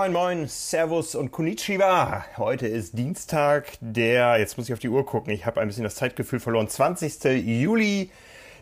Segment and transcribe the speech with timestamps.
[0.00, 2.24] Moin, moin, Servus und Konnichiwa.
[2.38, 5.84] Heute ist Dienstag, der, jetzt muss ich auf die Uhr gucken, ich habe ein bisschen
[5.84, 7.22] das Zeitgefühl verloren, 20.
[7.44, 8.08] Juli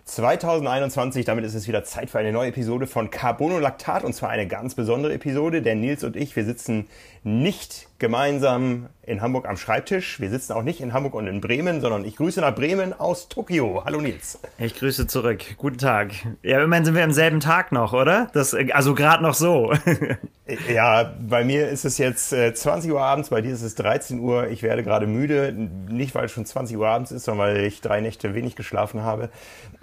[0.05, 1.25] 2021.
[1.25, 4.75] Damit ist es wieder Zeit für eine neue Episode von Carbonolactat und zwar eine ganz
[4.75, 6.89] besondere Episode, denn Nils und ich, wir sitzen
[7.23, 10.21] nicht gemeinsam in Hamburg am Schreibtisch.
[10.21, 13.29] Wir sitzen auch nicht in Hamburg und in Bremen, sondern ich grüße nach Bremen aus
[13.29, 13.83] Tokio.
[13.85, 14.39] Hallo Nils.
[14.59, 15.41] Ich grüße zurück.
[15.57, 16.13] Guten Tag.
[16.43, 18.29] Ja, immerhin sind wir am selben Tag noch, oder?
[18.35, 19.73] Das, also gerade noch so.
[20.73, 24.21] ja, bei mir ist es jetzt 20 äh, Uhr abends, bei dir ist es 13
[24.21, 24.49] Uhr.
[24.49, 25.53] Ich werde gerade müde.
[25.53, 29.03] Nicht, weil es schon 20 Uhr abends ist, sondern weil ich drei Nächte wenig geschlafen
[29.03, 29.31] habe.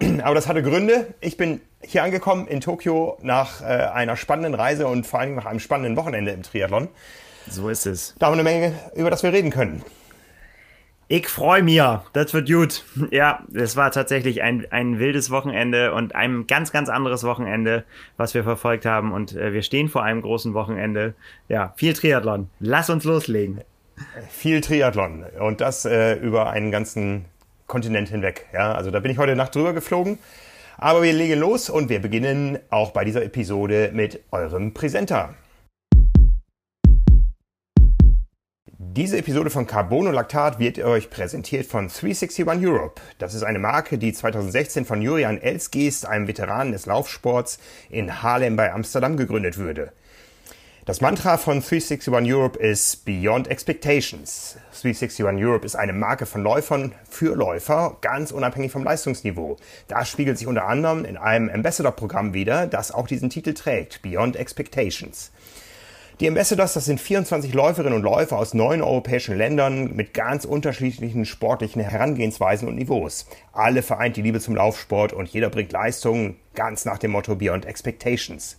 [0.22, 1.08] Aber das hatte Gründe.
[1.20, 5.46] Ich bin hier angekommen in Tokio nach äh, einer spannenden Reise und vor allem nach
[5.46, 6.88] einem spannenden Wochenende im Triathlon.
[7.48, 8.14] So ist es.
[8.18, 9.82] Da haben wir eine Menge, über das wir reden können.
[11.08, 11.80] Ich freue mich.
[12.14, 12.82] Das wird gut.
[13.12, 17.84] Ja, es war tatsächlich ein, ein wildes Wochenende und ein ganz, ganz anderes Wochenende,
[18.16, 19.12] was wir verfolgt haben.
[19.12, 21.14] Und äh, wir stehen vor einem großen Wochenende.
[21.48, 22.50] Ja, viel Triathlon.
[22.58, 23.60] Lass uns loslegen.
[24.28, 25.24] Viel Triathlon.
[25.38, 27.26] Und das äh, über einen ganzen
[27.68, 28.46] Kontinent hinweg.
[28.52, 30.18] Ja, also da bin ich heute Nacht drüber geflogen.
[30.76, 35.34] Aber wir legen los und wir beginnen auch bei dieser Episode mit eurem Präsenter.
[38.96, 43.02] Diese Episode von Carbonolactat wird euch präsentiert von 361 Europe.
[43.18, 47.58] Das ist eine Marke, die 2016 von Jurian Elsgeest, einem Veteranen des Laufsports,
[47.90, 49.92] in Haarlem bei Amsterdam gegründet wurde.
[50.86, 54.56] Das Mantra von 361 Europe ist Beyond Expectations.
[54.80, 59.58] 361 Europe ist eine Marke von Läufern für Läufer, ganz unabhängig vom Leistungsniveau.
[59.88, 64.36] Das spiegelt sich unter anderem in einem Ambassador-Programm wider, das auch diesen Titel trägt, Beyond
[64.36, 65.32] Expectations.
[66.18, 71.26] Die Ambassadors, das sind 24 Läuferinnen und Läufer aus neun europäischen Ländern mit ganz unterschiedlichen
[71.26, 73.26] sportlichen Herangehensweisen und Niveaus.
[73.52, 77.66] Alle vereint die Liebe zum Laufsport und jeder bringt Leistungen ganz nach dem Motto Beyond
[77.66, 78.56] Expectations.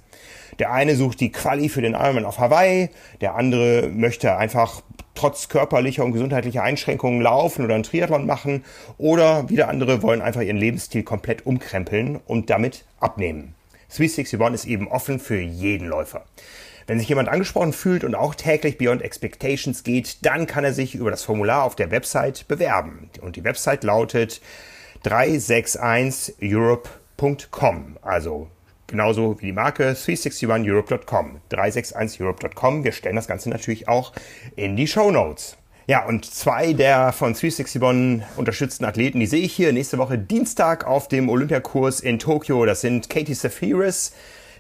[0.60, 2.92] Der eine sucht die Quali für den Ironman auf Hawaii,
[3.22, 4.84] der andere möchte einfach
[5.16, 8.66] trotz körperlicher und gesundheitlicher Einschränkungen laufen oder einen Triathlon machen
[9.00, 13.56] oder wieder andere wollen einfach ihren Lebensstil komplett umkrempeln und damit abnehmen.
[13.90, 16.26] 361 ist eben offen für jeden Läufer.
[16.88, 20.96] Wenn sich jemand angesprochen fühlt und auch täglich Beyond Expectations geht, dann kann er sich
[20.96, 23.10] über das Formular auf der Website bewerben.
[23.22, 24.40] Und die Website lautet
[25.04, 27.98] 361europe.com.
[28.02, 28.48] Also
[28.88, 31.42] genauso wie die Marke 361europe.com.
[31.52, 32.86] 361europe.com.
[32.86, 34.14] Wir stellen das Ganze natürlich auch
[34.56, 35.58] in die Show Notes.
[35.88, 40.86] Ja, und zwei der von 361 unterstützten Athleten, die sehe ich hier nächste Woche Dienstag
[40.86, 42.66] auf dem Olympiakurs in Tokio.
[42.66, 44.14] Das sind Katie Safiris,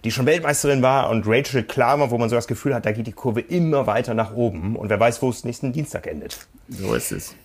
[0.08, 3.08] die schon Weltmeisterin war, und Rachel Klamer, wo man so das Gefühl hat, da geht
[3.08, 4.78] die Kurve immer weiter nach oben.
[4.78, 6.48] Und wer weiß, wo es nächsten Dienstag endet.
[6.70, 7.36] So ist es.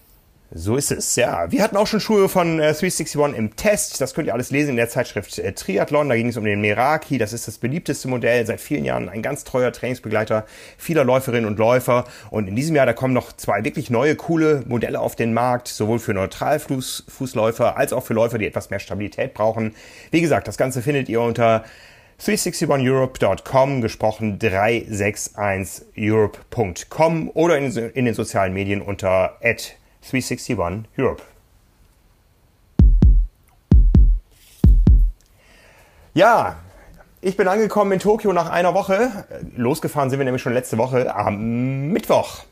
[0.55, 1.51] So ist es, ja.
[1.51, 4.01] Wir hatten auch schon Schuhe von äh, 361 im Test.
[4.01, 6.09] Das könnt ihr alles lesen in der Zeitschrift äh, Triathlon.
[6.09, 7.19] Da ging es um den Meraki.
[7.19, 9.09] Das ist das beliebteste Modell seit vielen Jahren.
[9.09, 10.47] Ein ganz treuer Trainingsbegleiter
[10.77, 12.05] vieler Läuferinnen und Läufer.
[12.31, 15.67] Und in diesem Jahr, da kommen noch zwei wirklich neue, coole Modelle auf den Markt.
[15.67, 19.75] Sowohl für Neutralfußläufer als auch für Läufer, die etwas mehr Stabilität brauchen.
[20.13, 21.65] Wie gesagt, das Ganze findet ihr unter
[22.25, 31.23] 361europe.com, gesprochen 361europe.com oder in, in, den sozialen Medien unter 361europe.
[36.15, 36.61] Ja,
[37.21, 39.25] ich bin angekommen in Tokio nach einer Woche.
[39.57, 42.45] Losgefahren sind wir nämlich schon letzte Woche am Mittwoch.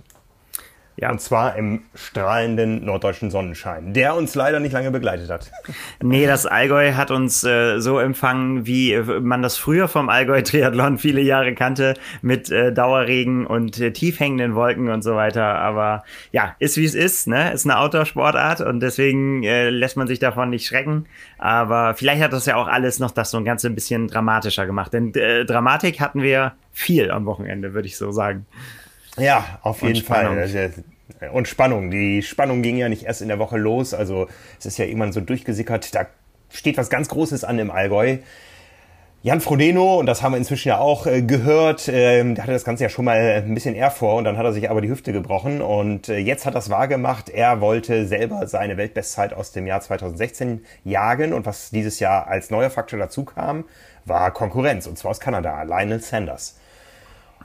[1.01, 1.11] Ja.
[1.11, 5.51] Und zwar im strahlenden norddeutschen Sonnenschein, der uns leider nicht lange begleitet hat.
[6.03, 11.21] Nee, das Allgäu hat uns äh, so empfangen, wie man das früher vom Allgäu-Triathlon viele
[11.21, 15.45] Jahre kannte, mit äh, Dauerregen und äh, tiefhängenden Wolken und so weiter.
[15.57, 17.53] Aber ja, ist wie es ist, ne?
[17.53, 21.07] Ist eine Outdoor-Sportart und deswegen äh, lässt man sich davon nicht schrecken.
[21.39, 24.67] Aber vielleicht hat das ja auch alles noch das so ein ganz ein bisschen dramatischer
[24.67, 24.93] gemacht.
[24.93, 28.47] Denn äh, Dramatik hatten wir viel am Wochenende, würde ich so sagen.
[29.21, 30.27] Ja, auf jeden Fall.
[31.33, 31.91] Und Spannung.
[31.91, 33.95] Die Spannung ging ja nicht erst in der Woche los.
[33.95, 34.29] Also
[34.59, 35.95] es ist ja irgendwann so durchgesickert.
[35.95, 36.07] Da
[36.49, 38.19] steht was ganz Großes an im Allgäu.
[39.23, 42.65] Jan Frodeno, und das haben wir inzwischen ja auch äh, gehört, äh, der hatte das
[42.65, 44.89] Ganze ja schon mal ein bisschen eher vor und dann hat er sich aber die
[44.89, 47.29] Hüfte gebrochen und äh, jetzt hat er es wahrgemacht.
[47.29, 52.49] Er wollte selber seine Weltbestzeit aus dem Jahr 2016 jagen und was dieses Jahr als
[52.49, 53.65] neuer Faktor dazu kam,
[54.07, 56.59] war Konkurrenz und zwar aus Kanada, Lionel Sanders.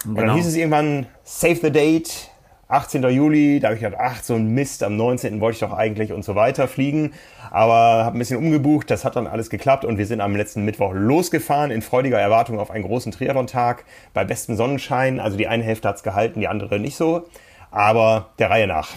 [0.05, 0.35] Und dann genau.
[0.35, 2.29] hieß es irgendwann, save the date,
[2.67, 3.03] 18.
[3.03, 5.39] Juli, da habe ich gedacht, ach, so ein Mist, am 19.
[5.39, 7.13] wollte ich doch eigentlich und so weiter fliegen.
[7.51, 10.65] Aber habe ein bisschen umgebucht, das hat dann alles geklappt und wir sind am letzten
[10.65, 15.19] Mittwoch losgefahren in freudiger Erwartung auf einen großen Triathlon-Tag bei bestem Sonnenschein.
[15.19, 17.27] Also die eine Hälfte hat's gehalten, die andere nicht so.
[17.69, 18.89] Aber der Reihe nach.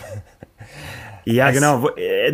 [1.30, 1.88] Ja, es genau.
[1.90, 2.30] Äh,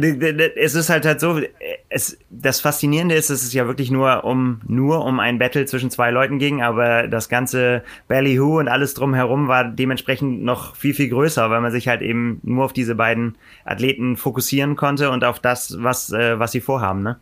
[0.56, 1.40] es ist halt halt so,
[1.88, 5.90] es, das Faszinierende ist, dass es ja wirklich nur um, nur um ein Battle zwischen
[5.90, 11.08] zwei Leuten ging, aber das ganze Ballyhoo und alles drumherum war dementsprechend noch viel, viel
[11.08, 15.40] größer, weil man sich halt eben nur auf diese beiden Athleten fokussieren konnte und auf
[15.40, 17.18] das, was, äh, was sie vorhaben, ne?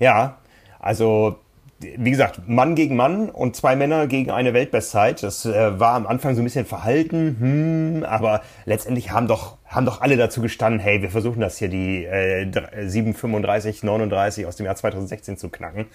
[0.00, 0.38] Ja,
[0.80, 1.38] also
[1.80, 5.22] wie gesagt, Mann gegen Mann und zwei Männer gegen eine Weltbestzeit.
[5.22, 9.86] Das äh, war am Anfang so ein bisschen verhalten, hm, aber letztendlich haben doch, haben
[9.86, 12.46] doch alle dazu gestanden, hey, wir versuchen das hier, die äh,
[12.86, 15.86] 735, 39 aus dem Jahr 2016 zu knacken.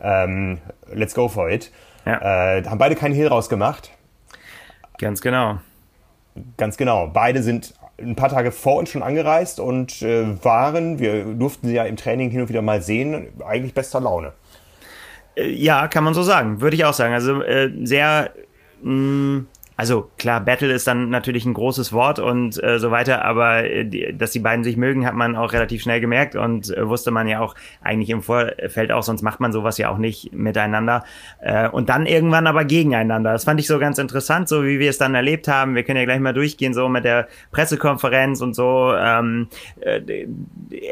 [0.00, 0.58] Ähm,
[0.92, 1.70] let's go for it.
[2.04, 2.56] Ja.
[2.58, 3.90] Äh, haben beide keinen Hehl rausgemacht.
[4.98, 5.58] Ganz genau.
[6.56, 7.08] Ganz genau.
[7.08, 11.74] Beide sind ein paar Tage vor uns schon angereist und äh, waren, wir durften sie
[11.74, 14.32] ja im Training hin und wieder mal sehen, eigentlich bester Laune.
[15.36, 16.60] Äh, ja, kann man so sagen.
[16.60, 17.14] Würde ich auch sagen.
[17.14, 18.30] Also äh, sehr
[18.82, 19.46] mh, mm,
[19.78, 23.84] also klar, Battle ist dann natürlich ein großes Wort und äh, so weiter, aber äh,
[23.84, 27.12] die, dass die beiden sich mögen, hat man auch relativ schnell gemerkt und äh, wusste
[27.12, 31.04] man ja auch eigentlich im Vorfeld auch, sonst macht man sowas ja auch nicht miteinander.
[31.40, 33.30] Äh, und dann irgendwann aber gegeneinander.
[33.30, 35.76] Das fand ich so ganz interessant, so wie wir es dann erlebt haben.
[35.76, 38.92] Wir können ja gleich mal durchgehen, so mit der Pressekonferenz und so.
[38.98, 39.46] Ähm,
[39.78, 40.26] äh,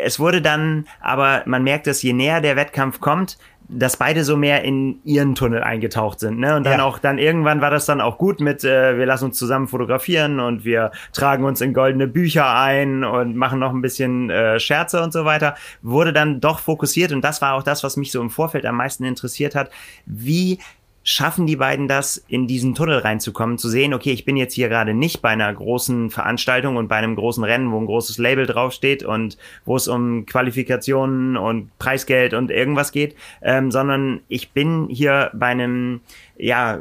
[0.00, 3.36] es wurde dann, aber man merkt es, je näher der Wettkampf kommt,
[3.68, 6.56] dass beide so mehr in ihren Tunnel eingetaucht sind, ne?
[6.56, 6.84] Und dann ja.
[6.84, 10.40] auch, dann irgendwann war das dann auch gut mit, äh, wir lassen uns zusammen fotografieren
[10.40, 15.02] und wir tragen uns in goldene Bücher ein und machen noch ein bisschen äh, Scherze
[15.02, 15.56] und so weiter.
[15.82, 18.76] Wurde dann doch fokussiert und das war auch das, was mich so im Vorfeld am
[18.76, 19.70] meisten interessiert hat.
[20.04, 20.58] Wie
[21.08, 24.68] schaffen die beiden das, in diesen Tunnel reinzukommen, zu sehen, okay, ich bin jetzt hier
[24.68, 28.44] gerade nicht bei einer großen Veranstaltung und bei einem großen Rennen, wo ein großes Label
[28.44, 34.88] draufsteht und wo es um Qualifikationen und Preisgeld und irgendwas geht, ähm, sondern ich bin
[34.90, 36.00] hier bei einem,
[36.36, 36.80] ja,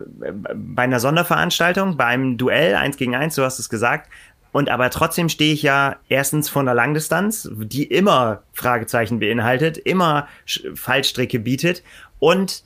[0.56, 4.10] bei einer Sonderveranstaltung, bei einem Duell, eins gegen eins, du hast es gesagt,
[4.52, 10.28] und aber trotzdem stehe ich ja erstens vor einer Langdistanz, die immer Fragezeichen beinhaltet, immer
[10.74, 11.84] Fallstricke bietet
[12.18, 12.64] und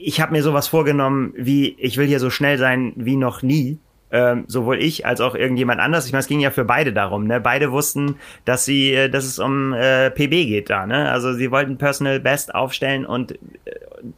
[0.00, 3.78] ich habe mir sowas vorgenommen, wie ich will hier so schnell sein wie noch nie
[4.12, 6.06] ähm, sowohl ich als auch irgendjemand anders.
[6.06, 7.26] Ich meine, es ging ja für beide darum.
[7.26, 7.40] Ne?
[7.40, 10.86] Beide wussten, dass sie, äh, dass es um äh, PB geht da.
[10.86, 11.10] Ne?
[11.10, 13.36] Also sie wollten Personal Best aufstellen und äh,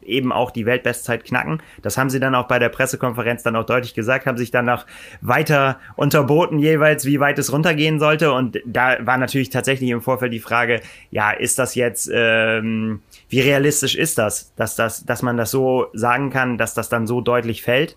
[0.05, 1.63] eben auch die Weltbestzeit knacken.
[1.83, 4.69] Das haben sie dann auch bei der Pressekonferenz dann auch deutlich gesagt, haben sich dann
[4.69, 4.85] auch
[5.23, 8.33] weiter unterboten jeweils, wie weit es runtergehen sollte.
[8.33, 10.81] Und da war natürlich tatsächlich im Vorfeld die Frage,
[11.11, 13.01] ja, ist das jetzt, ähm,
[13.31, 17.07] wie realistisch ist das, dass das, dass man das so sagen kann, dass das dann
[17.07, 17.97] so deutlich fällt?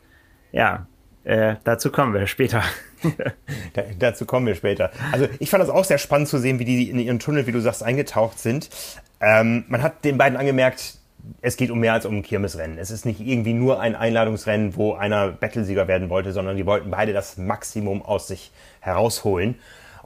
[0.53, 0.88] Ja,
[1.23, 2.63] äh, dazu kommen wir später.
[3.73, 4.91] da, dazu kommen wir später.
[5.12, 7.51] Also ich fand das auch sehr spannend zu sehen, wie die in ihren Tunnel, wie
[7.51, 8.69] du sagst, eingetaucht sind.
[9.19, 10.95] Ähm, man hat den beiden angemerkt,
[11.41, 12.77] es geht um mehr als um ein Kirmesrennen.
[12.77, 16.89] Es ist nicht irgendwie nur ein Einladungsrennen, wo einer Battlesieger werden wollte, sondern die wollten
[16.89, 19.56] beide das Maximum aus sich herausholen.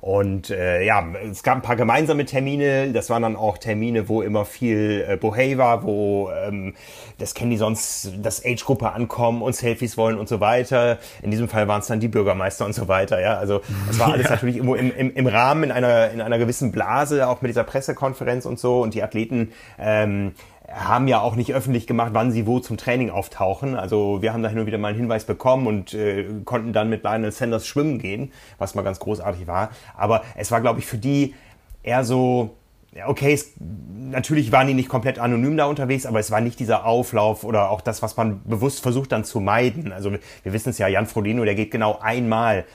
[0.05, 2.91] Und äh, ja, es gab ein paar gemeinsame Termine.
[2.93, 6.75] Das waren dann auch Termine, wo immer viel äh, Bohey war, wo ähm,
[7.17, 10.99] das kennen die sonst, das Age-Gruppe ankommen und Selfies wollen und so weiter.
[11.23, 13.19] In diesem Fall waren es dann die Bürgermeister und so weiter.
[13.19, 14.33] Ja, also es war alles ja.
[14.33, 17.63] natürlich irgendwo im, im, im Rahmen in einer in einer gewissen Blase, auch mit dieser
[17.63, 18.83] Pressekonferenz und so.
[18.83, 20.33] Und die Athleten ähm,
[20.75, 23.75] haben ja auch nicht öffentlich gemacht, wann sie wo zum Training auftauchen.
[23.75, 26.89] Also wir haben da hin und wieder mal einen Hinweis bekommen und äh, konnten dann
[26.89, 29.69] mit Lionel Sanders schwimmen gehen, was mal ganz großartig war.
[29.95, 31.33] Aber es war, glaube ich, für die
[31.81, 32.57] eher so,
[33.05, 36.85] okay, es, natürlich waren die nicht komplett anonym da unterwegs, aber es war nicht dieser
[36.85, 39.93] Auflauf oder auch das, was man bewusst versucht dann zu meiden.
[39.93, 42.65] Also wir, wissen es ja, Jan Frodeno, der geht genau einmal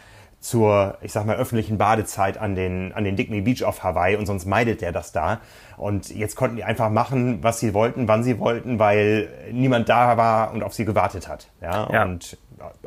[0.40, 4.24] zur, ich sag mal, öffentlichen Badezeit an den, an den Digney Beach auf Hawaii und
[4.26, 5.40] sonst meidet der das da.
[5.76, 10.16] Und jetzt konnten die einfach machen, was sie wollten, wann sie wollten, weil niemand da
[10.16, 11.48] war und auf sie gewartet hat.
[11.60, 12.04] Ja, ja.
[12.04, 12.38] und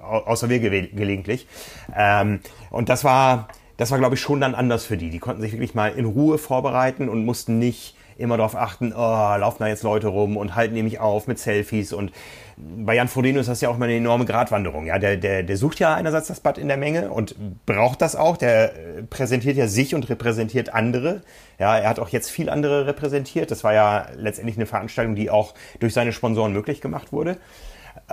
[0.01, 1.47] außer wir ge gelegentlich.
[1.95, 2.39] Ähm,
[2.71, 5.11] und das war, das war, glaube ich, schon dann anders für die.
[5.11, 8.97] Die konnten sich wirklich mal in Ruhe vorbereiten und mussten nicht immer darauf achten, oh,
[8.97, 11.93] laufen da jetzt Leute rum und halten nämlich auf mit Selfies.
[11.93, 12.11] Und
[12.57, 14.85] bei Jan Frodeno ist das ja auch mal eine enorme Gratwanderung.
[14.85, 18.15] Ja, der, der, der sucht ja einerseits das Bad in der Menge und braucht das
[18.15, 18.37] auch.
[18.37, 21.21] Der äh, präsentiert ja sich und repräsentiert andere.
[21.59, 23.51] Ja, er hat auch jetzt viel andere repräsentiert.
[23.51, 27.37] Das war ja letztendlich eine Veranstaltung, die auch durch seine Sponsoren möglich gemacht wurde.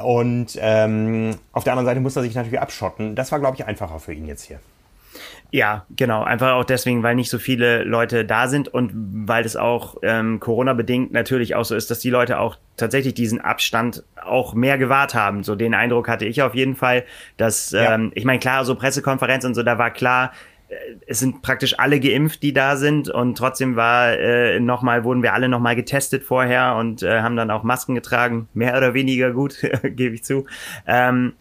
[0.02, 3.14] Und ähm, auf der anderen Seite muss er sich natürlich abschotten.
[3.14, 4.60] Das war, glaube ich, einfacher für ihn jetzt hier.
[5.52, 6.22] Ja, genau.
[6.22, 10.38] Einfach auch deswegen, weil nicht so viele Leute da sind und weil es auch ähm,
[10.38, 15.14] Corona-bedingt natürlich auch so ist, dass die Leute auch tatsächlich diesen Abstand auch mehr gewahrt
[15.14, 15.42] haben.
[15.42, 17.04] So den Eindruck hatte ich auf jeden Fall,
[17.36, 17.94] dass, ja.
[17.94, 20.32] ähm, ich meine, klar, so Pressekonferenz und so, da war klar,
[20.68, 20.74] äh,
[21.06, 25.34] es sind praktisch alle geimpft, die da sind und trotzdem war äh, nochmal, wurden wir
[25.34, 29.58] alle nochmal getestet vorher und äh, haben dann auch Masken getragen, mehr oder weniger gut,
[29.82, 30.46] gebe ich zu.
[30.86, 31.34] Ähm,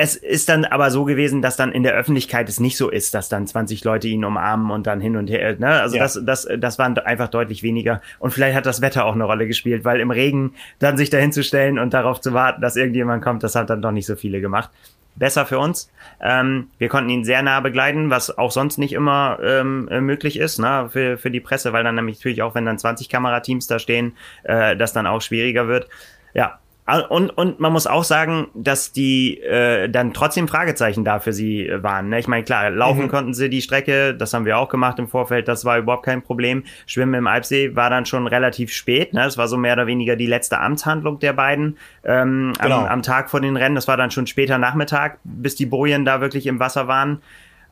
[0.00, 3.14] es ist dann aber so gewesen, dass dann in der Öffentlichkeit es nicht so ist,
[3.14, 5.56] dass dann 20 Leute ihn umarmen und dann hin und her.
[5.58, 5.66] Ne?
[5.66, 6.04] Also ja.
[6.04, 8.00] das, das, das waren einfach deutlich weniger.
[8.20, 11.32] Und vielleicht hat das Wetter auch eine Rolle gespielt, weil im Regen dann sich dahin
[11.32, 14.14] zu stellen und darauf zu warten, dass irgendjemand kommt, das hat dann doch nicht so
[14.14, 14.70] viele gemacht
[15.16, 15.90] besser für uns.
[16.20, 20.38] Ähm, wir konnten ihn sehr nah begleiten, was auch sonst nicht immer ähm, äh, möglich
[20.38, 23.66] ist ne, für, für die Presse, weil dann nämlich natürlich auch, wenn dann 20 Kamerateams
[23.66, 24.12] da stehen,
[24.44, 25.88] äh, das dann auch schwieriger wird.
[26.34, 26.60] Ja,
[27.08, 31.70] und, und man muss auch sagen, dass die äh, dann trotzdem Fragezeichen da für sie
[31.70, 32.08] waren.
[32.08, 32.18] Ne?
[32.18, 33.08] Ich meine, klar, laufen mhm.
[33.08, 36.22] konnten sie die Strecke, das haben wir auch gemacht im Vorfeld, das war überhaupt kein
[36.22, 36.64] Problem.
[36.86, 39.12] Schwimmen im Alpsee war dann schon relativ spät.
[39.12, 39.22] Ne?
[39.22, 42.80] Das war so mehr oder weniger die letzte Amtshandlung der beiden ähm, genau.
[42.80, 43.74] am, am Tag vor den Rennen.
[43.74, 47.20] Das war dann schon später Nachmittag, bis die Bojen da wirklich im Wasser waren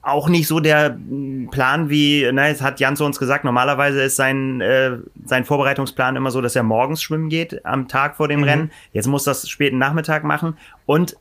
[0.07, 4.03] auch nicht so der hm, Plan wie, ne, es hat Jan zu uns gesagt, normalerweise
[4.03, 8.29] ist sein, äh, sein Vorbereitungsplan immer so, dass er morgens schwimmen geht, am Tag vor
[8.29, 8.45] dem mhm.
[8.45, 8.71] Rennen.
[8.93, 10.57] Jetzt muss das späten Nachmittag machen.
[10.87, 11.17] Und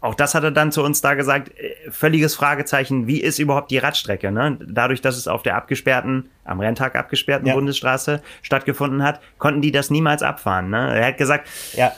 [0.00, 3.70] auch das hat er dann zu uns da gesagt, äh, völliges Fragezeichen, wie ist überhaupt
[3.70, 4.30] die Radstrecke?
[4.30, 4.58] Ne?
[4.66, 7.54] Dadurch, dass es auf der abgesperrten, am Renntag abgesperrten ja.
[7.54, 10.70] Bundesstraße stattgefunden hat, konnten die das niemals abfahren.
[10.70, 10.96] Ne?
[10.96, 11.92] Er hat gesagt, ja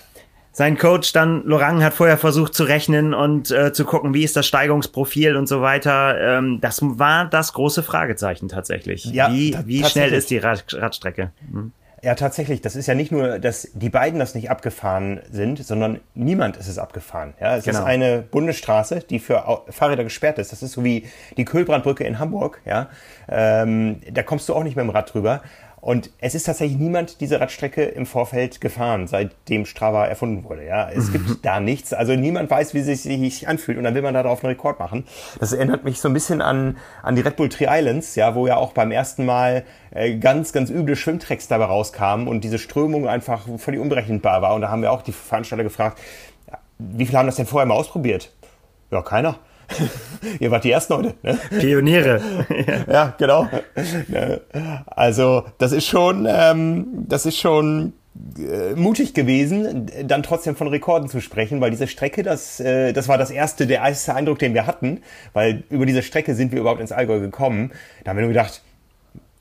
[0.54, 4.36] sein Coach dann, Lorang, hat vorher versucht zu rechnen und äh, zu gucken, wie ist
[4.36, 6.38] das Steigungsprofil und so weiter.
[6.38, 9.04] Ähm, das war das große Fragezeichen tatsächlich.
[9.06, 11.32] Ja, wie wie schnell ist die Rad Radstrecke?
[11.50, 11.72] Hm.
[12.04, 12.60] Ja, tatsächlich.
[12.60, 16.68] Das ist ja nicht nur, dass die beiden das nicht abgefahren sind, sondern niemand ist
[16.68, 17.32] es abgefahren.
[17.40, 17.78] Ja, es genau.
[17.78, 20.52] ist eine Bundesstraße, die für Fahrräder gesperrt ist.
[20.52, 21.06] Das ist so wie
[21.38, 22.60] die Kühlbrandbrücke in Hamburg.
[22.66, 22.90] Ja,
[23.26, 25.42] ähm, da kommst du auch nicht mit dem Rad drüber.
[25.84, 30.64] Und es ist tatsächlich niemand diese Radstrecke im Vorfeld gefahren, seitdem Strava erfunden wurde.
[30.64, 31.38] Ja, es gibt mhm.
[31.42, 31.92] da nichts.
[31.92, 33.76] Also niemand weiß, wie es sich anfühlt.
[33.76, 35.04] Und dann will man darauf einen Rekord machen.
[35.40, 38.46] Das erinnert mich so ein bisschen an, an die Red Bull Tri Islands, ja, wo
[38.46, 43.06] ja auch beim ersten Mal äh, ganz, ganz üble Schwimmtracks dabei rauskamen und diese Strömung
[43.06, 44.54] einfach völlig unberechenbar war.
[44.54, 46.00] Und da haben wir auch die Veranstalter gefragt,
[46.78, 48.32] wie viele haben das denn vorher mal ausprobiert?
[48.90, 49.38] Ja, keiner.
[50.40, 51.14] Ihr wart die ersten heute.
[51.22, 51.38] Ne?
[51.58, 52.20] Pioniere.
[52.90, 53.48] ja, genau.
[54.08, 54.40] Ne?
[54.86, 57.92] Also das ist schon, ähm, das ist schon
[58.38, 63.08] äh, mutig gewesen, dann trotzdem von Rekorden zu sprechen, weil diese Strecke, das, äh, das
[63.08, 65.00] war das erste, der erste Eindruck, den wir hatten,
[65.32, 67.72] weil über diese Strecke sind wir überhaupt ins Allgäu gekommen.
[68.04, 68.62] Da haben wir nur gedacht,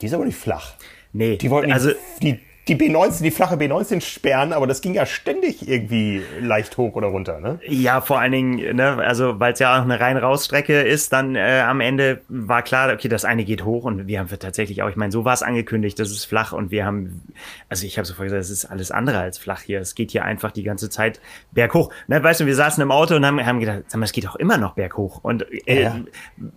[0.00, 0.74] die ist aber nicht flach.
[1.12, 1.90] Nee, die wollten also
[2.20, 2.40] die, die
[2.72, 7.38] B19, die flache B19 sperren, aber das ging ja ständig irgendwie leicht hoch oder runter,
[7.38, 7.60] ne?
[7.68, 11.60] Ja, vor allen Dingen, ne, also weil es ja auch eine rein-raus-Strecke ist, dann äh,
[11.60, 14.96] am Ende war klar, okay, das eine geht hoch und wir haben tatsächlich auch, ich
[14.96, 17.22] meine, so war es angekündigt, das ist flach und wir haben,
[17.68, 19.80] also ich habe sofort gesagt, es ist alles andere als flach hier.
[19.80, 21.20] Es geht hier einfach die ganze Zeit
[21.52, 21.92] berghoch.
[22.06, 24.26] Ne, weißt du, wir saßen im Auto und haben, haben gedacht, sag mal, es geht
[24.26, 25.22] auch immer noch berghoch.
[25.22, 26.00] Und äh, ja.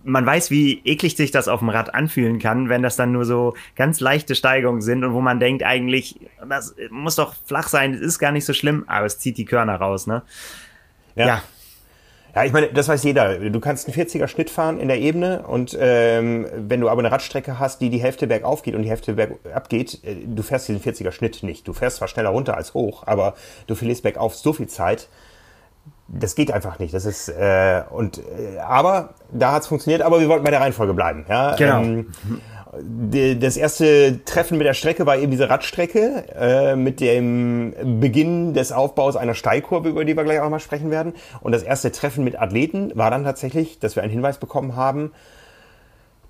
[0.04, 3.26] man weiß, wie eklig sich das auf dem Rad anfühlen kann, wenn das dann nur
[3.26, 7.68] so ganz leichte Steigungen sind und wo man denkt eigentlich, eigentlich, das muss doch flach
[7.68, 10.22] sein, das ist gar nicht so schlimm, aber es zieht die Körner raus, ne?
[11.14, 11.26] ja.
[11.26, 11.42] ja.
[12.34, 13.38] Ja, ich meine, das weiß jeder.
[13.50, 17.10] Du kannst einen 40er Schnitt fahren in der Ebene und ähm, wenn du aber eine
[17.10, 20.68] Radstrecke hast, die die Hälfte bergauf geht und die Hälfte bergab geht, äh, du fährst
[20.68, 21.66] diesen 40er Schnitt nicht.
[21.66, 23.34] Du fährst zwar schneller runter als hoch, aber
[23.66, 25.08] du verlierst bergauf so viel Zeit.
[26.06, 26.94] Das geht einfach nicht.
[26.94, 30.02] Das ist äh, und äh, aber da hat's funktioniert.
[30.02, 31.24] Aber wir wollten bei der Reihenfolge bleiben.
[31.28, 31.80] Ja, genau.
[31.80, 32.12] Ähm,
[32.72, 38.72] das erste Treffen mit der Strecke war eben diese Radstrecke äh, mit dem Beginn des
[38.72, 41.14] Aufbaus einer Steilkurve, über die wir gleich auch mal sprechen werden.
[41.40, 45.12] Und das erste Treffen mit Athleten war dann tatsächlich, dass wir einen Hinweis bekommen haben,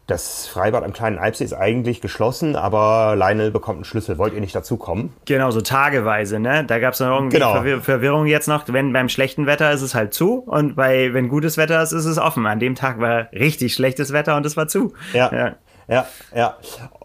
[0.09, 4.17] das Freibad am kleinen Alpsee ist eigentlich geschlossen, aber Lionel bekommt einen Schlüssel.
[4.17, 5.13] Wollt ihr nicht dazukommen?
[5.27, 6.65] Genau, so tageweise, ne?
[6.65, 7.53] Da gab es noch irgendwie genau.
[7.53, 8.65] Verwir Verwirrung jetzt noch.
[8.69, 12.07] Wenn beim schlechten Wetter ist es halt zu und bei wenn gutes Wetter ist, ist
[12.07, 12.47] es offen.
[12.47, 14.95] An dem Tag war richtig schlechtes Wetter und es war zu.
[15.13, 15.31] Ja.
[15.31, 15.57] ja.
[15.89, 16.57] Ja, ja.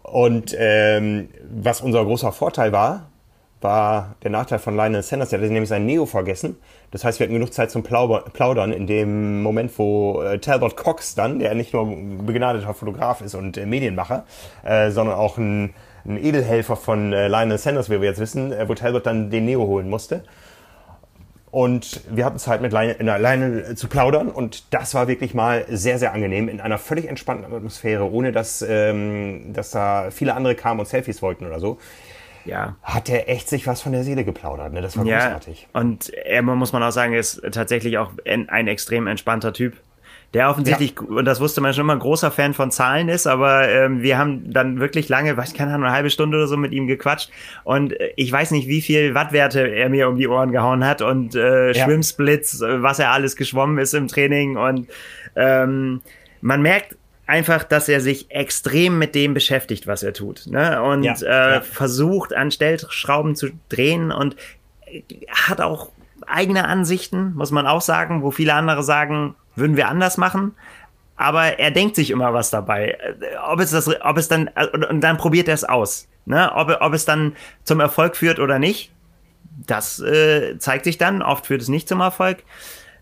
[0.02, 3.06] Und ähm, was unser großer Vorteil war,
[3.64, 5.32] war der Nachteil von Lionel Sanders.
[5.32, 6.56] Er hatte nämlich sein Neo vergessen.
[6.90, 11.14] Das heißt, wir hatten genug Zeit zum Plaudern in dem Moment, wo äh, Talbot Cox
[11.14, 14.24] dann, der nicht nur begnadeter Fotograf ist und äh, Medienmacher,
[14.62, 15.74] äh, sondern auch ein,
[16.04, 19.46] ein Edelhelfer von äh, Lionel Sanders, wie wir jetzt wissen, äh, wo Talbot dann den
[19.46, 20.22] Neo holen musste.
[21.54, 26.12] Und wir hatten Zeit mit Lionel zu plaudern und das war wirklich mal sehr, sehr
[26.12, 30.86] angenehm in einer völlig entspannten Atmosphäre, ohne dass, ähm, dass da viele andere kamen und
[30.86, 31.78] Selfies wollten oder so.
[32.44, 32.74] Ja.
[32.82, 34.82] Hat er echt sich was von der Seele geplaudert, ne?
[34.82, 35.68] Das war ja, großartig.
[35.72, 39.74] Und er, muss man auch sagen, ist tatsächlich auch ein extrem entspannter Typ
[40.34, 41.16] der offensichtlich, ja.
[41.16, 44.18] und das wusste man schon immer, ein großer Fan von Zahlen ist, aber ähm, wir
[44.18, 47.30] haben dann wirklich lange, weiß keine Ahnung, eine halbe Stunde oder so mit ihm gequatscht
[47.62, 51.02] und äh, ich weiß nicht, wie viel Wattwerte er mir um die Ohren gehauen hat
[51.02, 51.84] und äh, ja.
[51.84, 54.88] Schwimmsplits, äh, was er alles geschwommen ist im Training und
[55.36, 56.02] ähm,
[56.40, 60.82] man merkt einfach, dass er sich extrem mit dem beschäftigt, was er tut ne?
[60.82, 61.56] und ja.
[61.56, 64.36] Äh, versucht, an Stellschrauben zu drehen und
[65.28, 65.90] hat auch
[66.26, 70.54] eigene Ansichten, muss man auch sagen, wo viele andere sagen, würden wir anders machen.
[71.16, 72.98] Aber er denkt sich immer was dabei.
[73.46, 74.50] Ob es das, ob es dann,
[74.90, 76.08] und dann probiert er es aus.
[76.26, 76.50] Ne?
[76.54, 78.92] Ob, ob es dann zum Erfolg führt oder nicht,
[79.66, 81.22] das äh, zeigt sich dann.
[81.22, 82.38] Oft führt es nicht zum Erfolg.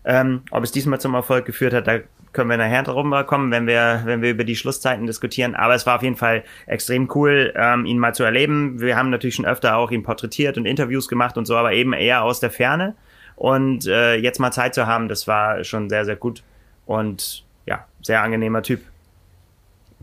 [0.05, 1.99] Ähm, ob es diesmal zum Erfolg geführt hat, da
[2.33, 5.55] können wir nachher drum kommen, wenn wir, wenn wir über die Schlusszeiten diskutieren.
[5.55, 8.81] Aber es war auf jeden Fall extrem cool, ähm, ihn mal zu erleben.
[8.81, 11.93] Wir haben natürlich schon öfter auch ihn porträtiert und Interviews gemacht und so, aber eben
[11.93, 12.95] eher aus der Ferne.
[13.43, 16.43] Und äh, jetzt mal Zeit zu haben, das war schon sehr, sehr gut.
[16.85, 18.79] Und ja, sehr angenehmer Typ.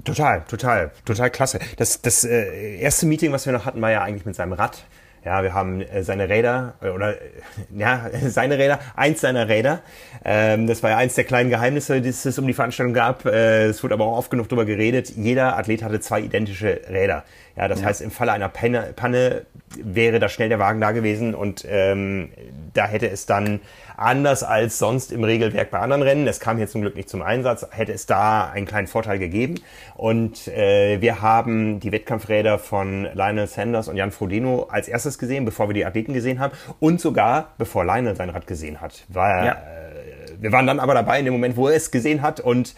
[0.05, 1.59] Total, total, total klasse.
[1.79, 4.85] Das, das äh, erste Meeting, was wir noch hatten, war ja eigentlich mit seinem Rad.
[5.25, 7.15] Ja, wir haben äh, seine Räder äh, oder
[7.77, 9.81] ja seine Räder, eins seiner Räder.
[10.25, 13.27] Ähm, das war ja eins der kleinen Geheimnisse, die es um die Veranstaltung gab.
[13.27, 15.11] Äh, es wurde aber auch oft genug darüber geredet.
[15.11, 17.25] Jeder Athlet hatte zwei identische Räder.
[17.57, 17.87] Ja, das ja.
[17.89, 19.43] heißt, im Falle einer Panne, Panne
[19.77, 22.31] wäre da schnell der Wagen da gewesen und ähm,
[22.75, 23.61] da hätte es dann
[24.01, 27.23] anders als sonst im Regelwerk bei anderen Rennen, es kam hier zum Glück nicht zum
[27.23, 29.57] Einsatz, hätte es da einen kleinen Vorteil gegeben.
[29.95, 35.45] Und äh, wir haben die Wettkampfräder von Lionel Sanders und Jan Frodeno als erstes gesehen,
[35.45, 39.05] bevor wir die Athleten gesehen haben und sogar bevor Lionel sein Rad gesehen hat.
[39.09, 39.53] Weil, ja.
[39.53, 42.75] äh, wir waren dann aber dabei in dem Moment, wo er es gesehen hat und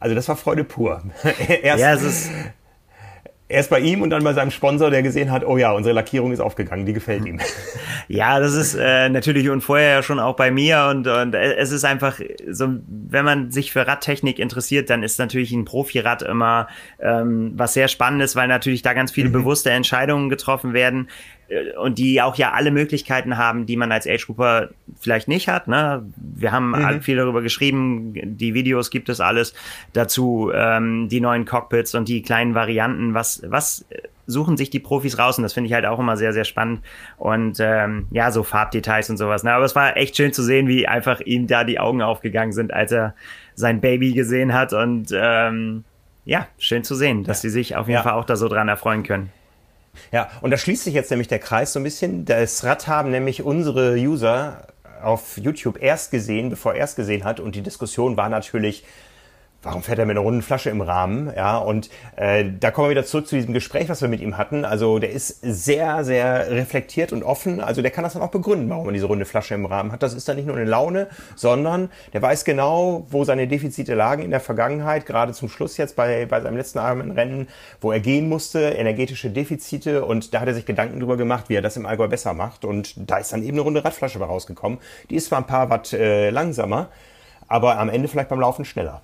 [0.00, 1.02] also das war Freude pur.
[1.62, 2.30] Erst, ja, es ist
[3.50, 6.32] Erst bei ihm und dann bei seinem Sponsor, der gesehen hat, oh ja, unsere Lackierung
[6.32, 7.40] ist aufgegangen, die gefällt ihm.
[8.10, 11.72] Ja, das ist äh, natürlich und vorher ja schon auch bei mir und, und es
[11.72, 16.68] ist einfach so, wenn man sich für Radtechnik interessiert, dann ist natürlich ein Profirad immer
[17.00, 19.34] ähm, was sehr Spannendes, weil natürlich da ganz viele mhm.
[19.34, 21.08] bewusste Entscheidungen getroffen werden.
[21.48, 24.68] Äh, und die auch ja alle Möglichkeiten haben, die man als Age Grouper
[25.00, 25.68] vielleicht nicht hat.
[25.68, 26.04] Ne?
[26.16, 27.02] Wir haben mhm.
[27.02, 29.54] viel darüber geschrieben, die Videos gibt es alles
[29.92, 33.14] dazu, ähm, die neuen Cockpits und die kleinen Varianten.
[33.14, 33.84] Was, was
[34.26, 35.38] suchen sich die Profis raus?
[35.38, 36.82] Und das finde ich halt auch immer sehr, sehr spannend.
[37.16, 39.42] Und ähm, ja, so Farbdetails und sowas.
[39.42, 39.52] Ne?
[39.52, 42.72] Aber es war echt schön zu sehen, wie einfach ihm da die Augen aufgegangen sind,
[42.72, 43.14] als er
[43.54, 44.72] sein Baby gesehen hat.
[44.72, 45.84] Und ähm,
[46.24, 47.48] ja, schön zu sehen, dass ja.
[47.48, 48.02] sie sich auf jeden ja.
[48.02, 49.32] Fall auch da so dran erfreuen können.
[50.12, 52.24] Ja, und da schließt sich jetzt nämlich der Kreis so ein bisschen.
[52.24, 54.66] Das Rad haben nämlich unsere User
[55.02, 57.40] auf YouTube erst gesehen, bevor er es gesehen hat.
[57.40, 58.84] Und die Diskussion war natürlich,
[59.68, 61.30] warum fährt er mit einer runden Flasche im Rahmen?
[61.36, 64.38] Ja, und äh, da kommen wir wieder zurück zu diesem Gespräch, was wir mit ihm
[64.38, 64.64] hatten.
[64.64, 67.60] Also der ist sehr, sehr reflektiert und offen.
[67.60, 70.02] Also der kann das dann auch begründen, warum er diese runde Flasche im Rahmen hat.
[70.02, 74.22] Das ist dann nicht nur eine Laune, sondern der weiß genau, wo seine Defizite lagen
[74.22, 77.48] in der Vergangenheit, gerade zum Schluss jetzt bei, bei seinem letzten Rennen,
[77.82, 80.06] wo er gehen musste, energetische Defizite.
[80.06, 82.64] Und da hat er sich Gedanken drüber gemacht, wie er das im Allgäu besser macht.
[82.64, 84.78] Und da ist dann eben eine runde Radflasche rausgekommen.
[85.10, 86.88] Die ist zwar ein paar Watt äh, langsamer,
[87.48, 89.02] aber am Ende vielleicht beim Laufen schneller.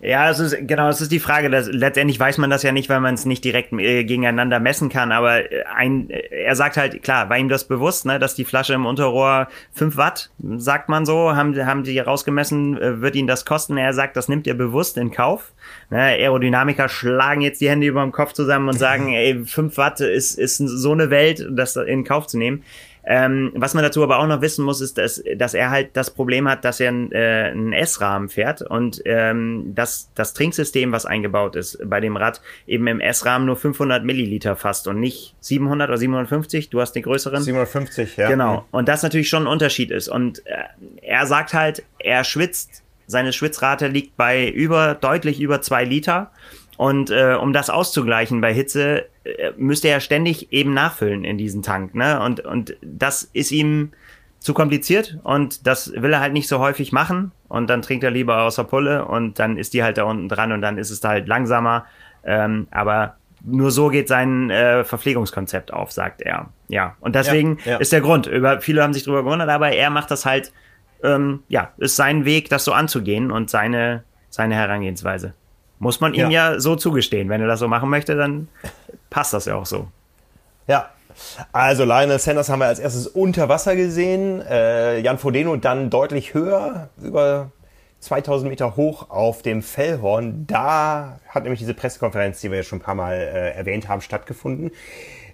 [0.00, 2.88] Ja, es ist, genau, es ist die Frage, dass, letztendlich weiß man das ja nicht,
[2.88, 6.76] weil man es nicht direkt äh, gegeneinander messen kann, aber äh, ein, äh, er sagt
[6.76, 10.88] halt, klar, war ihm das bewusst, ne, dass die Flasche im Unterrohr 5 Watt, sagt
[10.88, 13.76] man so, haben, haben die rausgemessen, äh, wird ihn das kosten.
[13.76, 15.52] Er sagt, das nimmt er bewusst in Kauf.
[15.90, 20.00] Ne, Aerodynamiker schlagen jetzt die Hände über dem Kopf zusammen und sagen, ey, 5 Watt
[20.00, 22.62] ist, ist so eine Welt, das in Kauf zu nehmen.
[23.10, 26.10] Ähm, was man dazu aber auch noch wissen muss, ist, dass, dass er halt das
[26.10, 31.06] Problem hat, dass er einen, äh, einen S-Rahmen fährt und ähm, dass das Trinksystem, was
[31.06, 35.88] eingebaut ist bei dem Rad, eben im S-Rahmen nur 500 Milliliter fasst und nicht 700
[35.88, 36.68] oder 750.
[36.68, 37.42] Du hast den größeren.
[37.42, 38.28] 750, ja.
[38.28, 38.66] Genau.
[38.72, 40.08] Und das natürlich schon ein Unterschied ist.
[40.08, 40.64] Und äh,
[41.00, 46.30] er sagt halt, er schwitzt, seine Schwitzrate liegt bei über, deutlich über zwei Liter.
[46.78, 51.62] Und äh, um das auszugleichen bei Hitze, äh, müsste er ständig eben nachfüllen in diesen
[51.62, 51.92] Tank.
[51.96, 52.20] Ne?
[52.20, 53.90] Und, und das ist ihm
[54.38, 57.32] zu kompliziert und das will er halt nicht so häufig machen.
[57.48, 60.28] Und dann trinkt er lieber aus der Pulle und dann ist die halt da unten
[60.28, 61.84] dran und dann ist es da halt langsamer.
[62.24, 66.50] Ähm, aber nur so geht sein äh, Verpflegungskonzept auf, sagt er.
[66.68, 67.76] Ja, und deswegen ja, ja.
[67.78, 68.28] ist der Grund.
[68.28, 70.52] Über, viele haben sich darüber gewundert, aber er macht das halt,
[71.02, 75.34] ähm, ja, ist sein Weg, das so anzugehen und seine, seine Herangehensweise.
[75.78, 76.52] Muss man ihm ja.
[76.52, 77.28] ja so zugestehen.
[77.28, 78.48] Wenn er das so machen möchte, dann
[79.10, 79.88] passt das ja auch so.
[80.66, 80.90] Ja,
[81.52, 84.42] also Lionel Sanders haben wir als erstes unter Wasser gesehen.
[84.42, 87.50] Äh, Jan Frodeno dann deutlich höher, über
[88.00, 90.46] 2000 Meter hoch auf dem Fellhorn.
[90.46, 94.00] Da hat nämlich diese Pressekonferenz, die wir ja schon ein paar Mal äh, erwähnt haben,
[94.00, 94.70] stattgefunden.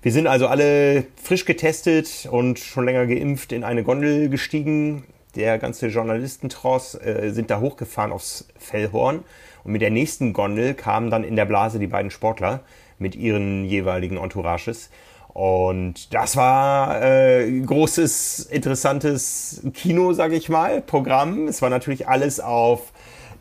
[0.03, 5.05] Wir sind also alle frisch getestet und schon länger geimpft in eine Gondel gestiegen.
[5.35, 9.25] Der ganze Journalistentross äh, sind da hochgefahren aufs Fellhorn.
[9.65, 12.61] Und mit der nächsten Gondel kamen dann in der Blase die beiden Sportler
[12.99, 14.91] mit ihren jeweiligen Entourages.
[15.29, 21.49] Und das war äh, großes, interessantes Kino, sage ich mal, Programm.
[21.49, 22.93] Es war natürlich alles auf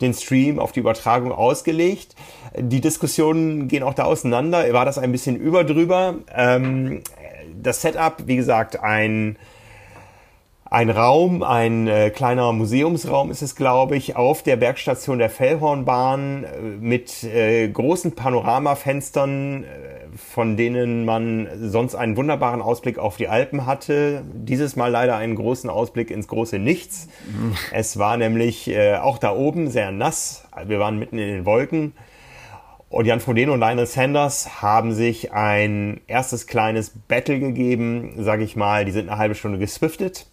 [0.02, 2.16] den Stream, auf die Übertragung ausgelegt.
[2.58, 4.74] Die Diskussionen gehen auch da auseinander.
[4.74, 6.16] War das ein bisschen überdrüber?
[6.36, 7.02] Ähm,
[7.62, 9.38] das Setup, wie gesagt, ein
[10.74, 16.46] ein Raum, ein äh, kleiner Museumsraum ist es, glaube ich, auf der Bergstation der Fellhornbahn
[16.46, 19.68] äh, mit äh, großen Panoramafenstern, äh,
[20.18, 24.24] von denen man sonst einen wunderbaren Ausblick auf die Alpen hatte.
[24.34, 27.08] Dieses Mal leider einen großen Ausblick ins große Nichts.
[27.28, 27.54] Mhm.
[27.72, 30.48] Es war nämlich äh, auch da oben sehr nass.
[30.66, 31.94] Wir waren mitten in den Wolken.
[32.90, 38.56] Und Jan Frodeno und Lionel Sanders haben sich ein erstes kleines Battle gegeben, sage ich
[38.56, 38.86] mal.
[38.86, 40.26] Die sind eine halbe Stunde geswiftet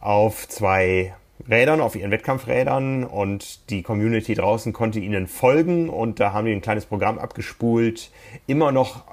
[0.00, 1.14] auf zwei
[1.48, 6.52] Rädern, auf ihren Wettkampfrädern und die Community draußen konnte ihnen folgen und da haben die
[6.52, 8.10] ein kleines Programm abgespult.
[8.46, 9.04] Immer noch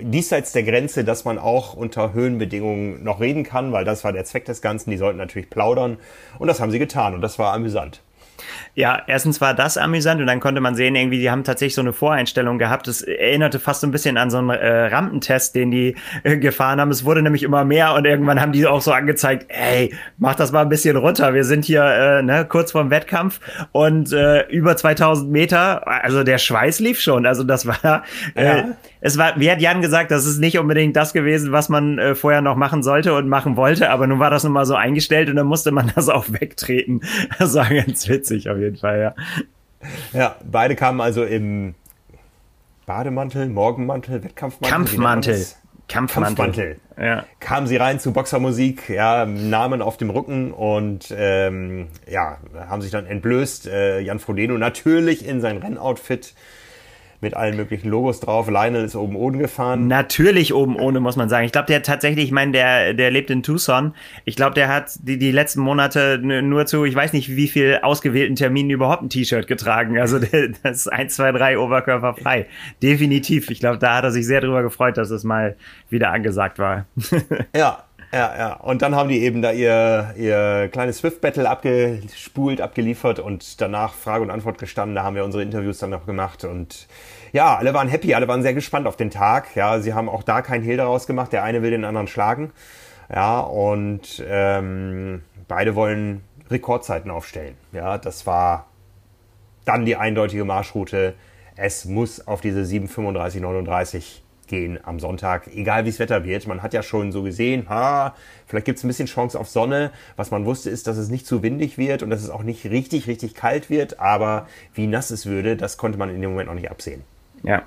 [0.00, 4.24] diesseits der Grenze, dass man auch unter Höhenbedingungen noch reden kann, weil das war der
[4.24, 4.90] Zweck des Ganzen.
[4.90, 5.98] Die sollten natürlich plaudern
[6.38, 8.02] und das haben sie getan und das war amüsant.
[8.74, 11.82] Ja, erstens war das amüsant und dann konnte man sehen, irgendwie, die haben tatsächlich so
[11.82, 12.86] eine Voreinstellung gehabt.
[12.86, 16.80] Das erinnerte fast so ein bisschen an so einen äh, Rampentest, den die äh, gefahren
[16.80, 16.90] haben.
[16.90, 20.52] Es wurde nämlich immer mehr und irgendwann haben die auch so angezeigt, ey, mach das
[20.52, 21.34] mal ein bisschen runter.
[21.34, 23.40] Wir sind hier äh, ne, kurz vorm Wettkampf
[23.72, 25.86] und äh, über 2000 Meter.
[25.86, 27.26] Also der Schweiß lief schon.
[27.26, 28.64] Also das war, äh, ja
[29.04, 32.14] es war, wie hat Jan gesagt, das ist nicht unbedingt das gewesen, was man äh,
[32.14, 35.28] vorher noch machen sollte und machen wollte, aber nun war das nun mal so eingestellt
[35.28, 37.02] und dann musste man das auch wegtreten.
[37.38, 39.14] Das war ganz witzig auf jeden Fall, ja.
[40.12, 41.74] Ja, beide kamen also im
[42.86, 44.70] Bademantel, Morgenmantel, Wettkampfmantel.
[44.70, 45.46] Kampfmantel.
[45.88, 46.36] Kampfmantel.
[46.36, 46.76] Kampfmantel.
[46.96, 47.24] Ja.
[47.40, 52.38] Kamen sie rein zu Boxermusik, ja, Namen auf dem Rücken und ähm, ja,
[52.68, 53.66] haben sich dann entblößt.
[53.66, 56.34] Äh, Jan Frodeno natürlich in sein Rennoutfit
[57.22, 58.50] mit allen möglichen Logos drauf.
[58.50, 59.86] Lionel ist oben ohne gefahren.
[59.86, 61.46] Natürlich oben ohne, muss man sagen.
[61.46, 63.94] Ich glaube, der tatsächlich, ich meine, der, der lebt in Tucson.
[64.24, 67.78] Ich glaube, der hat die, die letzten Monate nur zu, ich weiß nicht, wie viel
[67.82, 69.98] ausgewählten Terminen überhaupt ein T-Shirt getragen.
[69.98, 72.46] Also der, das ist 1, 2, 3 Oberkörper frei.
[72.82, 73.50] Definitiv.
[73.50, 75.56] Ich glaube, da hat er sich sehr drüber gefreut, dass es mal
[75.90, 76.86] wieder angesagt war.
[77.56, 78.52] ja, ja, ja.
[78.54, 84.22] Und dann haben die eben da ihr, ihr kleines Swift-Battle abgespult, abgeliefert und danach Frage
[84.22, 84.94] und Antwort gestanden.
[84.94, 86.88] Da haben wir unsere Interviews dann noch gemacht und
[87.32, 89.56] ja, alle waren happy, alle waren sehr gespannt auf den Tag.
[89.56, 91.32] Ja, sie haben auch da keinen Hehl daraus gemacht.
[91.32, 92.52] Der eine will den anderen schlagen.
[93.10, 97.56] Ja, und ähm, beide wollen Rekordzeiten aufstellen.
[97.72, 98.66] Ja, das war
[99.64, 101.14] dann die eindeutige Marschroute.
[101.56, 106.46] Es muss auf diese 7:35:39 gehen am Sonntag, egal wie es Wetter wird.
[106.46, 108.14] Man hat ja schon so gesehen, ha,
[108.46, 109.90] vielleicht gibt es ein bisschen Chance auf Sonne.
[110.16, 112.64] Was man wusste, ist, dass es nicht zu windig wird und dass es auch nicht
[112.66, 114.00] richtig, richtig kalt wird.
[114.00, 117.02] Aber wie nass es würde, das konnte man in dem Moment noch nicht absehen.
[117.42, 117.62] Ja.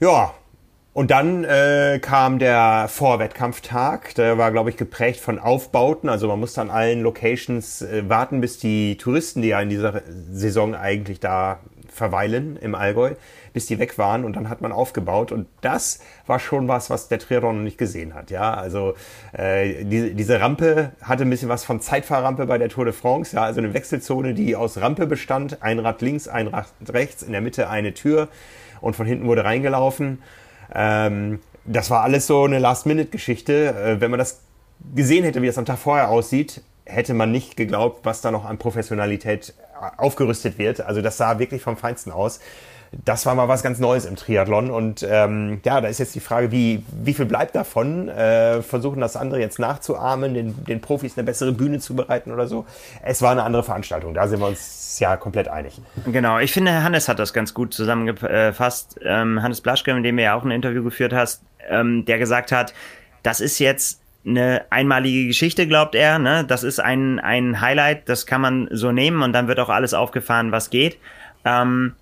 [0.00, 0.32] Ja,
[0.92, 4.14] und dann äh, kam der Vorwettkampftag.
[4.16, 6.08] Der war, glaube ich, geprägt von Aufbauten.
[6.08, 10.02] Also man musste an allen Locations äh, warten, bis die Touristen, die ja in dieser
[10.32, 11.60] Saison eigentlich da
[11.92, 13.14] verweilen im Allgäu,
[13.52, 17.08] bis die weg waren und dann hat man aufgebaut und das war schon was, was
[17.08, 18.30] der Triathlon noch nicht gesehen hat.
[18.30, 18.94] Ja, also
[19.32, 23.34] äh, die, diese Rampe hatte ein bisschen was von Zeitfahrrampe bei der Tour de France.
[23.34, 27.32] Ja, also eine Wechselzone, die aus Rampe bestand, ein Rad links, ein Rad rechts, in
[27.32, 28.28] der Mitte eine Tür
[28.80, 30.22] und von hinten wurde reingelaufen.
[30.74, 33.74] Ähm, das war alles so eine Last-Minute-Geschichte.
[33.74, 34.40] Äh, wenn man das
[34.94, 38.44] gesehen hätte, wie das am Tag vorher aussieht, hätte man nicht geglaubt, was da noch
[38.44, 39.54] an Professionalität
[39.96, 40.80] aufgerüstet wird.
[40.80, 42.40] Also das sah wirklich vom Feinsten aus
[43.04, 44.70] das war mal was ganz Neues im Triathlon.
[44.70, 48.08] Und ähm, ja, da ist jetzt die Frage, wie, wie viel bleibt davon?
[48.08, 52.48] Äh, versuchen das andere jetzt nachzuahmen, den, den Profis eine bessere Bühne zu bereiten oder
[52.48, 52.66] so.
[53.02, 55.80] Es war eine andere Veranstaltung, da sind wir uns ja komplett einig.
[56.06, 58.98] Genau, ich finde, Hannes hat das ganz gut zusammengefasst.
[59.04, 62.50] Ähm, Hannes Blaschke, mit dem du ja auch ein Interview geführt hast, ähm, der gesagt
[62.50, 62.74] hat,
[63.22, 66.18] das ist jetzt eine einmalige Geschichte, glaubt er.
[66.18, 66.44] Ne?
[66.46, 69.94] Das ist ein, ein Highlight, das kann man so nehmen und dann wird auch alles
[69.94, 70.98] aufgefahren, was geht.
[71.44, 71.94] Ähm,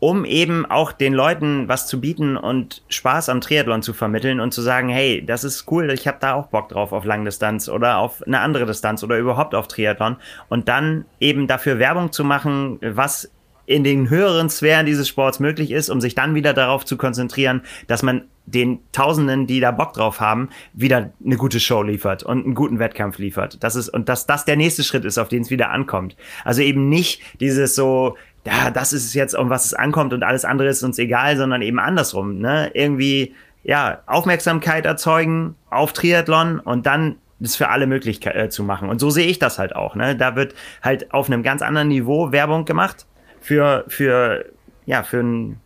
[0.00, 4.52] um eben auch den Leuten was zu bieten und Spaß am Triathlon zu vermitteln und
[4.52, 7.96] zu sagen, hey, das ist cool, ich habe da auch Bock drauf auf Langdistanz oder
[7.96, 10.16] auf eine andere Distanz oder überhaupt auf Triathlon
[10.50, 13.30] und dann eben dafür Werbung zu machen, was
[13.64, 17.62] in den höheren Sphären dieses Sports möglich ist, um sich dann wieder darauf zu konzentrieren,
[17.86, 22.44] dass man den Tausenden, die da Bock drauf haben, wieder eine gute Show liefert und
[22.44, 23.62] einen guten Wettkampf liefert.
[23.62, 26.16] Das ist, und dass das der nächste Schritt ist, auf den es wieder ankommt.
[26.44, 30.22] Also eben nicht dieses so, ja, das ist es jetzt, um was es ankommt und
[30.22, 32.70] alles andere ist uns egal, sondern eben andersrum, ne?
[32.74, 38.88] Irgendwie, ja, Aufmerksamkeit erzeugen auf Triathlon und dann das für alle möglich äh, zu machen.
[38.88, 40.14] Und so sehe ich das halt auch, ne?
[40.14, 43.06] Da wird halt auf einem ganz anderen Niveau Werbung gemacht
[43.40, 44.44] für, für,
[44.84, 45.60] ja, für einen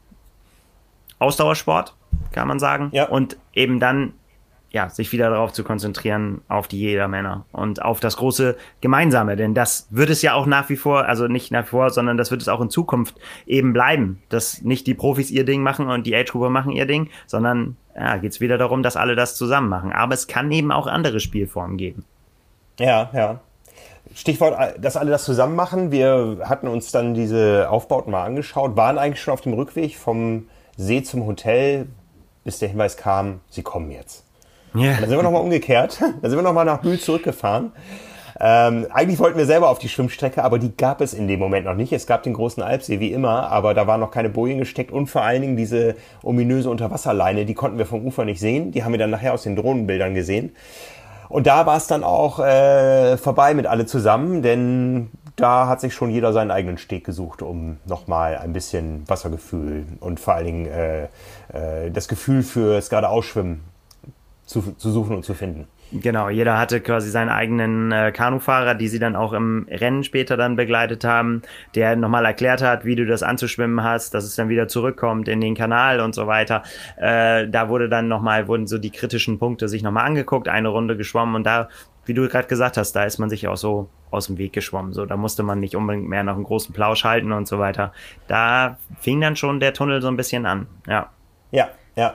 [1.19, 1.97] Ausdauersport,
[2.33, 2.91] kann man sagen.
[2.93, 3.09] Ja.
[3.09, 4.13] Und eben dann
[4.71, 9.37] ja, sich wieder darauf zu konzentrieren, auf die Jedermänner und auf das große Gemeinsame.
[9.37, 12.19] Denn das wird es ja auch nach wie vor, also nicht nach wie vor, sondern
[12.19, 13.15] das wird es auch in Zukunft
[13.47, 17.09] eben bleiben, dass nicht die Profis ihr Ding machen und die Age-Gruppe machen ihr Ding,
[17.27, 19.93] sondern ja, geht es wieder darum, dass alle das zusammen machen.
[19.93, 22.05] Aber es kann eben auch andere Spielformen geben.
[22.79, 23.41] Ja, ja.
[24.15, 25.91] Stichwort, dass alle das zusammen machen.
[25.91, 30.47] Wir hatten uns dann diese Aufbauten mal angeschaut, waren eigentlich schon auf dem Rückweg vom
[30.77, 31.87] See zum Hotel,
[32.49, 34.25] bis der Hinweis kam, sie kommen jetzt.
[34.73, 34.95] Ja.
[34.95, 36.01] dann sind wir nochmal umgekehrt.
[36.23, 37.73] Dann sind wir nochmal nach Bühl zurückgefahren.
[38.41, 41.67] Ähm, eigentlich wollten wir selber auf die Schwimmstrecke, aber die gab es in dem Moment
[41.67, 41.93] noch nicht.
[41.93, 45.09] Es gab den großen Alpsee wie immer, aber da waren noch keine Bojen gesteckt und
[45.09, 48.73] vor allen Dingen diese ominöse Unterwasserleine, die konnten wir vom Ufer nicht sehen.
[48.73, 50.57] Die haben wir dann nachher aus den Drohnenbildern gesehen.
[51.29, 55.95] Und da war es dann auch äh, vorbei mit alle zusammen, denn da hat sich
[55.95, 60.67] schon jeder seinen eigenen Steg gesucht, um nochmal ein bisschen Wassergefühl und vor allen Dingen
[60.67, 61.05] äh,
[61.53, 63.61] äh, das Gefühl fürs geradeausschwimmen
[64.47, 65.69] zu, zu suchen und zu finden.
[65.91, 70.37] Genau, jeder hatte quasi seinen eigenen äh, Kanufahrer, die sie dann auch im Rennen später
[70.37, 71.41] dann begleitet haben,
[71.75, 75.41] der nochmal erklärt hat, wie du das anzuschwimmen hast, dass es dann wieder zurückkommt in
[75.41, 76.63] den Kanal und so weiter.
[76.99, 80.95] Äh, da wurde dann nochmal, wurden so die kritischen Punkte sich nochmal angeguckt, eine Runde
[80.97, 81.71] geschwommen und da,
[82.09, 84.93] wie du gerade gesagt hast, da ist man sich auch so aus dem Weg geschwommen.
[84.93, 87.93] So, da musste man nicht unbedingt mehr noch einen großen Plausch halten und so weiter.
[88.27, 91.11] Da fing dann schon der Tunnel so ein bisschen an, ja.
[91.51, 92.15] Ja, ja.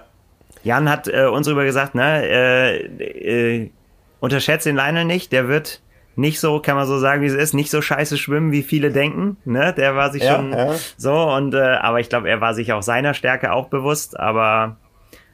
[0.63, 3.71] Jan hat äh, uns darüber gesagt, ne, äh, äh,
[4.19, 5.81] unterschätzt den Lionel nicht, der wird
[6.15, 8.91] nicht so, kann man so sagen, wie es ist, nicht so scheiße schwimmen, wie viele
[8.91, 9.37] denken.
[9.45, 9.73] Ne?
[9.73, 10.75] Der war sich ja, schon ja.
[10.97, 14.19] so und äh, aber ich glaube, er war sich auch seiner Stärke auch bewusst.
[14.19, 14.77] Aber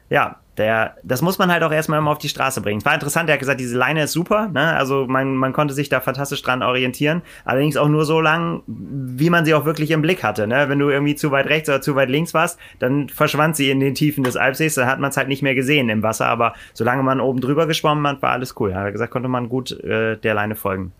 [0.09, 2.79] ja, der, das muss man halt auch erstmal immer auf die Straße bringen.
[2.79, 4.75] Es war interessant, er hat gesagt, diese Leine ist super, ne?
[4.75, 9.29] also man, man konnte sich da fantastisch dran orientieren, allerdings auch nur so lang, wie
[9.29, 10.47] man sie auch wirklich im Blick hatte.
[10.47, 10.67] Ne?
[10.67, 13.79] Wenn du irgendwie zu weit rechts oder zu weit links warst, dann verschwand sie in
[13.79, 16.53] den Tiefen des Alpsees, dann hat man es halt nicht mehr gesehen im Wasser, aber
[16.73, 18.71] solange man oben drüber geschwommen hat, war alles cool.
[18.71, 20.91] Er hat gesagt, konnte man gut äh, der Leine folgen.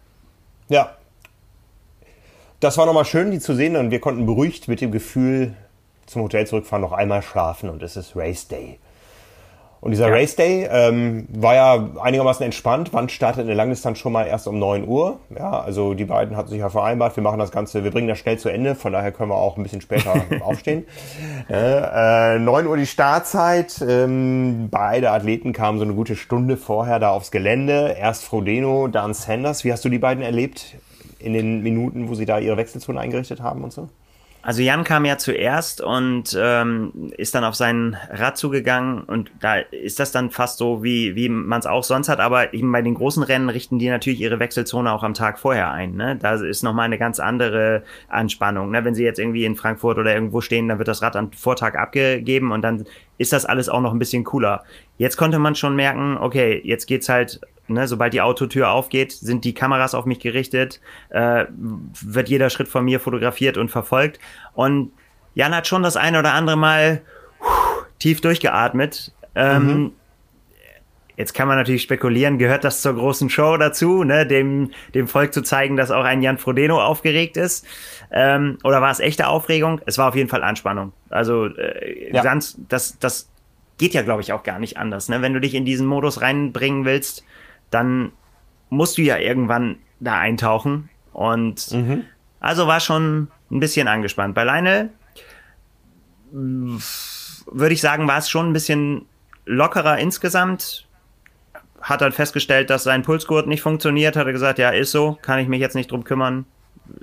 [0.70, 0.96] Ja.
[2.62, 5.54] Das war nochmal schön, die zu sehen und wir konnten beruhigt mit dem Gefühl
[6.06, 8.80] zum Hotel zurückfahren, noch einmal schlafen und es ist Race Day.
[9.82, 10.14] Und dieser ja.
[10.14, 12.90] Race Day ähm, war ja einigermaßen entspannt.
[12.92, 15.20] Wann startet eine Langdistanz schon mal erst um 9 Uhr?
[15.36, 18.20] Ja, also die beiden hatten sich ja vereinbart, wir machen das Ganze, wir bringen das
[18.20, 20.86] schnell zu Ende, von daher können wir auch ein bisschen später aufstehen.
[21.50, 23.84] Äh, äh, 9 Uhr die Startzeit.
[23.88, 27.96] Ähm, beide Athleten kamen so eine gute Stunde vorher da aufs Gelände.
[27.98, 29.64] Erst Frodeno, dann Sanders.
[29.64, 30.76] Wie hast du die beiden erlebt
[31.20, 33.90] in den Minuten, wo sie da ihre Wechselzone eingerichtet haben und so?
[34.42, 39.58] Also Jan kam ja zuerst und ähm, ist dann auf sein Rad zugegangen und da
[39.58, 42.82] ist das dann fast so, wie, wie man es auch sonst hat, aber eben bei
[42.82, 45.96] den großen Rennen richten die natürlich ihre Wechselzone auch am Tag vorher ein.
[45.96, 46.16] Ne?
[46.16, 48.72] Da ist nochmal eine ganz andere Anspannung.
[48.72, 48.86] Ne?
[48.86, 51.76] Wenn sie jetzt irgendwie in Frankfurt oder irgendwo stehen, dann wird das Rad am Vortag
[51.76, 52.86] abgegeben und dann
[53.18, 54.64] ist das alles auch noch ein bisschen cooler.
[54.98, 59.46] Jetzt konnte man schon merken, okay, jetzt geht's halt Ne, sobald die Autotür aufgeht, sind
[59.46, 64.20] die Kameras auf mich gerichtet, äh, wird jeder Schritt von mir fotografiert und verfolgt.
[64.54, 64.92] Und
[65.36, 67.02] Jan hat schon das eine oder andere Mal
[67.40, 67.46] puh,
[68.00, 69.14] tief durchgeatmet.
[69.36, 69.92] Ähm, mhm.
[71.20, 75.34] Jetzt kann man natürlich spekulieren, gehört das zur großen Show dazu, ne, dem, dem Volk
[75.34, 77.68] zu zeigen, dass auch ein Jan Frodeno aufgeregt ist?
[78.10, 79.82] Ähm, oder war es echte Aufregung?
[79.86, 80.94] Es war auf jeden Fall Anspannung.
[81.10, 82.24] Also äh, ja.
[82.24, 83.30] ganz, das, das
[83.78, 85.10] geht ja, glaube ich, auch gar nicht anders.
[85.10, 85.22] Ne?
[85.22, 87.26] Wenn du dich in diesen Modus reinbringen willst,
[87.72, 88.12] dann
[88.70, 90.90] musst du ja irgendwann da eintauchen.
[91.14, 92.06] Und mhm.
[92.40, 94.36] also war schon ein bisschen angespannt.
[94.36, 94.90] Bei Leine
[96.32, 99.06] würde ich sagen, war es schon ein bisschen
[99.46, 100.88] lockerer insgesamt.
[101.82, 105.40] Hat dann festgestellt, dass sein Pulsgurt nicht funktioniert, hat er gesagt, ja, ist so, kann
[105.40, 106.46] ich mich jetzt nicht drum kümmern.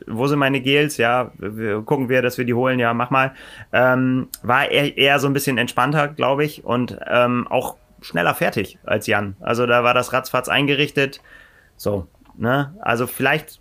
[0.06, 0.96] Wo sind meine Gels?
[0.96, 3.34] Ja, wir, gucken wir, dass wir die holen, ja, mach mal.
[3.72, 8.78] Ähm, war eher, eher so ein bisschen entspannter, glaube ich, und ähm, auch schneller fertig
[8.84, 9.36] als Jan.
[9.40, 11.20] Also da war das ratzfatz eingerichtet.
[11.76, 12.06] So,
[12.36, 12.74] ne?
[12.80, 13.60] Also vielleicht,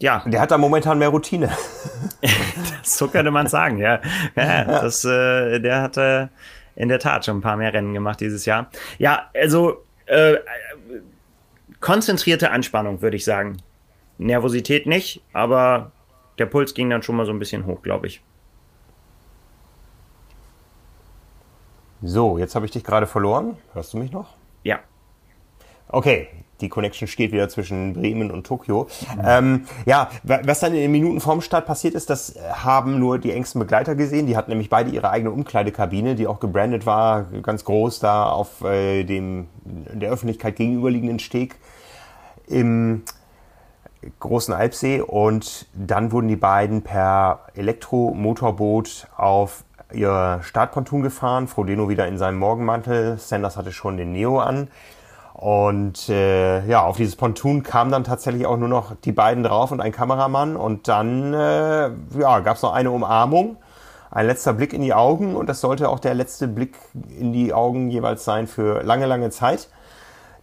[0.00, 0.22] ja.
[0.26, 1.50] Der hat da momentan mehr Routine.
[2.82, 4.00] so könnte man sagen, ja.
[4.34, 6.30] ja, das, äh, der hatte
[6.74, 8.70] in der Tat schon ein paar mehr Rennen gemacht dieses Jahr.
[8.98, 10.36] Ja, also äh,
[11.80, 13.58] konzentrierte Anspannung, würde ich sagen.
[14.18, 15.92] Nervosität nicht, aber
[16.38, 18.22] der Puls ging dann schon mal so ein bisschen hoch, glaube ich.
[22.02, 23.56] So, jetzt habe ich dich gerade verloren.
[23.74, 24.34] Hörst du mich noch?
[24.64, 24.80] Ja.
[25.88, 26.28] Okay,
[26.60, 28.88] die Connection steht wieder zwischen Bremen und Tokio.
[29.14, 29.22] Mhm.
[29.24, 33.30] Ähm, ja, was dann in den Minuten vorm Start passiert ist, das haben nur die
[33.30, 34.26] engsten Begleiter gesehen.
[34.26, 38.62] Die hatten nämlich beide ihre eigene Umkleidekabine, die auch gebrandet war, ganz groß da auf
[38.62, 41.56] äh, dem der Öffentlichkeit gegenüberliegenden Steg
[42.48, 43.02] im
[44.18, 45.00] großen Alpsee.
[45.00, 51.48] Und dann wurden die beiden per Elektromotorboot auf ihr Startponton gefahren.
[51.48, 53.18] Frodeno wieder in seinem Morgenmantel.
[53.18, 54.68] Sanders hatte schon den Neo an.
[55.34, 59.72] Und äh, ja, auf dieses Ponton kamen dann tatsächlich auch nur noch die beiden drauf
[59.72, 60.56] und ein Kameramann.
[60.56, 63.56] Und dann äh, ja, gab es noch eine Umarmung.
[64.12, 66.76] ein letzter Blick in die Augen und das sollte auch der letzte Blick
[67.18, 69.68] in die Augen jeweils sein für lange, lange Zeit.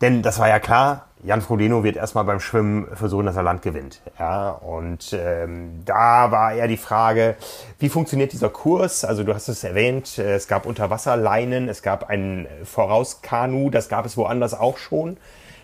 [0.02, 3.62] Denn das war ja klar, Jan Frodeno wird erstmal beim Schwimmen versuchen, dass er Land
[3.62, 4.02] gewinnt.
[4.18, 7.36] Ja, und ähm, da war eher die Frage,
[7.78, 9.04] wie funktioniert dieser Kurs?
[9.04, 14.06] Also du hast es erwähnt, äh, es gab Unterwasserleinen, es gab ein Vorauskanu, das gab
[14.06, 15.18] es woanders auch schon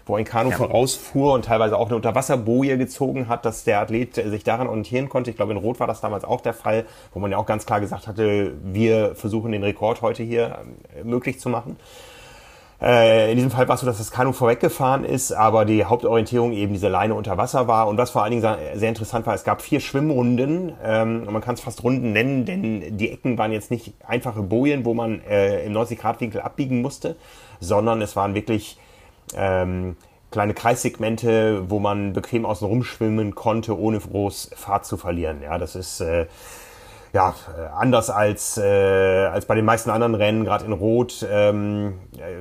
[0.06, 0.58] wo ein Kanu ja.
[0.58, 5.32] vorausfuhr und teilweise auch eine Unterwasserboje gezogen hat, dass der Athlet sich daran orientieren konnte.
[5.32, 7.65] Ich glaube, in Rot war das damals auch der Fall, wo man ja auch ganz
[7.65, 10.60] klar gesagt hatte, wir versuchen den Rekord heute hier
[10.96, 11.78] äh, möglich zu machen.
[12.81, 16.51] Äh, in diesem Fall war es so, dass das Kanu vorweggefahren ist, aber die Hauptorientierung
[16.51, 17.88] eben diese Leine unter Wasser war.
[17.88, 20.73] Und was vor allen Dingen sehr interessant war, es gab vier Schwimmrunden.
[20.83, 24.85] Ähm, man kann es fast Runden nennen, denn die Ecken waren jetzt nicht einfache Bojen,
[24.85, 27.15] wo man äh, im 90-Grad-Winkel abbiegen musste,
[27.59, 28.77] sondern es waren wirklich
[29.35, 29.95] ähm,
[30.31, 35.41] kleine Kreissegmente, wo man bequem außen rumschwimmen konnte, ohne groß Fahrt zu verlieren.
[35.41, 36.25] Ja, das ist äh,
[37.15, 37.34] ja
[37.73, 41.93] anders als äh, als bei den meisten anderen Rennen, gerade in Rot ähm,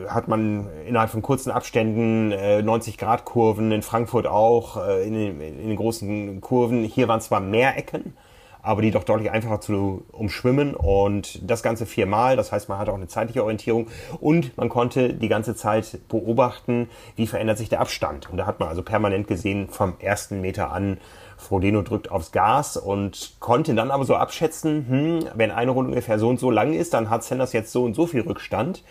[0.09, 5.15] hat man innerhalb von kurzen Abständen äh, 90 Grad Kurven in Frankfurt auch äh, in,
[5.15, 6.83] den, in den großen Kurven.
[6.83, 8.17] Hier waren zwar mehr Ecken,
[8.63, 12.35] aber die doch deutlich einfacher zu umschwimmen und das Ganze viermal.
[12.35, 13.87] Das heißt, man hatte auch eine zeitliche Orientierung
[14.21, 18.29] und man konnte die ganze Zeit beobachten, wie verändert sich der Abstand.
[18.29, 20.99] Und da hat man also permanent gesehen vom ersten Meter an,
[21.45, 26.19] Frodeno drückt aufs Gas und konnte dann aber so abschätzen, hm, wenn eine Runde ungefähr
[26.19, 28.83] so und so lang ist, dann hat Sanders jetzt so und so viel Rückstand.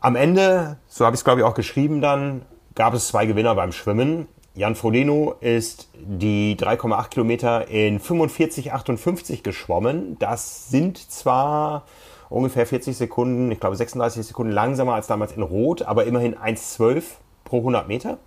[0.00, 2.42] Am Ende, so habe ich es glaube ich auch geschrieben dann,
[2.74, 4.28] gab es zwei Gewinner beim Schwimmen.
[4.54, 10.18] Jan Frodeno ist die 3,8 Kilometer in 45,58 geschwommen.
[10.18, 11.84] Das sind zwar
[12.28, 17.02] ungefähr 40 Sekunden, ich glaube 36 Sekunden langsamer als damals in Rot, aber immerhin 1,12
[17.44, 18.18] pro 100 Meter.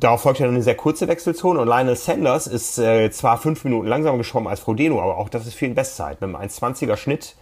[0.00, 3.88] Darauf folgt ja eine sehr kurze Wechselzone und Lionel Sanders ist äh, zwar fünf Minuten
[3.88, 7.34] langsamer geschwommen als Frodeno, aber auch das ist für ihn Bestzeit mit einem 1,20er Schnitt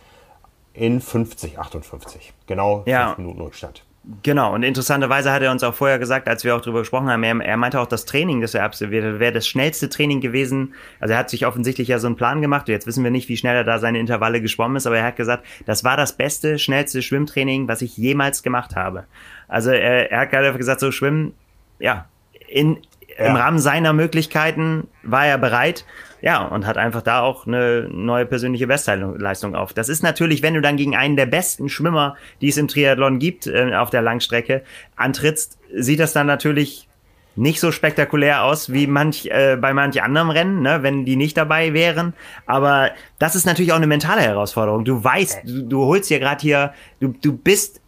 [0.73, 2.33] in 50,58.
[2.47, 3.09] Genau ja.
[3.09, 3.83] fünf Minuten Rückstand.
[4.23, 7.25] Genau, und interessanterweise hat er uns auch vorher gesagt, als wir auch darüber gesprochen haben,
[7.25, 10.75] er, er meinte auch, das Training, das er absolviert hat, wäre das schnellste Training gewesen.
[11.01, 12.69] Also er hat sich offensichtlich ja so einen Plan gemacht.
[12.69, 15.17] Jetzt wissen wir nicht, wie schnell er da seine Intervalle geschwommen ist, aber er hat
[15.17, 19.05] gesagt, das war das beste, schnellste Schwimmtraining, was ich jemals gemacht habe.
[19.49, 21.35] Also er, er hat gerade gesagt, so schwimmen,
[21.81, 22.07] ja,
[22.49, 22.79] in,
[23.19, 23.27] ja.
[23.27, 25.85] im Rahmen seiner Möglichkeiten war er bereit.
[26.23, 29.75] Ja, und hat einfach da auch eine neue persönliche Bestleistung auf.
[29.75, 33.19] Das ist natürlich, wenn du dann gegen einen der besten Schwimmer, die es im Triathlon
[33.19, 34.63] gibt, äh, auf der Langstrecke
[34.97, 36.89] antrittst, sieht das dann natürlich
[37.37, 41.37] nicht so spektakulär aus wie manch äh, bei manch anderem Rennen, ne, wenn die nicht
[41.37, 42.15] dabei wären.
[42.47, 44.85] Aber das ist natürlich auch eine mentale Herausforderung.
[44.85, 47.83] Du weißt, du, du holst dir gerade hier, du, du bist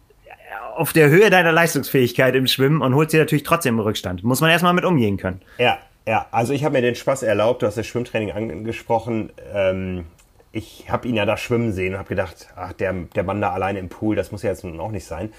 [0.79, 4.23] auf der Höhe deiner Leistungsfähigkeit im Schwimmen und holst dir natürlich trotzdem einen Rückstand.
[4.23, 5.41] Muss man erstmal mit umgehen können.
[5.57, 6.25] Ja, ja.
[6.31, 9.29] Also ich habe mir den Spaß erlaubt, du hast das Schwimmtraining angesprochen.
[9.53, 10.05] Ähm,
[10.53, 13.51] ich habe ihn ja da schwimmen sehen und habe gedacht, ach, der, der Mann da
[13.51, 15.33] alleine im Pool, das muss ja jetzt nun auch nicht sein.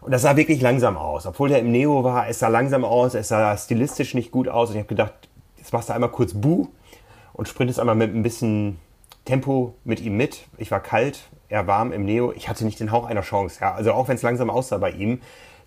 [0.00, 1.26] Und das sah wirklich langsam aus.
[1.26, 4.70] Obwohl der im Neo war, es sah langsam aus, es sah stilistisch nicht gut aus.
[4.70, 5.12] Und ich habe gedacht,
[5.58, 6.68] jetzt machst du einmal kurz Buh
[7.34, 8.78] und sprintest einmal mit ein bisschen
[9.26, 10.46] Tempo mit ihm mit.
[10.56, 12.32] Ich war kalt, er warm im Neo.
[12.32, 13.58] Ich hatte nicht den Hauch einer Chance.
[13.60, 15.20] Ja, also auch wenn es langsam aussah bei ihm,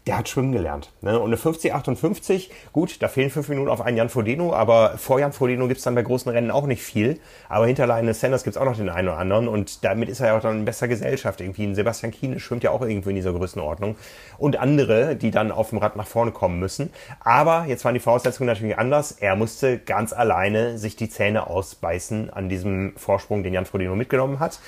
[0.08, 0.92] der hat schwimmen gelernt.
[1.02, 1.20] Ne?
[1.20, 5.20] Und eine 50, 58, gut, da fehlen fünf Minuten auf einen Jan Frodeno, aber vor
[5.20, 7.20] Jan Frodeno gibt's dann bei großen Rennen auch nicht viel.
[7.50, 10.28] Aber hinter Leine Sanders gibt's auch noch den einen oder anderen und damit ist er
[10.28, 11.42] ja auch dann in besser Gesellschaft.
[11.42, 13.98] Irgendwie ein Sebastian Kiene schwimmt ja auch irgendwo in dieser Größenordnung.
[14.38, 16.92] Und andere, die dann auf dem Rad nach vorne kommen müssen.
[17.20, 19.12] Aber jetzt waren die Voraussetzungen natürlich anders.
[19.12, 24.40] Er musste ganz alleine sich die Zähne ausbeißen an diesem Vorsprung, den Jan Frodeno mitgenommen
[24.40, 24.60] hat.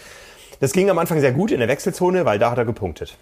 [0.60, 3.18] Das ging am Anfang sehr gut in der Wechselzone, weil da hat er gepunktet.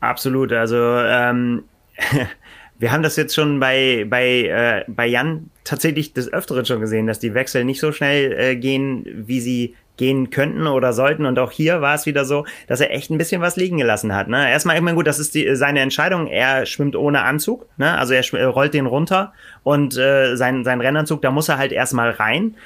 [0.00, 0.52] Absolut.
[0.52, 1.64] Also ähm,
[2.78, 7.06] wir haben das jetzt schon bei, bei, äh, bei Jan tatsächlich des Öfteren schon gesehen,
[7.06, 11.24] dass die Wechsel nicht so schnell äh, gehen, wie sie gehen könnten oder sollten.
[11.24, 14.14] Und auch hier war es wieder so, dass er echt ein bisschen was liegen gelassen
[14.14, 14.28] hat.
[14.28, 14.50] Ne?
[14.50, 16.26] Erstmal, ich meine, gut, das ist die, seine Entscheidung.
[16.26, 17.66] Er schwimmt ohne Anzug.
[17.78, 17.96] Ne?
[17.96, 22.10] Also er rollt den runter und äh, sein, sein Rennanzug, da muss er halt erstmal
[22.10, 22.56] rein.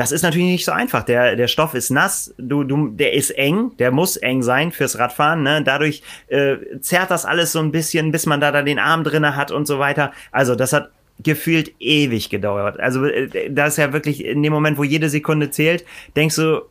[0.00, 1.02] Das ist natürlich nicht so einfach.
[1.02, 4.98] Der, der Stoff ist nass, du, du, der ist eng, der muss eng sein fürs
[4.98, 5.42] Radfahren.
[5.42, 5.62] Ne?
[5.62, 9.36] Dadurch äh, zerrt das alles so ein bisschen, bis man da, da den Arm drinne
[9.36, 10.10] hat und so weiter.
[10.32, 12.80] Also das hat gefühlt ewig gedauert.
[12.80, 15.84] Also äh, das ist ja wirklich in dem Moment, wo jede Sekunde zählt,
[16.16, 16.62] denkst du,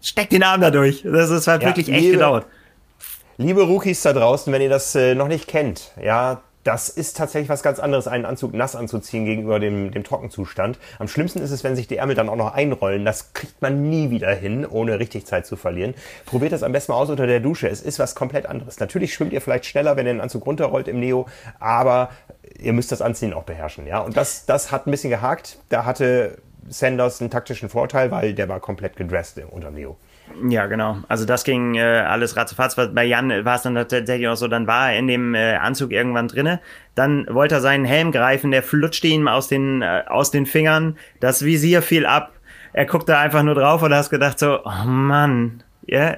[0.00, 1.02] steck den Arm da durch.
[1.02, 2.46] Das ist halt ja, wirklich echt liebe, gedauert.
[3.36, 7.50] Liebe Rookies da draußen, wenn ihr das äh, noch nicht kennt, ja, das ist tatsächlich
[7.50, 10.78] was ganz anderes, einen Anzug nass anzuziehen gegenüber dem, dem Trockenzustand.
[10.98, 13.04] Am schlimmsten ist es, wenn sich die Ärmel dann auch noch einrollen.
[13.04, 15.94] Das kriegt man nie wieder hin, ohne richtig Zeit zu verlieren.
[16.24, 17.68] Probiert das am besten mal aus unter der Dusche.
[17.68, 18.80] Es ist was komplett anderes.
[18.80, 21.26] Natürlich schwimmt ihr vielleicht schneller, wenn ihr den Anzug runterrollt im Neo,
[21.60, 22.08] aber
[22.58, 23.86] ihr müsst das Anziehen auch beherrschen.
[23.86, 24.00] Ja?
[24.00, 25.58] Und das, das hat ein bisschen gehakt.
[25.68, 26.38] Da hatte
[26.68, 29.98] Sanders einen taktischen Vorteil, weil der war komplett gedressed unter Leo.
[30.48, 30.98] Ja, genau.
[31.08, 32.76] Also das ging äh, alles ratzefatz.
[32.76, 35.92] Bei Jan war es dann tatsächlich auch so, dann war er in dem äh, Anzug
[35.92, 36.60] irgendwann drinne.
[36.94, 40.96] Dann wollte er seinen Helm greifen, der flutschte ihm aus den, äh, aus den Fingern.
[41.20, 42.32] Das Visier fiel ab.
[42.72, 46.16] Er guckte einfach nur drauf und hast gedacht so, oh Mann, ja,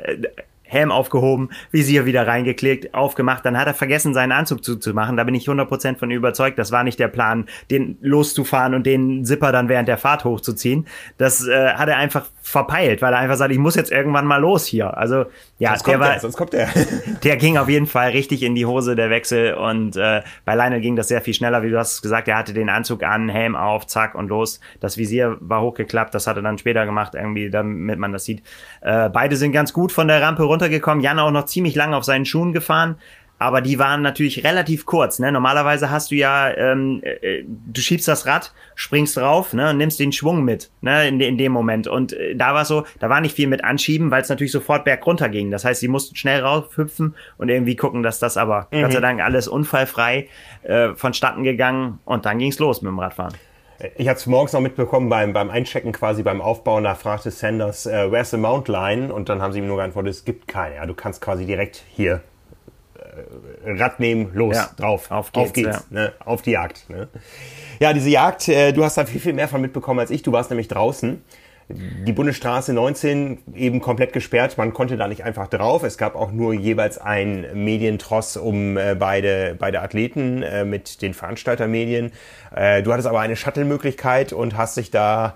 [0.66, 3.44] Helm aufgehoben, Visier wieder reingeklickt, aufgemacht.
[3.44, 5.16] Dann hat er vergessen, seinen Anzug zuzumachen.
[5.16, 6.58] Da bin ich 100% von überzeugt.
[6.58, 10.86] Das war nicht der Plan, den loszufahren und den Zipper dann während der Fahrt hochzuziehen.
[11.18, 14.36] Das äh, hat er einfach verpeilt, weil er einfach sagt, ich muss jetzt irgendwann mal
[14.36, 14.96] los hier.
[14.96, 15.24] Also
[15.58, 16.68] ja, sonst der war, der, sonst kommt der.
[17.24, 19.54] der ging auf jeden Fall richtig in die Hose, der Wechsel.
[19.54, 22.28] Und äh, bei Lionel ging das sehr viel schneller, wie du hast gesagt.
[22.28, 24.60] Er hatte den Anzug an, Helm auf, zack und los.
[24.78, 26.14] Das Visier war hochgeklappt.
[26.14, 28.44] Das hat er dann später gemacht, irgendwie, damit man das sieht.
[28.80, 31.02] Äh, beide sind ganz gut von der Rampe runtergekommen.
[31.02, 32.94] Jan auch noch ziemlich lang auf seinen Schuhen gefahren
[33.38, 35.18] aber die waren natürlich relativ kurz.
[35.18, 35.30] Ne?
[35.30, 39.70] Normalerweise hast du ja, ähm, äh, du schiebst das Rad, springst drauf ne?
[39.70, 41.06] und nimmst den Schwung mit ne?
[41.06, 41.86] in, de in dem Moment.
[41.86, 44.84] Und äh, da war so, da war nicht viel mit Anschieben, weil es natürlich sofort
[44.84, 45.50] bergunter ging.
[45.50, 48.82] Das heißt, sie mussten schnell raufhüpfen und irgendwie gucken, dass das aber mhm.
[48.82, 50.28] Gott sei Dank alles unfallfrei
[50.62, 53.34] äh, vonstatten gegangen und dann ging's los mit dem Radfahren.
[53.96, 57.86] Ich hatte es morgens noch mitbekommen beim, beim Einchecken, quasi beim Aufbauen, da fragte Sanders,
[57.86, 59.12] uh, where's the mount line?
[59.12, 60.76] Und dann haben sie ihm nur geantwortet, es gibt keine.
[60.76, 62.22] Ja, du kannst quasi direkt hier
[63.64, 65.82] Rad nehmen, los, ja, drauf, auf geht's, auf, geht's ja.
[65.90, 66.88] ne, auf die Jagd.
[66.88, 67.08] Ne.
[67.80, 70.22] Ja, diese Jagd, äh, du hast da viel, viel mehr von mitbekommen als ich.
[70.22, 71.22] Du warst nämlich draußen.
[71.68, 75.82] Die Bundesstraße 19 eben komplett gesperrt, man konnte da nicht einfach drauf.
[75.82, 81.12] Es gab auch nur jeweils ein Medientross um äh, beide, beide Athleten äh, mit den
[81.12, 82.12] Veranstaltermedien.
[82.54, 85.34] Äh, du hattest aber eine Shuttle-Möglichkeit und hast dich da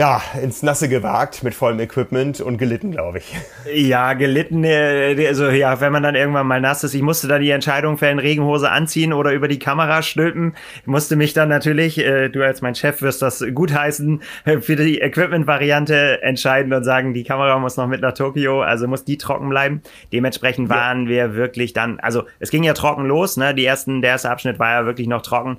[0.00, 3.36] ja, ins Nasse gewagt mit vollem Equipment und gelitten, glaube ich.
[3.70, 6.94] Ja, gelitten, äh, also ja, wenn man dann irgendwann mal nass ist.
[6.94, 10.54] Ich musste da die Entscheidung fällen, Regenhose anziehen oder über die Kamera stülpen.
[10.80, 14.22] Ich musste mich dann natürlich, äh, du als mein Chef wirst das gutheißen,
[14.62, 19.04] für die Equipment-Variante entscheiden und sagen, die Kamera muss noch mit nach Tokio, also muss
[19.04, 19.82] die trocken bleiben.
[20.14, 21.10] Dementsprechend waren ja.
[21.10, 23.54] wir wirklich dann, also es ging ja trocken los, ne?
[23.54, 25.58] Die ersten, der erste Abschnitt war ja wirklich noch trocken.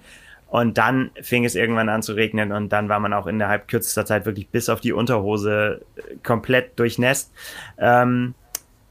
[0.51, 4.05] Und dann fing es irgendwann an zu regnen und dann war man auch innerhalb kürzester
[4.05, 7.31] Zeit wirklich bis auf die Unterhose äh, komplett durchnässt.
[7.77, 8.33] Ähm,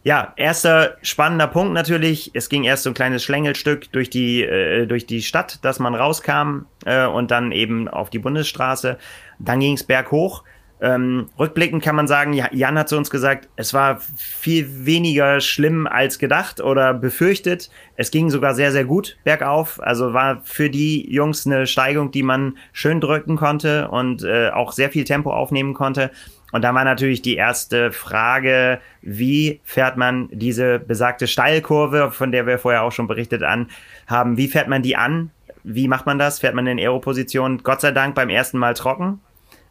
[0.02, 2.30] ja, erster spannender Punkt natürlich.
[2.32, 5.94] Es ging erst so ein kleines Schlängelstück durch die, äh, durch die Stadt, dass man
[5.94, 8.96] rauskam äh, und dann eben auf die Bundesstraße.
[9.38, 10.44] Dann ging es berghoch.
[10.82, 15.86] Ähm, rückblickend kann man sagen, Jan hat zu uns gesagt, es war viel weniger schlimm
[15.86, 17.70] als gedacht oder befürchtet.
[17.96, 19.78] Es ging sogar sehr, sehr gut bergauf.
[19.82, 24.72] Also war für die Jungs eine Steigung, die man schön drücken konnte und äh, auch
[24.72, 26.10] sehr viel Tempo aufnehmen konnte.
[26.52, 32.46] Und dann war natürlich die erste Frage, wie fährt man diese besagte Steilkurve, von der
[32.46, 33.68] wir vorher auch schon berichtet an
[34.06, 35.30] haben, wie fährt man die an?
[35.62, 36.40] Wie macht man das?
[36.40, 37.58] Fährt man in Aeroposition?
[37.62, 39.20] Gott sei Dank beim ersten Mal trocken.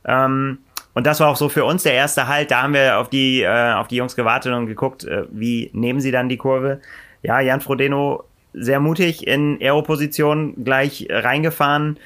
[0.06, 0.60] Ähm,
[0.94, 2.52] und das war auch so für uns der erste Halt.
[2.52, 6.02] Da haben wir auf die, äh, auf die Jungs gewartet und geguckt, äh, wie nehmen
[6.02, 6.82] sie dann die Kurve.
[7.22, 8.24] Ja, Jan Frodeno
[8.54, 12.00] sehr mutig in Aero-Position gleich reingefahren,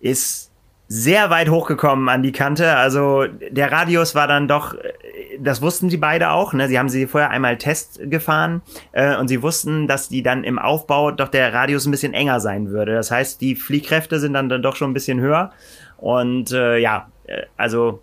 [0.00, 0.50] ist
[0.86, 2.76] sehr weit hochgekommen an die Kante.
[2.76, 4.74] Also der Radius war dann doch,
[5.40, 6.52] das wussten sie beide auch.
[6.52, 6.68] Ne?
[6.68, 8.60] Sie haben sie vorher einmal Test gefahren
[8.92, 12.38] äh, und sie wussten, dass die dann im Aufbau doch der Radius ein bisschen enger
[12.40, 12.94] sein würde.
[12.94, 15.52] Das heißt, die Fliehkräfte sind dann, dann doch schon ein bisschen höher.
[15.96, 17.13] Und äh, ja, äh,
[17.56, 18.02] also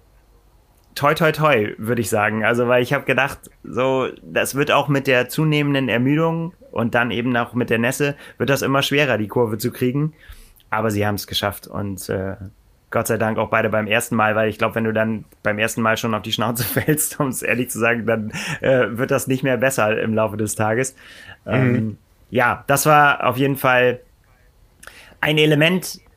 [0.95, 2.43] toi toi toi, würde ich sagen.
[2.43, 7.11] Also, weil ich habe gedacht, so, das wird auch mit der zunehmenden Ermüdung und dann
[7.11, 10.13] eben auch mit der Nässe, wird das immer schwerer, die Kurve zu kriegen.
[10.69, 12.35] Aber sie haben es geschafft und äh,
[12.91, 15.59] Gott sei Dank auch beide beim ersten Mal, weil ich glaube, wenn du dann beim
[15.59, 19.11] ersten Mal schon auf die Schnauze fällst, um es ehrlich zu sagen, dann äh, wird
[19.11, 20.95] das nicht mehr besser im Laufe des Tages.
[21.45, 21.51] Mhm.
[21.53, 21.97] Ähm,
[22.29, 23.99] ja, das war auf jeden Fall
[25.21, 26.10] ein Element, äh,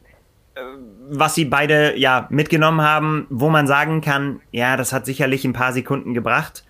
[1.10, 5.52] was sie beide ja mitgenommen haben, wo man sagen kann, ja, das hat sicherlich ein
[5.52, 6.64] paar Sekunden gebracht,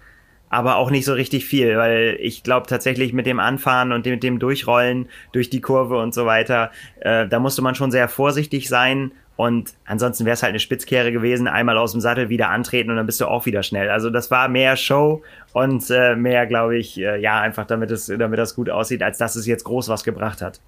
[0.49, 4.23] aber auch nicht so richtig viel, weil ich glaube tatsächlich mit dem Anfahren und mit
[4.23, 6.71] dem Durchrollen durch die Kurve und so weiter,
[7.01, 11.11] äh, da musste man schon sehr vorsichtig sein und ansonsten wäre es halt eine Spitzkehre
[11.11, 13.91] gewesen, einmal aus dem Sattel wieder antreten und dann bist du auch wieder schnell.
[13.91, 15.23] Also das war mehr Show
[15.53, 19.19] und äh, mehr, glaube ich, äh, ja, einfach damit es, damit das gut aussieht, als
[19.19, 20.61] dass es jetzt groß was gebracht hat.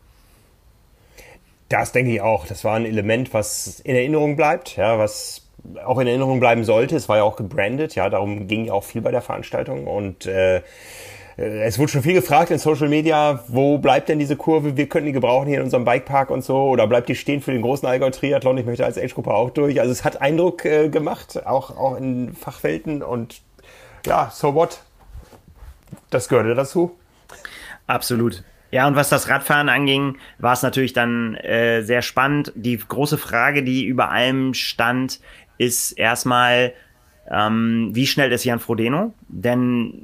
[1.68, 2.46] Das denke ich auch.
[2.46, 5.42] Das war ein Element, was in Erinnerung bleibt, ja, was
[5.84, 6.96] auch in Erinnerung bleiben sollte.
[6.96, 10.26] Es war ja auch gebrandet, ja, darum ging ja auch viel bei der Veranstaltung und
[10.26, 10.62] äh,
[11.38, 14.78] es wurde schon viel gefragt in Social Media, wo bleibt denn diese Kurve?
[14.78, 16.56] Wir könnten die gebrauchen hier in unserem Bikepark und so.
[16.68, 18.56] Oder bleibt die stehen für den großen Allgäu Triathlon?
[18.56, 19.78] Ich möchte als Age-Gruppe auch durch.
[19.78, 23.02] Also es hat Eindruck äh, gemacht, auch, auch in Fachwelten.
[23.02, 23.42] Und
[24.06, 24.80] ja, so what?
[26.08, 26.96] Das gehörte dazu.
[27.86, 28.42] Absolut.
[28.76, 32.52] Ja, und was das Radfahren anging, war es natürlich dann äh, sehr spannend.
[32.54, 35.18] Die große Frage, die über allem stand,
[35.56, 36.74] ist erstmal,
[37.30, 39.14] ähm, wie schnell ist Jan Frodeno?
[39.28, 39.94] Denn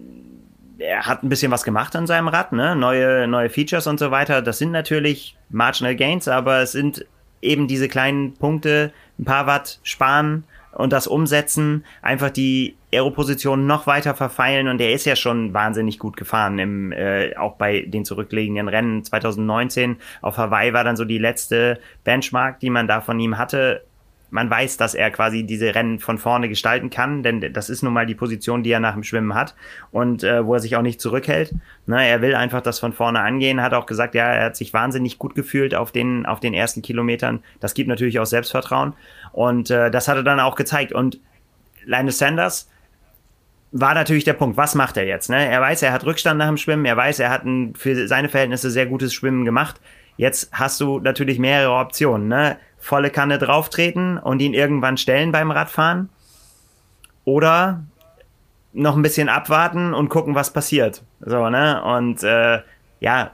[0.79, 2.75] er hat ein bisschen was gemacht an seinem Rad, ne?
[2.75, 4.41] Neue, neue Features und so weiter.
[4.41, 7.05] Das sind natürlich Marginal Gains, aber es sind
[7.43, 13.87] eben diese kleinen Punkte, ein paar Watt sparen und das umsetzen, einfach die Aeroposition noch
[13.87, 18.05] weiter verfeilen und er ist ja schon wahnsinnig gut gefahren im äh, auch bei den
[18.05, 23.19] zurückliegenden Rennen 2019 auf Hawaii war dann so die letzte Benchmark, die man da von
[23.21, 23.83] ihm hatte
[24.33, 27.93] man weiß, dass er quasi diese Rennen von vorne gestalten kann, denn das ist nun
[27.93, 29.55] mal die Position, die er nach dem Schwimmen hat
[29.91, 31.55] und äh, wo er sich auch nicht zurückhält.
[31.85, 34.73] Ne, er will einfach das von vorne angehen, hat auch gesagt, ja, er hat sich
[34.73, 37.41] wahnsinnig gut gefühlt auf den, auf den ersten Kilometern.
[37.61, 38.95] Das gibt natürlich auch Selbstvertrauen
[39.33, 40.93] und äh, das hat er dann auch gezeigt.
[40.93, 41.21] Und
[41.85, 42.69] Linus Sanders,
[43.75, 45.31] war natürlich der Punkt, was macht er jetzt?
[45.31, 45.49] Ne?
[45.49, 48.29] Er weiß, er hat Rückstand nach dem Schwimmen, er weiß, er hat ein für seine
[48.29, 49.81] Verhältnisse sehr gutes Schwimmen gemacht.
[50.19, 52.29] Jetzt hast du natürlich mehrere Optionen.
[52.29, 52.59] Ne?
[52.83, 56.09] volle Kanne drauftreten und ihn irgendwann stellen beim Radfahren.
[57.25, 57.85] Oder
[58.73, 61.05] noch ein bisschen abwarten und gucken, was passiert.
[61.21, 61.81] So, ne?
[61.85, 62.61] Und äh,
[62.99, 63.31] ja,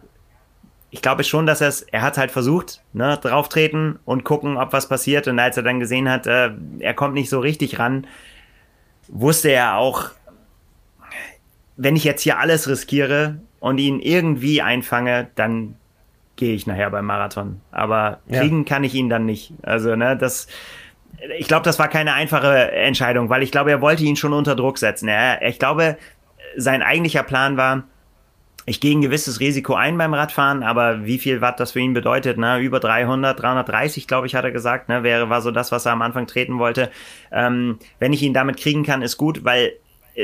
[0.91, 4.73] ich glaube schon, dass er es, er hat halt versucht, ne, drauftreten und gucken, ob
[4.73, 5.29] was passiert.
[5.29, 8.07] Und als er dann gesehen hat, äh, er kommt nicht so richtig ran,
[9.09, 10.11] wusste er auch,
[11.77, 15.77] wenn ich jetzt hier alles riskiere und ihn irgendwie einfange, dann
[16.37, 17.61] gehe ich nachher beim Marathon.
[17.71, 18.65] Aber kriegen ja.
[18.65, 19.53] kann ich ihn dann nicht.
[19.63, 20.47] Also, ne, das,
[21.39, 24.57] ich glaube, das war keine einfache Entscheidung, weil ich glaube, er wollte ihn schon unter
[24.57, 25.09] Druck setzen.
[25.09, 25.99] Er, ich glaube,
[26.57, 27.85] sein eigentlicher Plan war,
[28.69, 31.95] ich gehe ein gewisses Risiko ein beim Radfahren, aber wie viel Watt das für ihn
[31.95, 32.59] bedeutet, ne?
[32.59, 35.03] über 300, 330, glaube ich, hat er gesagt, ne?
[35.03, 36.91] wäre, war so das, was er am Anfang treten wollte.
[37.33, 39.73] Ähm, wenn ich ihn damit kriegen kann, ist gut, weil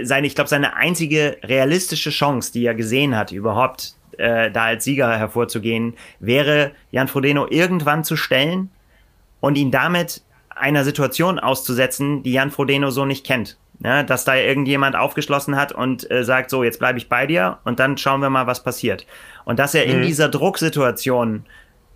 [0.02, 4.84] seine, ich glaube, seine einzige realistische Chance, die er gesehen hat, überhaupt äh, da als
[4.84, 8.70] Sieger hervorzugehen, wäre Jan Frodeno irgendwann zu stellen
[9.40, 13.56] und ihn damit einer Situation auszusetzen, die Jan Frodeno so nicht kennt.
[13.80, 17.58] Ja, dass da irgendjemand aufgeschlossen hat und äh, sagt, so, jetzt bleibe ich bei dir
[17.64, 19.06] und dann schauen wir mal, was passiert.
[19.44, 19.92] Und dass er mhm.
[19.92, 21.44] in dieser Drucksituation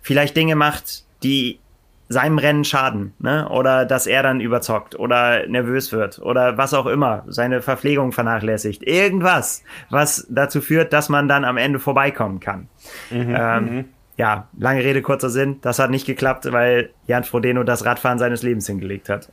[0.01, 1.59] vielleicht Dinge macht, die
[2.09, 3.47] seinem Rennen schaden, ne?
[3.49, 8.81] Oder dass er dann überzockt oder nervös wird oder was auch immer, seine Verpflegung vernachlässigt.
[8.83, 12.67] Irgendwas, was dazu führt, dass man dann am Ende vorbeikommen kann.
[13.11, 13.85] Mhm, ähm, mhm.
[14.17, 15.59] ja, lange Rede, kurzer Sinn.
[15.61, 19.31] Das hat nicht geklappt, weil Jan Frodeno das Radfahren seines Lebens hingelegt hat.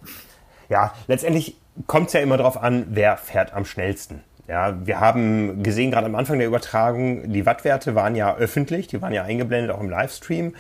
[0.69, 4.23] Ja, letztendlich kommt es ja immer darauf an, wer fährt am schnellsten.
[4.49, 9.03] Ja, wir haben gesehen, gerade am Anfang der Übertragung, die Wattwerte waren ja öffentlich, die
[9.03, 10.55] waren ja eingeblendet auch im Livestream.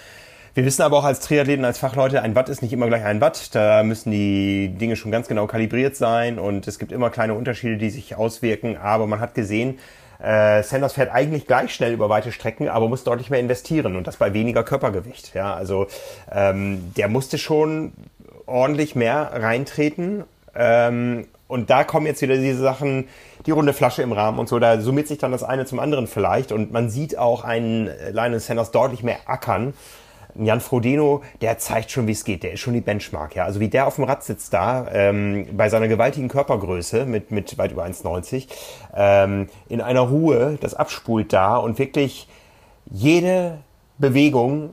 [0.54, 3.20] Wir wissen aber auch als Triathleten, als Fachleute, ein Watt ist nicht immer gleich ein
[3.20, 3.54] Watt.
[3.54, 7.76] Da müssen die Dinge schon ganz genau kalibriert sein und es gibt immer kleine Unterschiede,
[7.76, 8.78] die sich auswirken.
[8.78, 9.78] Aber man hat gesehen,
[10.18, 14.06] äh, Sanders fährt eigentlich gleich schnell über weite Strecken, aber muss deutlich mehr investieren und
[14.06, 15.34] das bei weniger Körpergewicht.
[15.34, 15.88] Ja, also
[16.32, 17.92] ähm, der musste schon
[18.46, 20.24] ordentlich mehr reintreten.
[20.56, 23.08] Ähm, und da kommen jetzt wieder diese Sachen,
[23.46, 26.06] die runde Flasche im Rahmen und so, da summiert sich dann das eine zum anderen
[26.06, 26.50] vielleicht.
[26.50, 29.74] Und man sieht auch einen Lionel Sanders deutlich mehr ackern
[30.38, 32.42] Jan Frodeno, der zeigt schon, wie es geht.
[32.42, 33.34] Der ist schon die Benchmark.
[33.34, 33.44] Ja.
[33.44, 37.56] Also wie der auf dem Rad sitzt da, ähm, bei seiner gewaltigen Körpergröße mit, mit
[37.58, 38.48] weit über 1,90,
[38.94, 42.28] ähm, in einer Ruhe, das abspult da und wirklich
[42.90, 43.58] jede
[43.98, 44.72] Bewegung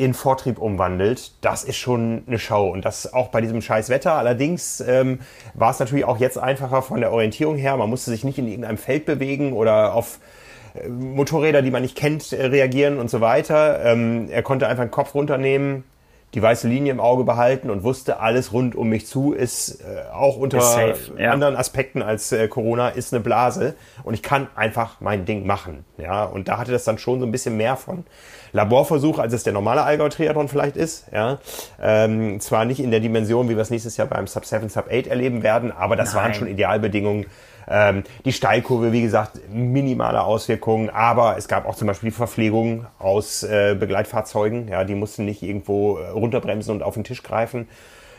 [0.00, 2.70] in Vortrieb umwandelt, das ist schon eine Show.
[2.70, 4.14] Und das auch bei diesem scheiß Wetter.
[4.14, 5.20] Allerdings ähm,
[5.52, 7.76] war es natürlich auch jetzt einfacher von der Orientierung her.
[7.76, 10.18] Man musste sich nicht in irgendeinem Feld bewegen oder auf
[10.88, 13.84] Motorräder, die man nicht kennt, äh, reagieren und so weiter.
[13.84, 15.84] Ähm, er konnte einfach den Kopf runternehmen,
[16.34, 20.10] die weiße Linie im Auge behalten und wusste, alles rund um mich zu ist äh,
[20.12, 21.32] auch unter ist ja.
[21.32, 23.74] anderen Aspekten als äh, Corona ist eine Blase
[24.04, 25.84] und ich kann einfach mein Ding machen.
[25.98, 28.04] Ja, und da hatte das dann schon so ein bisschen mehr von
[28.52, 31.06] Laborversuch, als es der normale Allgäu-Triathlon vielleicht ist.
[31.12, 31.38] Ja,
[31.80, 34.86] ähm, zwar nicht in der Dimension, wie wir es nächstes Jahr beim Sub 7, Sub
[34.90, 36.22] 8 erleben werden, aber das Nein.
[36.22, 37.26] waren schon Idealbedingungen
[37.70, 42.86] ähm, die Steilkurve, wie gesagt, minimale Auswirkungen, aber es gab auch zum Beispiel die Verpflegung
[42.98, 44.68] aus äh, Begleitfahrzeugen.
[44.68, 47.68] Ja, die mussten nicht irgendwo äh, runterbremsen und auf den Tisch greifen.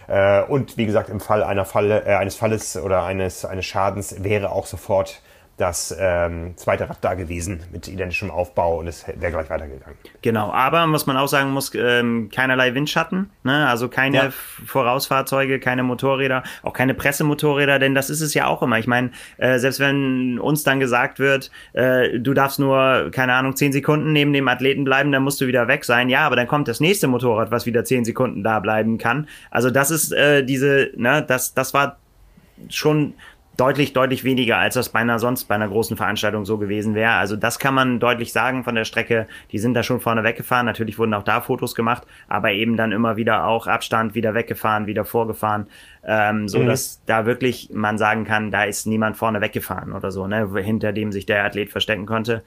[0.08, 4.24] Äh, und wie gesagt, im Fall einer Falle, äh, eines Falles oder eines, eines Schadens
[4.24, 5.22] wäre auch sofort
[5.62, 9.95] das ähm, zweite Rad da gewesen mit identischem Aufbau und es wäre gleich weitergegangen.
[10.24, 13.68] Genau, aber was man auch sagen muss, ähm, keinerlei Windschatten, ne?
[13.68, 14.30] also keine ja.
[14.66, 18.80] Vorausfahrzeuge, keine Motorräder, auch keine Pressemotorräder, denn das ist es ja auch immer.
[18.80, 23.55] Ich meine, äh, selbst wenn uns dann gesagt wird, äh, du darfst nur, keine Ahnung,
[23.55, 26.09] zehn Sekunden neben dem Athleten bleiben, dann musst du wieder weg sein.
[26.09, 29.28] Ja, aber dann kommt das nächste Motorrad, was wieder zehn Sekunden da bleiben kann.
[29.51, 31.97] Also das ist äh, diese, ne, das, das war
[32.70, 33.14] schon
[33.62, 37.12] deutlich, deutlich weniger, als das bei einer sonst bei einer großen Veranstaltung so gewesen wäre.
[37.12, 39.28] Also das kann man deutlich sagen von der Strecke.
[39.51, 40.66] Die sind da schon vorne weggefahren.
[40.66, 44.88] Natürlich wurden auch da Fotos gemacht, aber eben dann immer wieder auch Abstand, wieder weggefahren,
[44.88, 45.68] wieder vorgefahren,
[46.03, 46.66] ähm, so mhm.
[46.66, 50.91] dass da wirklich man sagen kann, da ist niemand vorne weggefahren oder so, ne, hinter
[50.91, 52.43] dem sich der Athlet verstecken konnte.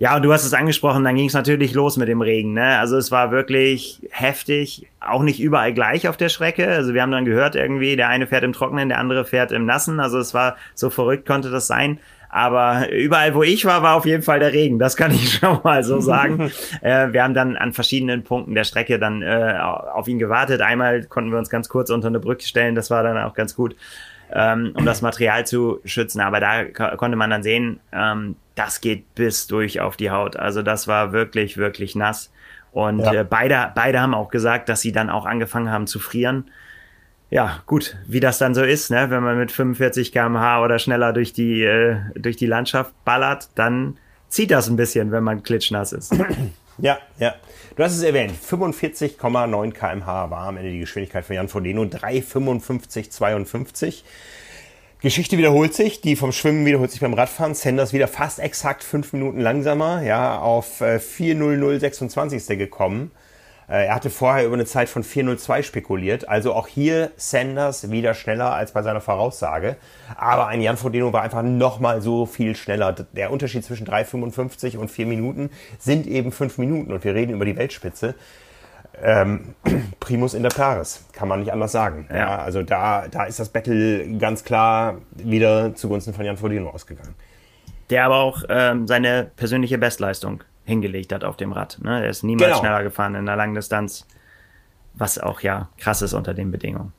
[0.00, 2.54] Ja, und du hast es angesprochen, dann ging es natürlich los mit dem Regen.
[2.54, 2.78] Ne?
[2.78, 6.66] Also es war wirklich heftig, auch nicht überall gleich auf der Strecke.
[6.68, 9.66] Also wir haben dann gehört irgendwie, der eine fährt im Trockenen, der andere fährt im
[9.66, 10.00] Nassen.
[10.00, 11.98] Also es war so verrückt, konnte das sein.
[12.30, 14.78] Aber überall, wo ich war, war auf jeden Fall der Regen.
[14.78, 16.50] Das kann ich schon mal so sagen.
[16.80, 20.62] äh, wir haben dann an verschiedenen Punkten der Strecke dann äh, auf ihn gewartet.
[20.62, 22.74] Einmal konnten wir uns ganz kurz unter eine Brücke stellen.
[22.74, 23.76] Das war dann auch ganz gut
[24.32, 26.20] ähm, um das Material zu schützen.
[26.20, 30.36] Aber da konnte man dann sehen, ähm, das geht bis durch auf die Haut.
[30.36, 32.32] Also das war wirklich, wirklich nass.
[32.72, 33.12] Und ja.
[33.12, 36.50] äh, beide, beide haben auch gesagt, dass sie dann auch angefangen haben zu frieren.
[37.30, 39.08] Ja, gut, wie das dann so ist, ne?
[39.10, 43.98] wenn man mit 45 km/h oder schneller durch die, äh, durch die Landschaft ballert, dann
[44.28, 46.12] zieht das ein bisschen, wenn man klitschnass ist.
[46.82, 47.34] Ja, ja.
[47.76, 54.02] Du hast es erwähnt, 45,9 km/h war am Ende die Geschwindigkeit von Jan Frodeno, 3,55,52.
[55.00, 57.54] Geschichte wiederholt sich, die vom Schwimmen wiederholt sich beim Radfahren.
[57.54, 63.10] Sanders wieder fast exakt fünf Minuten langsamer, ja, auf 4.0026 ist er gekommen.
[63.70, 66.28] Äh, er hatte vorher über eine Zeit von 4.02 spekuliert.
[66.28, 69.76] Also auch hier Sanders wieder schneller als bei seiner Voraussage.
[70.16, 72.92] Aber ein Jan Frodeno war einfach nochmal so viel schneller.
[72.92, 76.92] Der Unterschied zwischen 3,55 und 4 Minuten sind eben 5 Minuten.
[76.92, 78.16] Und wir reden über die Weltspitze.
[79.00, 79.54] Ähm,
[80.00, 82.08] Primus in der Paris, kann man nicht anders sagen.
[82.10, 82.16] Ja.
[82.16, 82.38] ja.
[82.38, 87.14] also da, da ist das Battle ganz klar wieder zugunsten von Jan Frodeno ausgegangen.
[87.88, 91.78] Der aber auch ähm, seine persönliche Bestleistung hingelegt hat auf dem Rad.
[91.82, 92.02] Ne?
[92.04, 92.60] Er ist niemals genau.
[92.60, 94.06] schneller gefahren in der langen Distanz,
[94.94, 96.92] was auch ja krass ist unter den Bedingungen.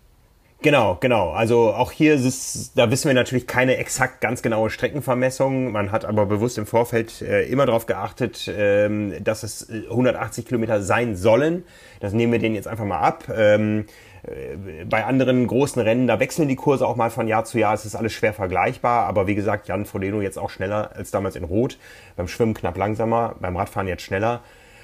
[0.64, 1.32] Genau, genau.
[1.32, 5.72] Also auch hier ist, da wissen wir natürlich keine exakt ganz genaue Streckenvermessung.
[5.72, 10.84] Man hat aber bewusst im Vorfeld äh, immer darauf geachtet, ähm, dass es 180 Kilometer
[10.84, 11.64] sein sollen.
[12.00, 13.24] Das nehmen wir denen jetzt einfach mal ab.
[13.36, 14.11] Ähm, äh,
[14.88, 17.74] bei anderen großen Rennen, da wechseln die Kurse auch mal von Jahr zu Jahr.
[17.74, 19.08] Es ist alles schwer vergleichbar.
[19.08, 21.78] Aber wie gesagt, Jan Frodeno jetzt auch schneller als damals in Rot.
[22.16, 24.42] Beim Schwimmen knapp langsamer, beim Radfahren jetzt schneller.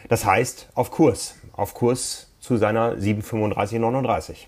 [0.10, 1.36] Das heißt, auf Kurs.
[1.54, 4.48] Auf Kurs zu seiner 7,35,39.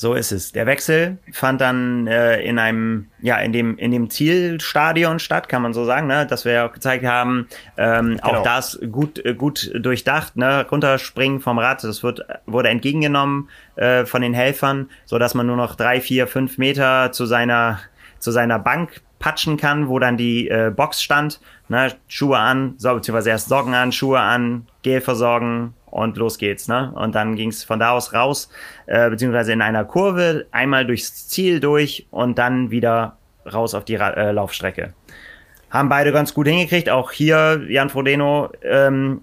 [0.00, 0.52] So ist es.
[0.52, 5.60] Der Wechsel fand dann äh, in einem, ja, in dem, in dem Zielstadion statt, kann
[5.60, 6.24] man so sagen, ne?
[6.24, 7.48] dass wir ja auch gezeigt haben.
[7.76, 8.22] Ähm, genau.
[8.22, 10.64] Auch das gut, äh, gut durchdacht, ne?
[10.70, 15.56] Runterspringen vom Rad, das wird, wurde entgegengenommen äh, von den Helfern, so dass man nur
[15.56, 17.80] noch drei, vier, fünf Meter zu seiner,
[18.20, 21.40] zu seiner Bank patschen kann, wo dann die äh, Box stand.
[21.68, 21.92] Ne?
[22.06, 26.92] Schuhe an, so, beziehungsweise erst Socken an, Schuhe an, Gel versorgen, und los geht's, ne?
[26.94, 28.48] Und dann ging's von da aus raus,
[28.86, 33.18] äh, beziehungsweise in einer Kurve, einmal durchs Ziel durch und dann wieder
[33.52, 34.94] raus auf die Ra äh, Laufstrecke.
[35.70, 36.88] Haben beide ganz gut hingekriegt.
[36.88, 39.22] Auch hier Jan Frodeno ähm,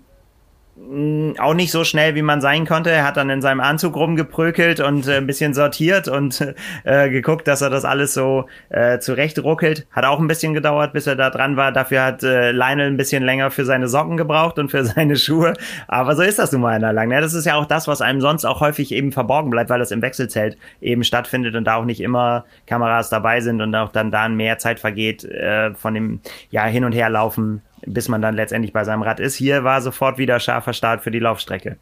[1.39, 2.89] auch nicht so schnell, wie man sein konnte.
[2.89, 6.45] Er hat dann in seinem Anzug rumgeprökelt und äh, ein bisschen sortiert und
[6.84, 9.88] äh, geguckt, dass er das alles so äh, zurecht ruckelt.
[9.91, 11.71] Hat auch ein bisschen gedauert, bis er da dran war.
[11.71, 15.53] Dafür hat äh, Lionel ein bisschen länger für seine Socken gebraucht und für seine Schuhe.
[15.88, 17.09] Aber so ist das nun mal in der Lang.
[17.09, 19.80] Ja, das ist ja auch das, was einem sonst auch häufig eben verborgen bleibt, weil
[19.80, 23.93] das im Wechselzelt eben stattfindet und da auch nicht immer Kameras dabei sind und auch
[23.93, 26.19] dann da mehr Zeit vergeht äh, von dem
[26.49, 29.36] ja hin und her laufen bis man dann letztendlich bei seinem Rad ist.
[29.36, 31.78] Hier war sofort wieder scharfer Start für die Laufstrecke.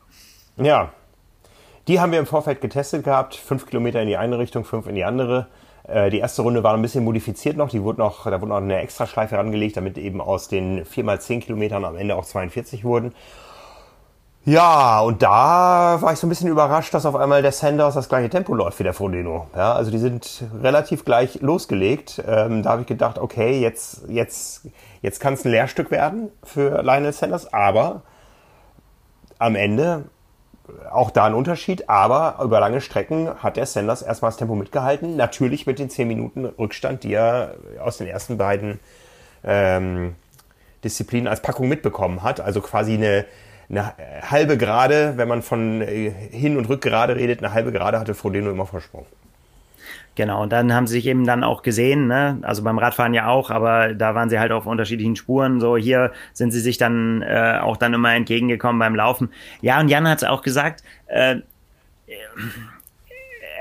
[0.58, 0.92] Ja,
[1.88, 3.36] die haben wir im Vorfeld getestet gehabt.
[3.36, 5.48] Fünf Kilometer in die eine Richtung, fünf in die andere.
[5.88, 7.70] Äh, die erste Runde war ein bisschen modifiziert noch.
[7.70, 11.20] Die wurde noch, da wurde noch eine Extraschleife rangelegt, damit eben aus den vier mal
[11.20, 13.14] zehn Kilometern am Ende auch 42 wurden.
[14.46, 18.10] Ja, und da war ich so ein bisschen überrascht, dass auf einmal der Sanders das
[18.10, 19.48] gleiche Tempo läuft wie der Frodeno.
[19.56, 22.22] Ja, also die sind relativ gleich losgelegt.
[22.28, 24.68] Ähm, da habe ich gedacht, okay, jetzt, jetzt,
[25.02, 28.02] jetzt kann es ein Lehrstück werden für Lionel Sanders, aber
[29.40, 30.06] am Ende
[30.92, 35.16] auch da ein Unterschied, aber über lange Strecken hat der Sanders erstmal das Tempo mitgehalten.
[35.16, 38.82] Natürlich mit den 10 Minuten Rückstand, die er aus den ersten beiden
[39.46, 40.16] ähm,
[40.84, 42.42] Disziplinen als Packung mitbekommen hat.
[42.42, 43.26] Also quasi eine
[43.70, 43.94] eine
[44.30, 48.52] halbe Gerade, wenn man von äh, Hin- und Rückgerade redet, eine halbe Gerade hatte Frodeno
[48.52, 49.06] immer Vorsprung.
[50.16, 52.38] Genau, und dann haben sie sich eben dann auch gesehen, ne?
[52.44, 55.60] also beim Radfahren ja auch, aber da waren sie halt auf unterschiedlichen Spuren.
[55.60, 59.32] So hier sind sie sich dann äh, auch dann immer entgegengekommen beim Laufen.
[59.62, 61.38] Ja, und Jan hat es auch gesagt, äh,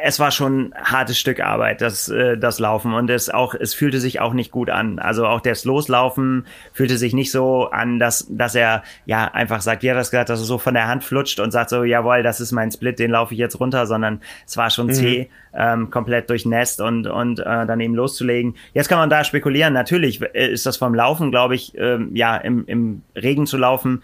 [0.04, 2.92] es war schon ein hartes Stück Arbeit, das, äh, das Laufen.
[2.92, 4.98] Und es auch, es fühlte sich auch nicht gut an.
[4.98, 9.82] Also auch das Loslaufen fühlte sich nicht so an, dass, dass er ja einfach sagt,
[9.82, 12.40] ja, das gesagt, dass er so von der Hand flutscht und sagt so, jawohl, das
[12.40, 14.92] ist mein Split, den laufe ich jetzt runter, sondern es war schon mhm.
[14.92, 18.56] zäh, ähm, komplett durchnässt und, und äh, dann eben loszulegen.
[18.74, 19.72] Jetzt kann man da spekulieren.
[19.72, 24.02] Natürlich ist das vom Laufen, glaube ich, ähm, ja, im, im Regen zu laufen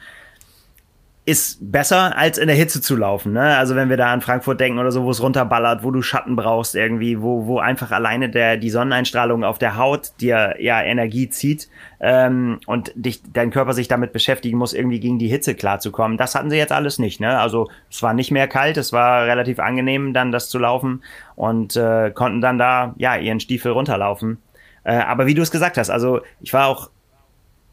[1.28, 3.34] ist besser, als in der Hitze zu laufen.
[3.34, 3.58] Ne?
[3.58, 6.36] Also wenn wir da an Frankfurt denken oder so, wo es runterballert, wo du Schatten
[6.36, 11.28] brauchst irgendwie, wo, wo einfach alleine der, die Sonneneinstrahlung auf der Haut dir ja Energie
[11.28, 11.68] zieht
[12.00, 16.16] ähm, und dich, dein Körper sich damit beschäftigen muss, irgendwie gegen die Hitze klarzukommen.
[16.16, 17.20] Das hatten sie jetzt alles nicht.
[17.20, 17.38] Ne?
[17.38, 21.02] Also es war nicht mehr kalt, es war relativ angenehm, dann das zu laufen
[21.36, 24.38] und äh, konnten dann da ja ihren Stiefel runterlaufen.
[24.82, 26.88] Äh, aber wie du es gesagt hast, also ich war auch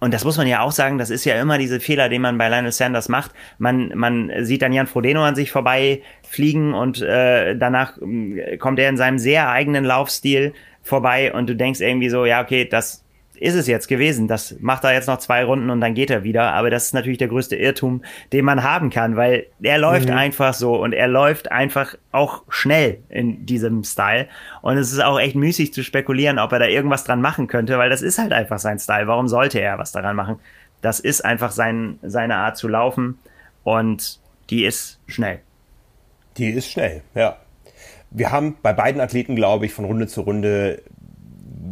[0.05, 2.37] und das muss man ja auch sagen, das ist ja immer diese Fehler, den man
[2.37, 3.31] bei Lionel Sanders macht.
[3.57, 8.77] Man, man sieht dann Jan Frodeno an sich vorbei fliegen und äh, danach äh, kommt
[8.77, 10.53] er in seinem sehr eigenen Laufstil
[10.83, 13.03] vorbei und du denkst irgendwie so, ja, okay, das
[13.35, 14.27] ist es jetzt gewesen.
[14.27, 16.53] Das macht er jetzt noch zwei Runden und dann geht er wieder.
[16.53, 20.15] Aber das ist natürlich der größte Irrtum, den man haben kann, weil er läuft mhm.
[20.15, 24.27] einfach so und er läuft einfach auch schnell in diesem Style.
[24.61, 27.77] Und es ist auch echt müßig zu spekulieren, ob er da irgendwas dran machen könnte,
[27.77, 29.07] weil das ist halt einfach sein Style.
[29.07, 30.39] Warum sollte er was daran machen?
[30.81, 33.17] Das ist einfach sein, seine Art zu laufen
[33.63, 34.19] und
[34.49, 35.39] die ist schnell.
[36.37, 37.37] Die ist schnell, ja.
[38.11, 40.81] Wir haben bei beiden Athleten, glaube ich, von Runde zu Runde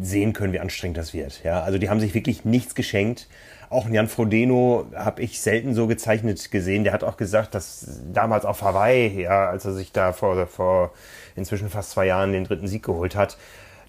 [0.01, 1.43] sehen können, wie anstrengend das wird.
[1.43, 3.27] Ja, also die haben sich wirklich nichts geschenkt.
[3.69, 6.83] Auch Jan Frodeno habe ich selten so gezeichnet gesehen.
[6.83, 10.91] Der hat auch gesagt, dass damals auf Hawaii, ja, als er sich da vor, vor
[11.35, 13.37] inzwischen fast zwei Jahren den dritten Sieg geholt hat,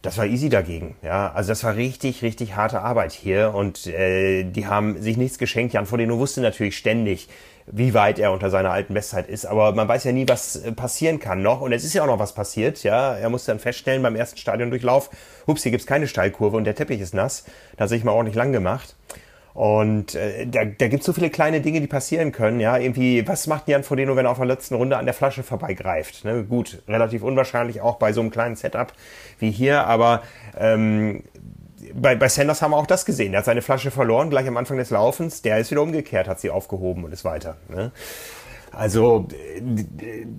[0.05, 0.97] das war easy dagegen.
[1.03, 5.39] Ja, also das war richtig, richtig harte Arbeit hier und äh, die haben sich nichts
[5.39, 5.73] geschenkt.
[5.73, 7.29] Jan Frodeno wusste natürlich ständig,
[7.67, 9.47] wie weit er unter seiner alten Bestzeit ist.
[9.47, 11.63] Aber man weiß ja nie, was äh, passieren kann noch.
[11.63, 12.83] Und es ist ja auch noch was passiert.
[12.83, 15.09] Ja, er musste dann feststellen beim ersten Stadiondurchlauf,
[15.47, 17.47] hups, hier gibt's keine Steilkurve und der Teppich ist nass.
[17.79, 18.97] Da hat sich mal ordentlich lang gemacht.
[19.55, 22.59] Und äh, da, da gibt so viele kleine Dinge, die passieren können.
[22.59, 25.45] Ja, irgendwie, was macht Jan Frodeno, wenn er auf der letzten Runde an der Flasche
[25.45, 26.25] vorbeigreift?
[26.25, 26.43] Ne?
[26.43, 28.93] Gut, relativ unwahrscheinlich auch bei so einem kleinen Setup
[29.39, 30.23] wie hier, aber
[30.59, 31.23] ähm,
[31.95, 33.33] bei, bei Sanders haben wir auch das gesehen.
[33.33, 35.43] Er hat seine Flasche verloren, gleich am Anfang des Laufens.
[35.43, 37.57] Der ist wieder umgekehrt, hat sie aufgehoben und ist weiter.
[37.69, 37.93] Ne?
[38.73, 39.29] Also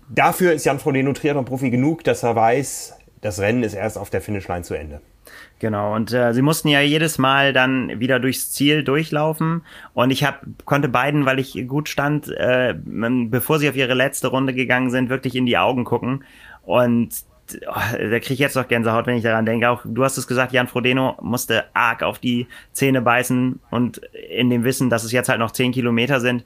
[0.10, 4.22] dafür ist Jan Frodeno Triathlon-Profi genug, dass er weiß, das Rennen ist erst auf der
[4.22, 5.02] Finishline zu Ende.
[5.58, 9.64] Genau, und äh, sie mussten ja jedes Mal dann wieder durchs Ziel durchlaufen.
[9.96, 14.28] Und ich hab, konnte beiden, weil ich gut stand, äh, bevor sie auf ihre letzte
[14.28, 16.24] Runde gegangen sind, wirklich in die Augen gucken.
[16.62, 17.10] Und
[17.68, 19.70] oh, da kriege ich jetzt noch Gänsehaut, wenn ich daran denke.
[19.72, 24.52] Auch du hast es gesagt, Jan Frodeno musste arg auf die Zähne beißen und in
[24.52, 26.44] dem Wissen, dass es jetzt halt noch zehn Kilometer sind.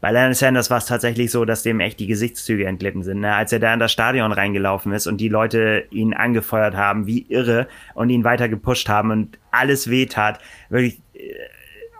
[0.00, 3.20] Bei Lennon Sanders war es tatsächlich so, dass dem echt die Gesichtszüge entglitten sind.
[3.20, 3.34] Ne?
[3.34, 7.26] Als er da in das Stadion reingelaufen ist und die Leute ihn angefeuert haben, wie
[7.28, 10.40] irre, und ihn weiter gepusht haben und alles wehtat,
[10.70, 11.34] wirklich äh,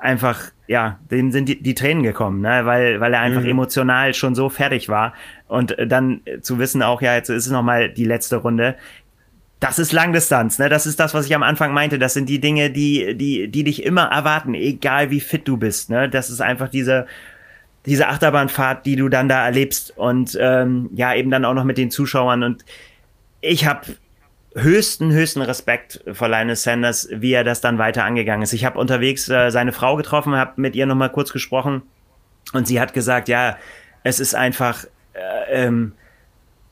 [0.00, 2.64] einfach, ja, dem sind die, die Tränen gekommen, ne?
[2.64, 3.50] weil, weil er einfach mhm.
[3.50, 5.12] emotional schon so fertig war.
[5.46, 8.76] Und dann zu wissen auch, ja, jetzt ist es nochmal die letzte Runde.
[9.58, 10.70] Das ist Langdistanz, ne?
[10.70, 11.98] Das ist das, was ich am Anfang meinte.
[11.98, 15.90] Das sind die Dinge, die, die, die dich immer erwarten, egal wie fit du bist,
[15.90, 16.08] ne?
[16.08, 17.06] Das ist einfach diese,
[17.86, 21.78] diese Achterbahnfahrt, die du dann da erlebst und ähm, ja, eben dann auch noch mit
[21.78, 22.42] den Zuschauern.
[22.42, 22.64] Und
[23.40, 23.96] ich habe
[24.54, 28.52] höchsten, höchsten Respekt vor Linus Sanders, wie er das dann weiter angegangen ist.
[28.52, 31.82] Ich habe unterwegs äh, seine Frau getroffen, habe mit ihr nochmal kurz gesprochen
[32.52, 33.56] und sie hat gesagt, ja,
[34.02, 35.92] es ist einfach, äh, ähm,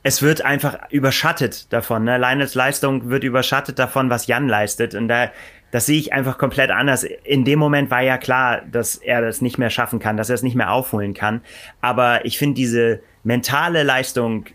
[0.03, 2.05] es wird einfach überschattet davon.
[2.05, 2.19] Ne?
[2.19, 4.95] Linus Leistung wird überschattet davon, was Jan leistet.
[4.95, 5.31] Und da,
[5.71, 7.05] das sehe ich einfach komplett anders.
[7.05, 10.35] In dem Moment war ja klar, dass er das nicht mehr schaffen kann, dass er
[10.35, 11.43] es nicht mehr aufholen kann.
[11.81, 14.47] Aber ich finde diese mentale Leistung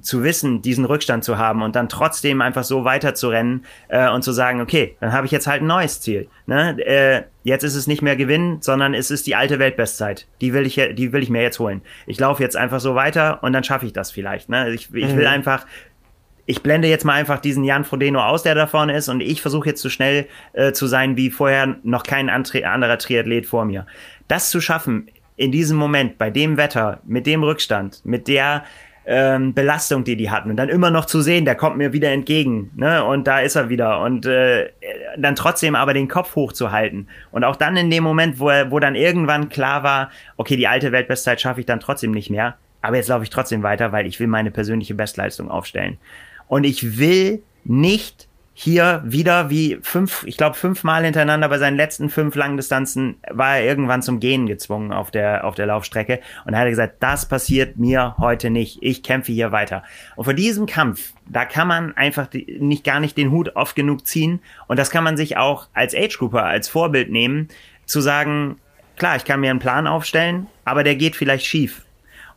[0.00, 4.32] zu wissen, diesen Rückstand zu haben und dann trotzdem einfach so weiterzurennen äh, und zu
[4.32, 6.28] sagen, okay, dann habe ich jetzt halt ein neues Ziel.
[6.46, 6.78] Ne?
[6.80, 10.26] Äh, jetzt ist es nicht mehr gewinnen, sondern es ist die alte Weltbestzeit.
[10.40, 11.82] Die will ich, die will ich mir jetzt holen.
[12.06, 14.48] Ich laufe jetzt einfach so weiter und dann schaffe ich das vielleicht.
[14.48, 14.70] Ne?
[14.70, 15.32] Ich, ich will mhm.
[15.32, 15.66] einfach
[16.46, 19.40] ich blende jetzt mal einfach diesen Jan Frodeno aus, der da vorne ist, und ich
[19.42, 23.86] versuche jetzt so schnell äh, zu sein wie vorher noch kein anderer Triathlet vor mir.
[24.28, 28.64] Das zu schaffen in diesem Moment, bei dem Wetter, mit dem Rückstand, mit der
[29.04, 30.50] ähm, Belastung, die die hatten.
[30.50, 33.04] Und dann immer noch zu sehen, der kommt mir wieder entgegen, ne?
[33.04, 34.00] Und da ist er wieder.
[34.00, 34.70] Und äh,
[35.16, 37.08] dann trotzdem aber den Kopf hochzuhalten.
[37.30, 40.68] Und auch dann in dem Moment, wo, er, wo dann irgendwann klar war, okay, die
[40.68, 42.56] alte Weltbestzeit schaffe ich dann trotzdem nicht mehr.
[42.80, 45.98] Aber jetzt laufe ich trotzdem weiter, weil ich will meine persönliche Bestleistung aufstellen.
[46.52, 52.10] Und ich will nicht hier wieder wie fünf, ich glaube fünfmal hintereinander bei seinen letzten
[52.10, 56.60] fünf Langdistanzen war er irgendwann zum Gehen gezwungen auf der, auf der Laufstrecke und er
[56.60, 58.76] hat gesagt, das passiert mir heute nicht.
[58.82, 59.82] Ich kämpfe hier weiter.
[60.14, 64.06] Und vor diesem Kampf, da kann man einfach nicht gar nicht den Hut oft genug
[64.06, 67.48] ziehen und das kann man sich auch als Age Grouper als Vorbild nehmen,
[67.86, 68.56] zu sagen,
[68.98, 71.86] klar, ich kann mir einen Plan aufstellen, aber der geht vielleicht schief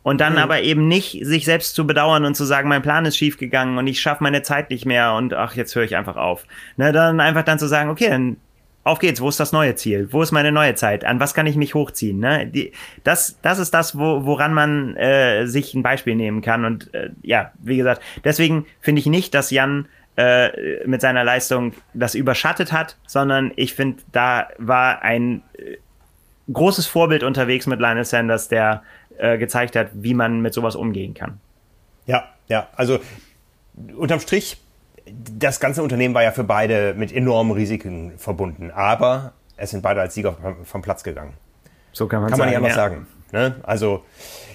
[0.06, 0.38] und dann mhm.
[0.38, 3.88] aber eben nicht sich selbst zu bedauern und zu sagen, mein Plan ist schiefgegangen und
[3.88, 6.44] ich schaffe meine Zeit nicht mehr und ach, jetzt höre ich einfach auf.
[6.76, 8.36] Ne, dann einfach dann zu sagen, okay, dann
[8.84, 10.06] auf geht's, wo ist das neue Ziel?
[10.12, 11.04] Wo ist meine neue Zeit?
[11.04, 12.20] An was kann ich mich hochziehen?
[12.20, 12.46] Ne?
[12.46, 12.70] Die,
[13.02, 16.64] das, das ist das, wo, woran man äh, sich ein Beispiel nehmen kann.
[16.64, 21.72] Und äh, ja, wie gesagt, deswegen finde ich nicht, dass Jan äh, mit seiner Leistung
[21.94, 25.78] das überschattet hat, sondern ich finde, da war ein äh,
[26.52, 28.84] großes Vorbild unterwegs mit Lionel Sanders, der
[29.18, 31.40] äh, gezeigt hat, wie man mit sowas umgehen kann.
[32.06, 32.98] Ja, ja, also
[33.96, 34.62] unterm Strich,
[35.38, 40.00] das ganze Unternehmen war ja für beide mit enormen Risiken verbunden, aber es sind beide
[40.00, 41.34] als Sieger vom Platz gegangen.
[41.92, 42.52] So kann man kann sagen.
[42.52, 42.82] Man nicht anders ja.
[42.82, 43.06] sagen.
[43.32, 43.56] Ne?
[43.62, 44.04] Also,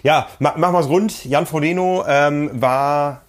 [0.03, 1.26] ja, machen wir es rund.
[1.26, 3.24] Jan Frodeno ähm, war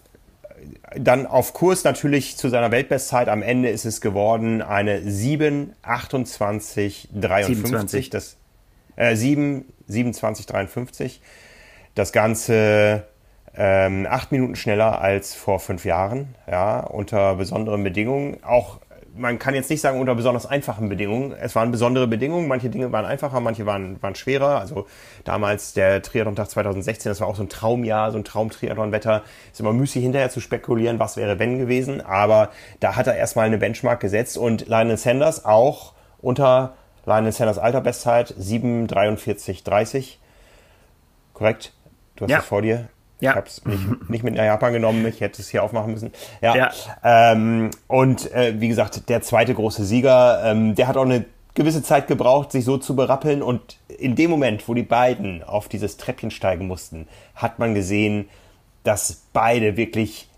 [0.97, 3.29] dann auf Kurs natürlich zu seiner Weltbestzeit.
[3.29, 7.57] Am Ende ist es geworden eine 7, 28, 53.
[7.57, 8.11] 27.
[8.11, 8.37] Das,
[8.97, 11.21] äh, 7, 27,53.
[11.95, 13.05] Das Ganze
[13.55, 18.39] ähm, acht Minuten schneller als vor fünf Jahren, ja, unter besonderen Bedingungen.
[18.43, 18.81] Auch
[19.15, 21.33] man kann jetzt nicht sagen unter besonders einfachen Bedingungen.
[21.33, 22.49] Es waren besondere Bedingungen.
[22.49, 24.59] Manche Dinge waren einfacher, manche waren, waren schwerer.
[24.59, 24.87] Also
[25.25, 29.23] damals der Triathlon-Tag 2016, das war auch so ein Traumjahr, so ein Traum-Triathlon-Wetter.
[29.51, 32.01] Ist immer müßig hinterher zu spekulieren, was wäre wenn gewesen.
[32.01, 36.75] Aber da hat er erstmal eine Benchmark gesetzt und Lionel Sanders auch unter
[37.05, 40.17] Lionel Sanders alter Bestzeit 7,43,30.
[41.35, 41.73] Korrekt?
[42.17, 42.39] Du hast ja.
[42.39, 42.89] es vor dir.
[43.21, 43.31] Ja.
[43.31, 46.13] Ich habe es nicht, nicht, mit nach Japan genommen, ich hätte es hier aufmachen müssen.
[46.41, 46.57] Ja.
[46.57, 46.71] ja.
[47.05, 51.25] Ähm, und äh, wie gesagt, der zweite große Sieger, ähm, der hat auch eine
[51.55, 53.43] gewisse Zeit gebraucht, sich so zu berappeln.
[53.43, 58.29] Und in dem Moment, wo die beiden auf dieses Treppchen steigen mussten, hat man gesehen,
[58.83, 60.29] dass beide wirklich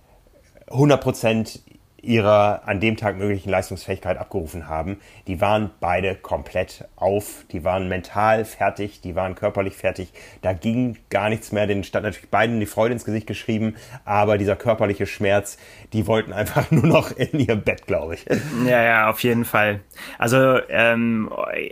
[0.71, 1.61] 100 Prozent
[2.07, 4.99] ihrer an dem Tag möglichen Leistungsfähigkeit abgerufen haben.
[5.27, 10.13] Die waren beide komplett auf, die waren mental fertig, die waren körperlich fertig.
[10.43, 13.75] Da ging gar nichts mehr, den stand natürlich beiden die Freude ins Gesicht geschrieben,
[14.05, 15.59] aber dieser körperliche Schmerz,
[15.93, 18.27] die wollten einfach nur noch in ihr Bett, glaube ich.
[18.67, 19.81] Ja, ja, auf jeden Fall.
[20.19, 21.31] Also, ähm,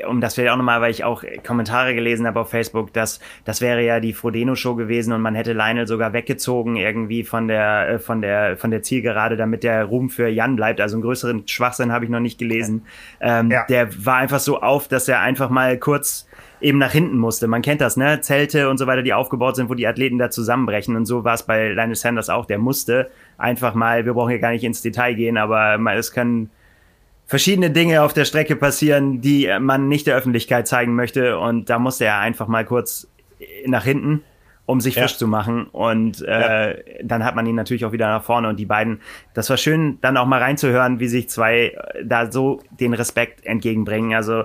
[0.08, 3.60] um das wäre auch nochmal, weil ich auch Kommentare gelesen habe auf Facebook, dass das
[3.60, 7.98] wäre ja die Frodeno-Show gewesen und man hätte Lionel sogar weggezogen irgendwie von der, äh,
[7.98, 10.80] von der, von der Zielgerade, damit der Ruhm für für Jan bleibt.
[10.80, 12.82] Also einen größeren Schwachsinn habe ich noch nicht gelesen.
[13.20, 13.64] Ähm, ja.
[13.68, 16.28] Der war einfach so auf, dass er einfach mal kurz
[16.60, 17.48] eben nach hinten musste.
[17.48, 18.20] Man kennt das, ne?
[18.20, 20.94] Zelte und so weiter, die aufgebaut sind, wo die Athleten da zusammenbrechen.
[20.94, 22.46] Und so war es bei Lionel Sanders auch.
[22.46, 26.50] Der musste einfach mal, wir brauchen hier gar nicht ins Detail gehen, aber es können
[27.26, 31.38] verschiedene Dinge auf der Strecke passieren, die man nicht der Öffentlichkeit zeigen möchte.
[31.38, 33.08] Und da musste er einfach mal kurz
[33.66, 34.22] nach hinten
[34.66, 35.02] um sich ja.
[35.02, 35.66] frisch zu machen.
[35.66, 36.82] Und äh, ja.
[37.02, 38.48] dann hat man ihn natürlich auch wieder nach vorne.
[38.48, 39.00] Und die beiden,
[39.34, 43.44] das war schön, dann auch mal reinzuhören, wie sich zwei äh, da so den Respekt
[43.44, 44.14] entgegenbringen.
[44.14, 44.44] Also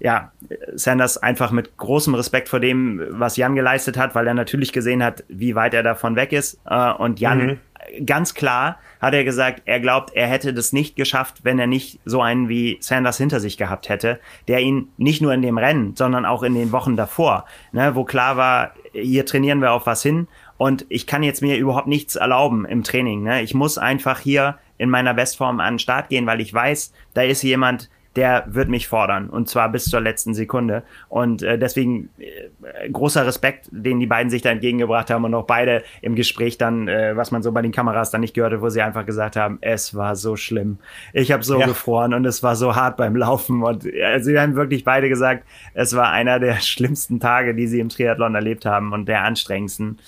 [0.00, 0.32] ja,
[0.74, 5.02] Sanders einfach mit großem Respekt vor dem, was Jan geleistet hat, weil er natürlich gesehen
[5.02, 6.60] hat, wie weit er davon weg ist.
[6.66, 7.58] Äh, und Jan mhm
[8.04, 12.00] ganz klar hat er gesagt, er glaubt, er hätte das nicht geschafft, wenn er nicht
[12.04, 15.94] so einen wie Sanders hinter sich gehabt hätte, der ihn nicht nur in dem Rennen,
[15.96, 20.02] sondern auch in den Wochen davor, ne, wo klar war, hier trainieren wir auf was
[20.02, 23.22] hin und ich kann jetzt mir überhaupt nichts erlauben im Training.
[23.22, 23.42] Ne?
[23.42, 27.22] Ich muss einfach hier in meiner Bestform an den Start gehen, weil ich weiß, da
[27.22, 30.82] ist jemand, der wird mich fordern und zwar bis zur letzten Sekunde.
[31.08, 35.46] Und äh, deswegen äh, großer Respekt, den die beiden sich da entgegengebracht haben und auch
[35.46, 38.60] beide im Gespräch dann, äh, was man so bei den Kameras dann nicht gehört hat,
[38.60, 40.78] wo sie einfach gesagt haben, es war so schlimm.
[41.12, 41.66] Ich habe so ja.
[41.66, 43.62] gefroren und es war so hart beim Laufen.
[43.62, 45.44] Und äh, sie haben wirklich beide gesagt,
[45.74, 49.98] es war einer der schlimmsten Tage, die sie im Triathlon erlebt haben und der anstrengendsten.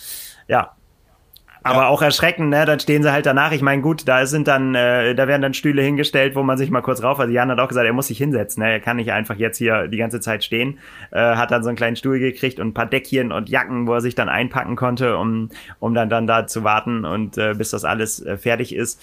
[0.48, 0.76] Ja,
[1.66, 1.88] aber ja.
[1.88, 2.64] auch erschreckend, ne?
[2.64, 3.52] Dann stehen sie halt danach.
[3.52, 6.70] Ich meine, gut, da sind dann, äh, da werden dann Stühle hingestellt, wo man sich
[6.70, 7.18] mal kurz rauf.
[7.18, 8.62] Also Jan hat auch gesagt, er muss sich hinsetzen.
[8.62, 8.70] Ne?
[8.70, 10.78] Er kann nicht einfach jetzt hier die ganze Zeit stehen.
[11.10, 13.94] Äh, hat dann so einen kleinen Stuhl gekriegt und ein paar Deckchen und Jacken, wo
[13.94, 15.50] er sich dann einpacken konnte, um,
[15.80, 19.02] um dann, dann da zu warten und äh, bis das alles äh, fertig ist.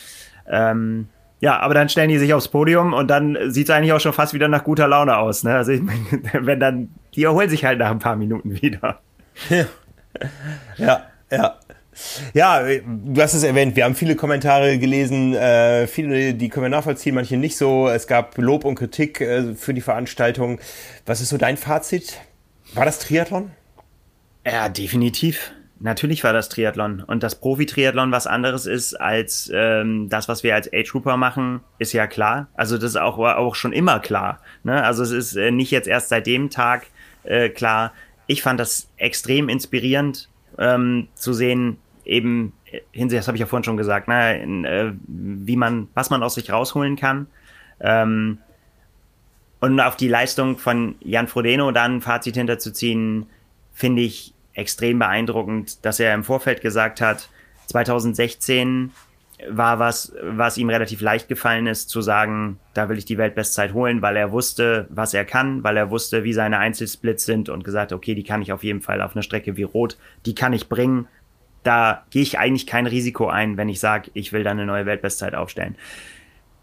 [0.49, 1.09] Ähm,
[1.39, 4.13] ja, aber dann stellen die sich aufs Podium und dann sieht es eigentlich auch schon
[4.13, 5.43] fast wieder nach guter Laune aus.
[5.43, 5.53] Ne?
[5.53, 8.99] Also ich mein, wenn dann, die erholen sich halt nach ein paar Minuten wieder.
[9.49, 9.65] Ja,
[10.77, 11.01] ja.
[11.29, 11.55] ja.
[12.33, 16.69] Ja, du hast es erwähnt, wir haben viele Kommentare gelesen, äh, viele, die können wir
[16.69, 17.87] nachvollziehen, manche nicht so.
[17.87, 20.59] Es gab Lob und Kritik äh, für die Veranstaltung.
[21.05, 22.19] Was ist so dein Fazit?
[22.73, 23.51] War das Triathlon?
[24.45, 25.51] Ja, definitiv.
[25.83, 27.01] natürlich war das Triathlon.
[27.01, 31.93] Und das Profi-Triathlon was anderes ist als ähm, das, was wir als Age-Grouper machen, ist
[31.93, 32.47] ja klar.
[32.55, 34.39] Also das ist auch, auch schon immer klar.
[34.63, 34.83] Ne?
[34.83, 36.87] Also es ist äh, nicht jetzt erst seit dem Tag
[37.23, 37.91] äh, klar.
[38.27, 43.47] Ich fand das extrem inspirierend ähm, zu sehen, eben äh, hinsichtlich, das habe ich ja
[43.47, 47.27] vorhin schon gesagt, ne, in, äh, wie man, was man aus sich rausholen kann.
[47.79, 48.39] Ähm,
[49.59, 53.27] und auf die Leistung von Jan Frodeno dann ein Fazit hinterzuziehen,
[53.71, 57.29] finde ich extrem beeindruckend, dass er im Vorfeld gesagt hat,
[57.67, 58.91] 2016
[59.49, 63.73] war was, was ihm relativ leicht gefallen ist, zu sagen, da will ich die Weltbestzeit
[63.73, 67.63] holen, weil er wusste, was er kann, weil er wusste, wie seine Einzelsplits sind und
[67.63, 70.53] gesagt, okay, die kann ich auf jeden Fall auf einer Strecke wie Rot, die kann
[70.53, 71.07] ich bringen.
[71.63, 74.85] Da gehe ich eigentlich kein Risiko ein, wenn ich sage, ich will da eine neue
[74.85, 75.75] Weltbestzeit aufstellen.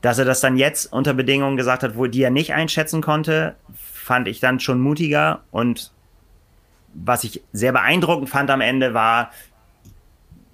[0.03, 3.57] Dass er das dann jetzt unter Bedingungen gesagt hat, wo die er nicht einschätzen konnte,
[3.75, 5.93] fand ich dann schon mutiger und
[6.93, 9.31] was ich sehr beeindruckend fand am Ende war,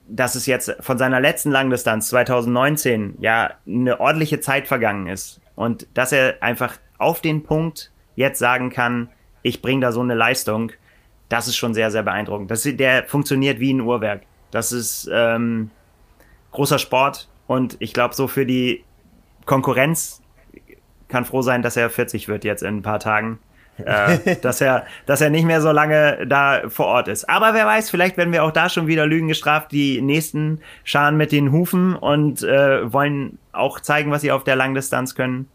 [0.08, 5.86] dass es jetzt von seiner letzten Langdistanz 2019 ja eine ordentliche Zeit vergangen ist und
[5.94, 9.08] dass er einfach auf den Punkt jetzt sagen kann,
[9.42, 10.72] ich bringe da so eine Leistung,
[11.28, 12.50] das ist schon sehr, sehr beeindruckend.
[12.50, 14.22] Das, der funktioniert wie ein Uhrwerk.
[14.56, 15.70] Das ist ähm,
[16.52, 18.84] großer Sport und ich glaube, so für die
[19.44, 20.22] Konkurrenz
[21.08, 23.38] kann froh sein, dass er 40 wird jetzt in ein paar Tagen
[23.84, 27.28] äh, dass er, dass er nicht mehr so lange da vor Ort ist.
[27.28, 29.72] Aber wer weiß, vielleicht werden wir auch da schon wieder Lügen gestraft.
[29.72, 34.56] Die nächsten scharen mit den Hufen und äh, wollen auch zeigen, was sie auf der
[34.56, 35.50] Langdistanz können.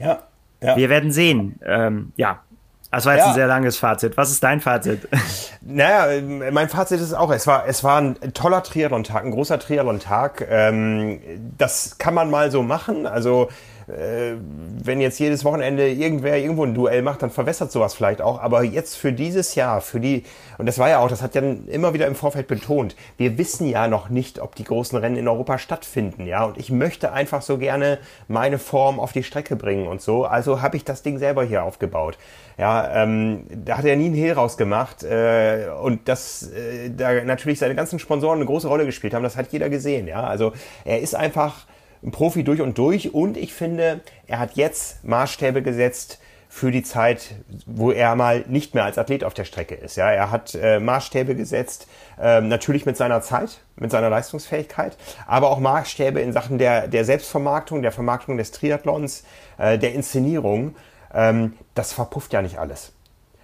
[0.00, 0.24] Ja,
[0.60, 0.76] ja.
[0.76, 1.60] Wir werden sehen.
[1.64, 2.42] Ähm, ja,
[2.90, 3.28] das war jetzt ja.
[3.28, 4.16] ein sehr langes Fazit.
[4.16, 5.08] Was ist dein Fazit?
[5.62, 10.46] Naja, mein Fazit ist auch, es war, es war ein toller Triathlon-Tag, ein großer Triathlon-Tag.
[10.50, 11.20] Ähm,
[11.58, 13.06] das kann man mal so machen.
[13.06, 13.50] Also
[13.90, 14.36] äh,
[14.82, 18.40] wenn jetzt jedes Wochenende irgendwer irgendwo ein Duell macht, dann verwässert sowas vielleicht auch.
[18.40, 20.24] Aber jetzt für dieses Jahr, für die,
[20.58, 23.66] und das war ja auch, das hat Jan immer wieder im Vorfeld betont, wir wissen
[23.68, 26.44] ja noch nicht, ob die großen Rennen in Europa stattfinden, ja.
[26.44, 30.24] Und ich möchte einfach so gerne meine Form auf die Strecke bringen und so.
[30.24, 32.18] Also habe ich das Ding selber hier aufgebaut.
[32.58, 37.58] Ja, ähm, da hat er nie einen Hehl rausgemacht äh, und dass äh, da natürlich
[37.58, 40.06] seine ganzen Sponsoren eine große Rolle gespielt haben, das hat jeder gesehen.
[40.06, 40.52] Ja, also
[40.84, 41.66] er ist einfach
[42.02, 46.18] ein Profi durch und durch und ich finde, er hat jetzt Maßstäbe gesetzt
[46.52, 49.96] für die Zeit, wo er mal nicht mehr als Athlet auf der Strecke ist.
[49.96, 51.86] Ja, er hat äh, Maßstäbe gesetzt,
[52.20, 54.96] äh, natürlich mit seiner Zeit, mit seiner Leistungsfähigkeit,
[55.28, 59.22] aber auch Maßstäbe in Sachen der, der Selbstvermarktung, der Vermarktung des Triathlons,
[59.58, 60.74] äh, der Inszenierung.
[61.14, 62.94] Ähm, das verpufft ja nicht alles.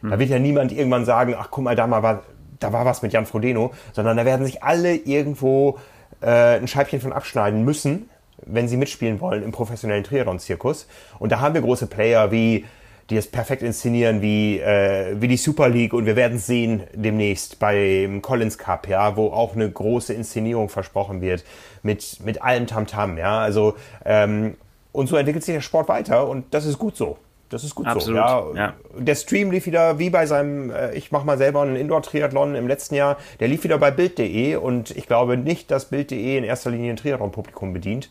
[0.00, 0.10] Hm.
[0.10, 2.24] Da wird ja niemand irgendwann sagen, ach guck mal, da mal war,
[2.58, 5.78] da war was mit Jan Frodeno, sondern da werden sich alle irgendwo
[6.20, 8.10] äh, ein Scheibchen von abschneiden müssen,
[8.46, 10.86] wenn sie mitspielen wollen im professionellen Triathlon-Zirkus.
[11.18, 12.64] Und da haben wir große Player wie
[13.10, 16.82] die es perfekt inszenieren wie, äh, wie die Super League und wir werden es sehen
[16.92, 21.44] demnächst beim Collins Cup, ja, wo auch eine große Inszenierung versprochen wird
[21.82, 24.56] mit, mit allem Tamtam, -Tam, ja, also ähm,
[24.92, 27.18] und so entwickelt sich der Sport weiter und das ist gut so.
[27.48, 28.54] Das ist gut Absolut, so.
[28.56, 28.56] Ja.
[28.56, 28.74] ja.
[28.98, 32.66] Der Stream lief wieder wie bei seinem, äh, ich mache mal selber einen Indoor-Triathlon im
[32.66, 36.70] letzten Jahr, der lief wieder bei Bild.de und ich glaube nicht, dass Bild.de in erster
[36.70, 38.10] Linie ein Triathlon-Publikum bedient.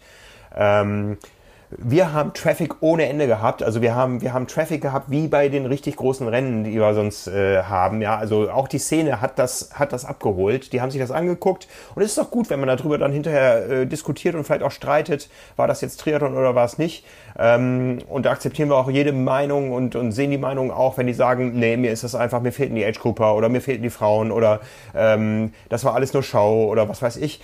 [0.56, 1.18] Ähm,
[1.78, 3.64] wir haben Traffic ohne Ende gehabt.
[3.64, 6.94] Also wir haben, wir haben Traffic gehabt wie bei den richtig großen Rennen, die wir
[6.94, 8.02] sonst äh, haben.
[8.02, 10.74] Ja, also auch die Szene hat das, hat das abgeholt.
[10.74, 11.68] Die haben sich das angeguckt.
[11.96, 14.72] Und es ist doch gut, wenn man darüber dann hinterher äh, diskutiert und vielleicht auch
[14.72, 17.06] streitet, war das jetzt Triathlon oder war es nicht.
[17.38, 21.08] Ähm, und da akzeptieren wir auch jede Meinung und, und sehen die Meinung auch, wenn
[21.08, 23.84] die sagen, nee, mir ist das einfach, mir fehlten die Age Grouper oder mir fehlten
[23.84, 24.62] die Frauen oder
[24.96, 27.42] ähm, das war alles nur Show oder was weiß ich.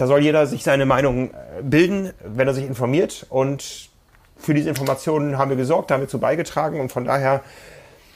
[0.00, 3.26] Da soll jeder sich seine Meinung äh, bilden, wenn er sich informiert.
[3.28, 3.90] Und
[4.38, 6.80] für diese Informationen haben wir gesorgt, haben wir zu beigetragen.
[6.80, 7.42] Und von daher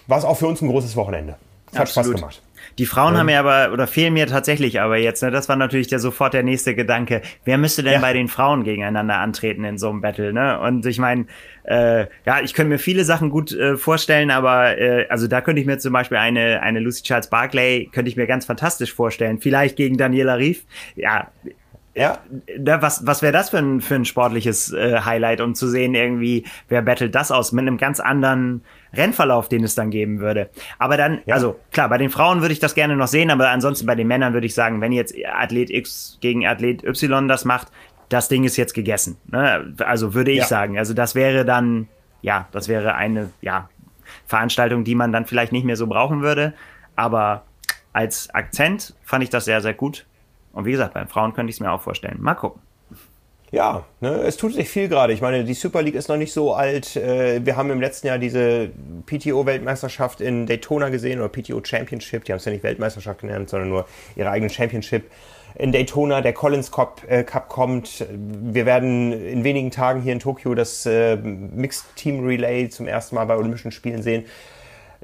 [0.06, 1.36] war es auch für uns ein großes Wochenende.
[1.70, 2.42] Es hat Spaß gemacht.
[2.78, 3.20] Die Frauen ja.
[3.20, 6.32] haben mir aber, oder fehlen mir tatsächlich aber jetzt, ne, das war natürlich der sofort
[6.32, 7.20] der nächste Gedanke.
[7.44, 7.98] Wer müsste denn ja.
[8.00, 10.58] bei den Frauen gegeneinander antreten in so einem Battle, ne?
[10.60, 11.26] Und ich meine,
[11.64, 15.60] äh, ja, ich könnte mir viele Sachen gut äh, vorstellen, aber äh, also da könnte
[15.60, 19.40] ich mir zum Beispiel eine, eine Lucy Charles Barclay, könnte ich mir ganz fantastisch vorstellen.
[19.40, 20.64] Vielleicht gegen Daniela Rief.
[20.96, 21.28] Ja,
[21.94, 22.18] ja.
[22.80, 26.44] Was was wäre das für ein, für ein sportliches äh, Highlight, um zu sehen, irgendwie,
[26.68, 30.50] wer battelt das aus mit einem ganz anderen Rennverlauf, den es dann geben würde.
[30.78, 31.34] Aber dann, ja.
[31.34, 34.08] also klar, bei den Frauen würde ich das gerne noch sehen, aber ansonsten bei den
[34.08, 37.68] Männern würde ich sagen, wenn jetzt Athlet X gegen Athlet Y das macht,
[38.08, 39.16] das Ding ist jetzt gegessen.
[39.26, 39.74] Ne?
[39.78, 40.46] Also würde ich ja.
[40.46, 40.78] sagen.
[40.78, 41.88] Also das wäre dann,
[42.22, 43.68] ja, das wäre eine, ja,
[44.26, 46.54] Veranstaltung, die man dann vielleicht nicht mehr so brauchen würde.
[46.96, 47.44] Aber
[47.92, 50.06] als Akzent fand ich das sehr, sehr gut.
[50.54, 52.18] Und wie gesagt, bei Frauen könnte ich es mir auch vorstellen.
[52.20, 52.62] Mal gucken.
[53.50, 55.12] Ja, ne, es tut sich viel gerade.
[55.12, 56.96] Ich meine, die Super League ist noch nicht so alt.
[56.96, 58.70] Äh, wir haben im letzten Jahr diese
[59.06, 62.24] PTO-Weltmeisterschaft in Daytona gesehen oder PTO Championship.
[62.24, 63.86] Die haben es ja nicht Weltmeisterschaft genannt, sondern nur
[64.16, 65.04] ihre eigenen Championship.
[65.56, 68.04] In Daytona der Collins Cup, äh, Cup kommt.
[68.10, 73.14] Wir werden in wenigen Tagen hier in Tokio das äh, Mixed Team Relay zum ersten
[73.14, 74.24] Mal bei Olympischen Spielen sehen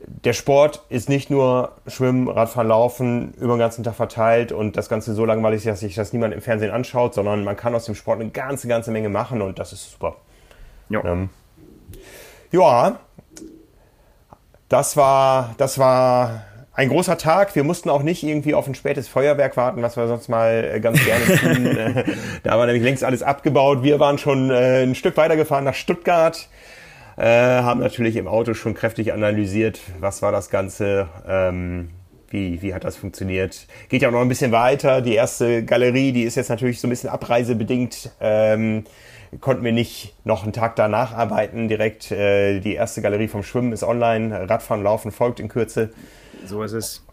[0.07, 4.89] der Sport ist nicht nur Schwimmen, Radfahren, Laufen über den ganzen Tag verteilt und das
[4.89, 7.95] Ganze so langweilig, dass sich das niemand im Fernsehen anschaut, sondern man kann aus dem
[7.95, 10.17] Sport eine ganze, ganze Menge machen und das ist super.
[10.89, 11.05] Ja.
[11.05, 11.31] Ähm,
[12.51, 12.99] ja,
[14.69, 17.55] das war, das war ein großer Tag.
[17.55, 20.81] Wir mussten auch nicht irgendwie auf ein spätes Feuerwerk warten, was wir sonst mal äh,
[20.81, 22.05] ganz gerne tun.
[22.43, 23.83] da war nämlich längst alles abgebaut.
[23.83, 26.49] Wir waren schon äh, ein Stück weitergefahren nach Stuttgart
[27.17, 31.91] äh, haben natürlich im Auto schon kräftig analysiert, was war das Ganze, ähm,
[32.29, 33.67] wie, wie hat das funktioniert.
[33.89, 35.01] Geht ja auch noch ein bisschen weiter.
[35.01, 38.11] Die erste Galerie, die ist jetzt natürlich so ein bisschen abreisebedingt.
[38.21, 38.85] Ähm,
[39.41, 42.11] konnten wir nicht noch einen Tag danach arbeiten direkt.
[42.11, 44.49] Äh, die erste Galerie vom Schwimmen ist online.
[44.49, 45.91] Radfahren, Laufen folgt in Kürze.
[46.45, 47.05] So ist es.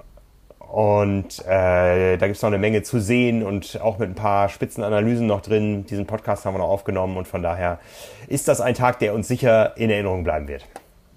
[0.69, 4.49] Und äh, da gibt es noch eine Menge zu sehen und auch mit ein paar
[4.49, 5.85] Spitzenanalysen noch drin.
[5.85, 7.79] Diesen Podcast haben wir noch aufgenommen und von daher
[8.27, 10.65] ist das ein Tag, der uns sicher in Erinnerung bleiben wird.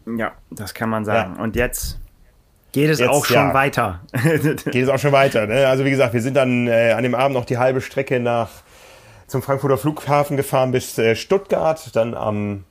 [0.06, 1.34] Ja, das kann man sagen.
[1.36, 1.42] Ja.
[1.42, 1.98] Und jetzt
[2.72, 3.54] geht es jetzt, auch schon ja.
[3.54, 4.00] weiter.
[4.12, 5.46] geht es auch schon weiter.
[5.46, 5.66] Ne?
[5.66, 8.50] Also wie gesagt, wir sind dann äh, an dem Abend noch die halbe Strecke nach
[9.26, 11.94] zum Frankfurter Flughafen gefahren bis äh, Stuttgart.
[11.94, 12.64] Dann am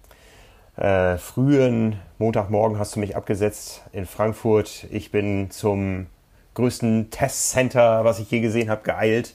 [0.77, 4.87] äh, frühen Montagmorgen hast du mich abgesetzt in Frankfurt.
[4.91, 6.07] Ich bin zum
[6.53, 9.33] größten Testcenter, was ich je gesehen habe, geeilt.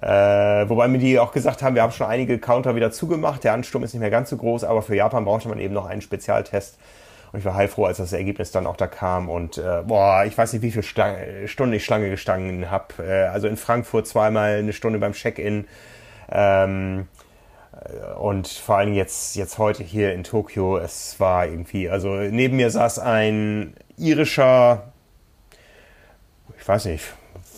[0.00, 3.44] Äh, wobei mir die auch gesagt haben, wir haben schon einige Counter wieder zugemacht.
[3.44, 5.86] Der Ansturm ist nicht mehr ganz so groß, aber für Japan brauchte man eben noch
[5.86, 6.78] einen Spezialtest.
[7.32, 9.28] Und ich war heilfroh, als das Ergebnis dann auch da kam.
[9.28, 11.16] Und äh, boah, ich weiß nicht, wie viele Sta
[11.46, 13.02] Stunden ich Schlange gestanden habe.
[13.02, 15.66] Äh, also in Frankfurt zweimal eine Stunde beim Check-in.
[16.30, 17.08] Ähm,
[18.18, 22.70] und vor allem jetzt, jetzt heute hier in Tokio, es war irgendwie, also neben mir
[22.70, 24.93] saß ein irischer
[26.64, 27.12] ich weiß nicht,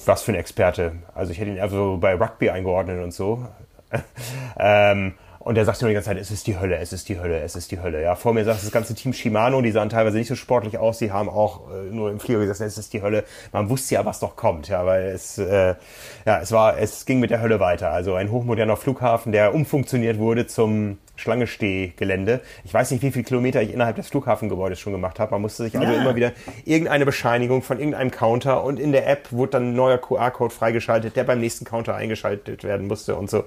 [0.05, 0.97] was für ein Experte.
[1.15, 3.47] Also ich hätte ihn eher so bei Rugby eingeordnet und so.
[4.59, 5.15] ähm,
[5.47, 7.41] und der sagt nur die ganze Zeit, es ist die Hölle, es ist die Hölle,
[7.41, 8.03] es ist die Hölle.
[8.03, 10.99] Ja, vor mir sagt das ganze Team Shimano, die sahen teilweise nicht so sportlich aus,
[10.99, 13.23] die haben auch äh, nur im Flieger gesagt, es ist die Hölle.
[13.53, 15.77] Man wusste ja, was doch kommt, ja, weil es, äh,
[16.25, 17.93] ja, es war, es ging mit der Hölle weiter.
[17.93, 22.41] Also ein hochmoderner Flughafen, der umfunktioniert wurde zum Schlange-Stehgelände.
[22.65, 25.31] Ich weiß nicht, wie viele Kilometer ich innerhalb des Flughafengebäudes schon gemacht habe.
[25.31, 26.01] Man musste sich also ja.
[26.01, 26.33] immer wieder
[26.65, 31.15] irgendeine Bescheinigung von irgendeinem Counter und in der App wurde dann ein neuer QR-Code freigeschaltet,
[31.15, 33.45] der beim nächsten Counter eingeschaltet werden musste und so.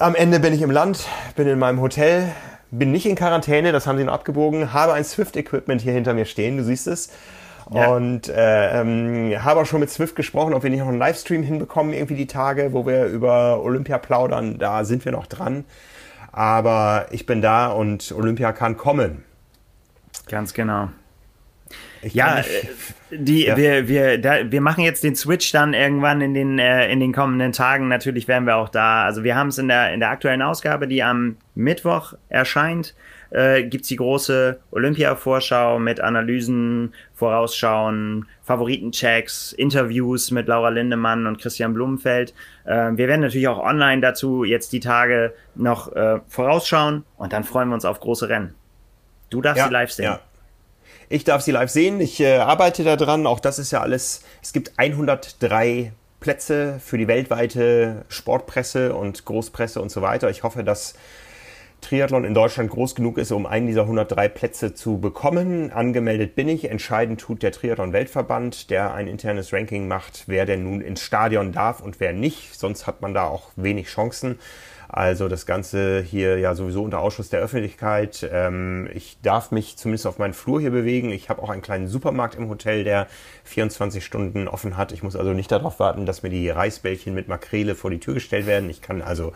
[0.00, 2.32] Am Ende bin ich im Land, bin in meinem Hotel,
[2.72, 6.24] bin nicht in Quarantäne, das haben sie noch abgebogen, habe ein Swift-Equipment hier hinter mir
[6.24, 7.12] stehen, du siehst es.
[7.72, 7.86] Ja.
[7.86, 11.44] Und äh, ähm, habe auch schon mit Swift gesprochen, ob wir nicht noch einen Livestream
[11.44, 14.58] hinbekommen, irgendwie die Tage, wo wir über Olympia plaudern.
[14.58, 15.64] Da sind wir noch dran.
[16.32, 19.22] Aber ich bin da und Olympia kann kommen.
[20.28, 20.88] Ganz genau.
[22.04, 22.44] Ich ja, äh,
[23.10, 23.56] die, ja.
[23.56, 27.12] Wir, wir, da, wir machen jetzt den Switch dann irgendwann in den, äh, in den
[27.12, 27.88] kommenden Tagen.
[27.88, 29.04] Natürlich werden wir auch da.
[29.04, 32.94] Also wir haben es in der, in der aktuellen Ausgabe, die am Mittwoch erscheint,
[33.30, 41.72] äh, gibt die große Olympia-Vorschau mit Analysen, Vorausschauen, Favoritenchecks, Interviews mit Laura Lindemann und Christian
[41.72, 42.34] Blumenfeld.
[42.64, 47.44] Äh, wir werden natürlich auch online dazu jetzt die Tage noch äh, vorausschauen und dann
[47.44, 48.54] freuen wir uns auf große Rennen.
[49.30, 50.04] Du darfst ja, sie live sehen.
[50.04, 50.20] Ja.
[51.08, 52.00] Ich darf sie live sehen.
[52.00, 53.26] Ich äh, arbeite daran.
[53.26, 54.22] Auch das ist ja alles.
[54.42, 60.30] Es gibt 103 Plätze für die weltweite Sportpresse und Großpresse und so weiter.
[60.30, 60.94] Ich hoffe, dass
[61.82, 65.70] Triathlon in Deutschland groß genug ist, um einen dieser 103 Plätze zu bekommen.
[65.70, 66.70] Angemeldet bin ich.
[66.70, 71.80] Entscheidend tut der Triathlon-Weltverband, der ein internes Ranking macht, wer denn nun ins Stadion darf
[71.80, 72.58] und wer nicht.
[72.58, 74.38] Sonst hat man da auch wenig Chancen.
[74.96, 78.24] Also das Ganze hier ja sowieso unter Ausschuss der Öffentlichkeit.
[78.30, 81.10] Ähm, ich darf mich zumindest auf meinen Flur hier bewegen.
[81.10, 83.08] Ich habe auch einen kleinen Supermarkt im Hotel, der
[83.42, 84.92] 24 Stunden offen hat.
[84.92, 88.14] Ich muss also nicht darauf warten, dass mir die Reisbällchen mit Makrele vor die Tür
[88.14, 88.70] gestellt werden.
[88.70, 89.32] Ich kann also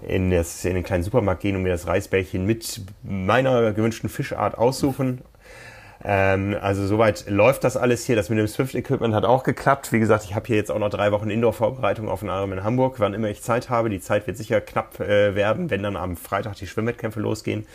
[0.00, 4.56] in, das, in den kleinen Supermarkt gehen und mir das Reisbällchen mit meiner gewünschten Fischart
[4.56, 5.20] aussuchen
[6.08, 8.14] ähm, also soweit läuft das alles hier.
[8.14, 9.90] Das mit dem Swift-Equipment hat auch geklappt.
[9.90, 12.62] Wie gesagt, ich habe hier jetzt auch noch drei Wochen Indoor-Vorbereitung auf den Arm in
[12.62, 13.90] Hamburg, wann immer ich Zeit habe.
[13.90, 17.66] Die Zeit wird sicher knapp äh, werden, wenn dann am Freitag die Schwimmwettkämpfe losgehen.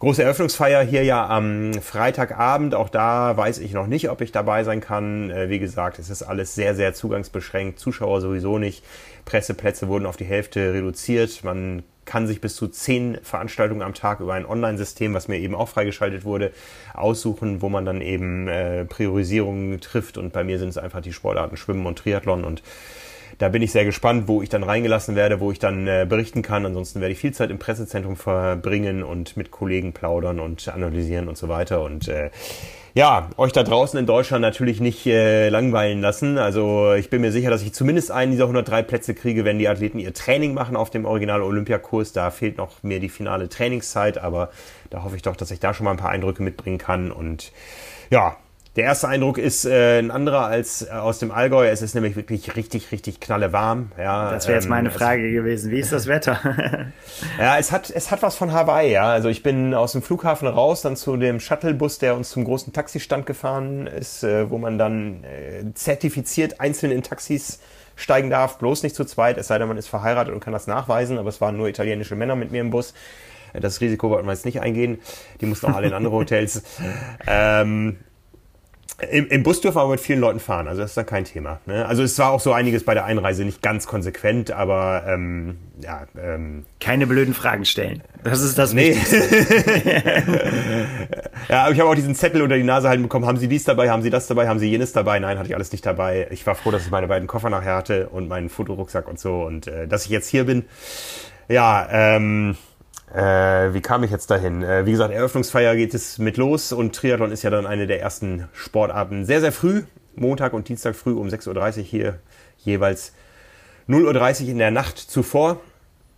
[0.00, 2.74] Große Eröffnungsfeier hier ja am Freitagabend.
[2.74, 5.30] Auch da weiß ich noch nicht, ob ich dabei sein kann.
[5.30, 7.78] Äh, wie gesagt, es ist alles sehr, sehr zugangsbeschränkt.
[7.78, 8.82] Zuschauer sowieso nicht.
[9.26, 11.44] Presseplätze wurden auf die Hälfte reduziert.
[11.44, 15.54] Man kann sich bis zu zehn Veranstaltungen am Tag über ein Online-System, was mir eben
[15.54, 16.50] auch freigeschaltet wurde,
[16.92, 20.18] aussuchen, wo man dann eben äh, Priorisierungen trifft.
[20.18, 22.64] Und bei mir sind es einfach die Sportarten Schwimmen und Triathlon und
[23.38, 26.42] da bin ich sehr gespannt, wo ich dann reingelassen werde, wo ich dann äh, berichten
[26.42, 26.66] kann.
[26.66, 31.38] Ansonsten werde ich viel Zeit im Pressezentrum verbringen und mit Kollegen plaudern und analysieren und
[31.38, 31.80] so weiter.
[31.82, 32.30] Und äh,
[32.94, 36.38] ja, euch da draußen in Deutschland natürlich nicht äh, langweilen lassen.
[36.38, 39.68] Also ich bin mir sicher, dass ich zumindest einen dieser 103 Plätze kriege, wenn die
[39.68, 42.12] Athleten ihr Training machen auf dem Original Olympiakurs.
[42.12, 44.50] Da fehlt noch mehr die finale Trainingszeit, aber
[44.90, 47.12] da hoffe ich doch, dass ich da schon mal ein paar Eindrücke mitbringen kann.
[47.12, 47.52] Und
[48.10, 48.36] ja,
[48.80, 51.68] der erste Eindruck ist äh, ein anderer als äh, aus dem Allgäu.
[51.68, 53.92] Es ist nämlich wirklich richtig, richtig knalle warm.
[53.98, 55.70] Ja, das wäre jetzt meine ähm, Frage gewesen.
[55.70, 56.40] Wie ist das Wetter?
[57.38, 58.90] ja, es hat, es hat was von Hawaii.
[58.90, 62.44] Ja, also ich bin aus dem Flughafen raus, dann zu dem Shuttlebus, der uns zum
[62.44, 67.60] großen Taxistand gefahren ist, äh, wo man dann äh, zertifiziert einzeln in Taxis
[67.96, 70.66] steigen darf, bloß nicht zu zweit, es sei denn, man ist verheiratet und kann das
[70.66, 72.94] nachweisen, aber es waren nur italienische Männer mit mir im Bus.
[73.52, 75.00] Das Risiko wollten wir jetzt nicht eingehen.
[75.42, 76.62] Die mussten auch alle in andere Hotels.
[77.26, 77.98] ähm,
[79.10, 81.24] im, Im Bus dürfen wir aber mit vielen Leuten fahren, also das ist dann kein
[81.24, 81.60] Thema.
[81.66, 81.86] Ne?
[81.86, 86.06] Also es war auch so einiges bei der Einreise nicht ganz konsequent, aber ähm, ja.
[86.18, 88.02] Ähm, Keine blöden Fragen stellen.
[88.22, 88.92] Das ist das nee.
[91.48, 93.26] ja, aber ich habe auch diesen Zettel unter die Nase halten bekommen.
[93.26, 93.90] Haben Sie dies dabei?
[93.90, 94.48] Haben Sie das dabei?
[94.48, 95.18] Haben Sie jenes dabei?
[95.18, 96.28] Nein, hatte ich alles nicht dabei.
[96.30, 99.42] Ich war froh, dass ich meine beiden Koffer nachher hatte und meinen Fotorucksack und so
[99.42, 100.64] und äh, dass ich jetzt hier bin.
[101.48, 102.56] Ja, ähm,
[103.14, 104.62] äh, wie kam ich jetzt dahin?
[104.62, 108.00] Äh, wie gesagt, Eröffnungsfeier geht es mit los und Triathlon ist ja dann eine der
[108.00, 109.24] ersten Sportarten.
[109.24, 109.82] Sehr, sehr früh,
[110.14, 112.18] Montag und Dienstag früh um 6.30 Uhr hier
[112.58, 113.12] jeweils
[113.88, 115.60] 0.30 Uhr in der Nacht zuvor.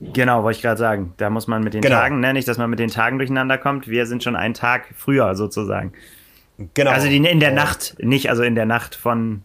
[0.00, 1.14] Genau, wollte ich gerade sagen.
[1.16, 1.96] Da muss man mit den genau.
[1.96, 3.86] Tagen, ne, nicht, dass man mit den Tagen durcheinander kommt.
[3.88, 5.92] Wir sind schon einen Tag früher sozusagen.
[6.74, 6.90] Genau.
[6.90, 7.54] Also die, in der oh.
[7.54, 9.42] Nacht, nicht also in der Nacht von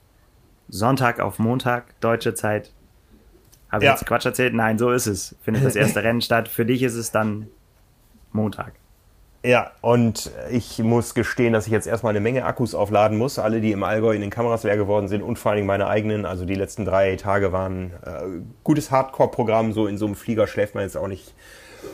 [0.67, 2.71] Sonntag auf Montag, deutsche Zeit,
[3.69, 3.93] habe ich ja.
[3.93, 4.53] jetzt Quatsch erzählt?
[4.53, 5.35] Nein, so ist es.
[5.41, 6.47] Findet das erste Rennen statt.
[6.47, 7.47] Für dich ist es dann
[8.31, 8.73] Montag.
[9.43, 13.39] Ja, und ich muss gestehen, dass ich jetzt erstmal eine Menge Akkus aufladen muss.
[13.39, 15.87] Alle, die im Allgäu in den Kameras leer geworden sind und vor allen Dingen meine
[15.87, 16.25] eigenen.
[16.25, 19.73] Also die letzten drei Tage waren äh, gutes Hardcore-Programm.
[19.73, 21.33] So in so einem Flieger schläft man jetzt auch nicht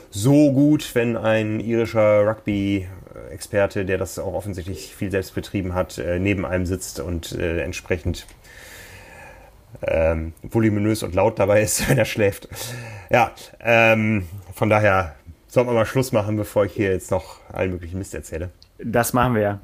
[0.09, 6.19] so gut, wenn ein irischer Rugby-Experte, der das auch offensichtlich viel selbst betrieben hat, äh,
[6.19, 8.25] neben einem sitzt und äh, entsprechend
[9.87, 12.47] ähm, voluminös und laut dabei ist, wenn er schläft.
[13.09, 15.15] Ja, ähm, von daher
[15.47, 18.49] sollten wir mal Schluss machen, bevor ich hier jetzt noch allen möglichen Mist erzähle.
[18.79, 19.59] Das machen wir.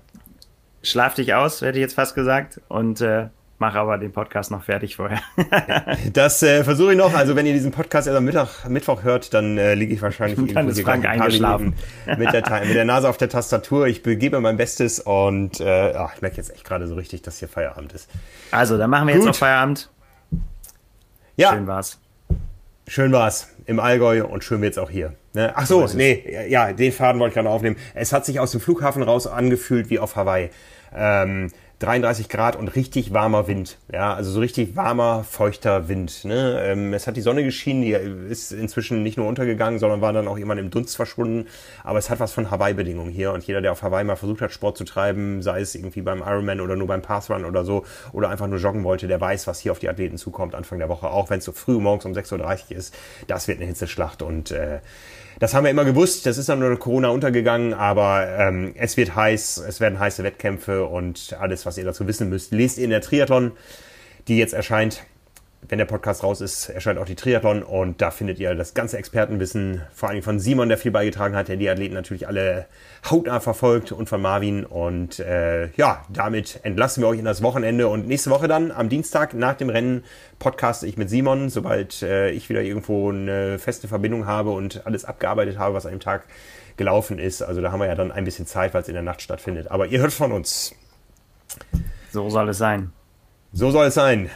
[0.83, 2.61] Schlaf dich aus, hätte ich jetzt fast gesagt.
[2.67, 3.27] Und äh,
[3.59, 5.19] mach aber den Podcast noch fertig vorher.
[6.13, 7.13] das äh, versuche ich noch.
[7.13, 10.53] Also wenn ihr diesen Podcast erst am Mittag, Mittwoch hört, dann äh, liege ich wahrscheinlich
[10.53, 11.75] dann ist Frank eingeschlafen.
[12.05, 13.87] Mit der, mit der Nase auf der Tastatur.
[13.87, 17.39] Ich begebe mein Bestes und äh, ach, ich merke jetzt echt gerade so richtig, dass
[17.39, 18.09] hier Feierabend ist.
[18.51, 19.23] Also, dann machen wir Gut.
[19.23, 19.89] jetzt noch Feierabend.
[21.40, 21.53] Ja.
[21.53, 21.98] Schön war's.
[22.86, 25.14] Schön war's im Allgäu und schön jetzt auch hier.
[25.34, 25.53] Ne?
[25.56, 27.78] Ach so, nee, ja, den Faden wollte ich gerade aufnehmen.
[27.94, 30.49] Es hat sich aus dem Flughafen raus angefühlt wie auf Hawaii.
[30.94, 31.49] Ähm,
[31.80, 33.77] 33 Grad und richtig warmer Wind.
[33.91, 36.26] Ja, also so richtig warmer, feuchter Wind.
[36.26, 36.61] Ne?
[36.61, 40.27] Ähm, es hat die Sonne geschienen, die ist inzwischen nicht nur untergegangen, sondern war dann
[40.27, 41.47] auch irgendwann im Dunst verschwunden.
[41.85, 43.31] Aber es hat was von Hawaii-Bedingungen hier.
[43.31, 46.19] Und jeder, der auf Hawaii mal versucht hat, Sport zu treiben, sei es irgendwie beim
[46.19, 49.61] Ironman oder nur beim Pathrun oder so, oder einfach nur joggen wollte, der weiß, was
[49.61, 51.07] hier auf die Athleten zukommt Anfang der Woche.
[51.07, 52.93] Auch wenn es so früh morgens um 6.30 Uhr ist,
[53.27, 54.22] das wird eine Hitzeschlacht.
[54.22, 54.80] Und äh,
[55.40, 59.16] das haben wir immer gewusst, das ist dann nur Corona untergegangen, aber ähm, es wird
[59.16, 62.90] heiß, es werden heiße Wettkämpfe und alles, was ihr dazu wissen müsst, lest ihr in
[62.90, 63.53] der Triathlon,
[64.28, 65.03] die jetzt erscheint
[65.68, 68.98] wenn der Podcast raus ist, erscheint auch die Triathlon und da findet ihr das ganze
[68.98, 72.65] Expertenwissen, vor allem von Simon, der viel beigetragen hat, der die Athleten natürlich alle
[73.10, 74.65] hautnah verfolgt und von Marvin.
[74.65, 78.90] Und äh, ja, damit entlassen wir euch in das Wochenende und nächste Woche dann am
[78.90, 80.03] Dienstag nach dem Rennen
[80.40, 85.03] podcaste ich mit Simon, sobald äh, ich wieder irgendwo eine feste Verbindung habe und alles
[85.03, 86.23] abgearbeitet habe, was an dem Tag
[86.77, 87.41] gelaufen ist.
[87.41, 89.69] Also da haben wir ja dann ein bisschen Zeit, weil es in der Nacht stattfindet.
[89.69, 90.73] Aber ihr hört von uns.
[92.11, 92.91] So soll es sein.
[93.52, 94.30] So soll es sein.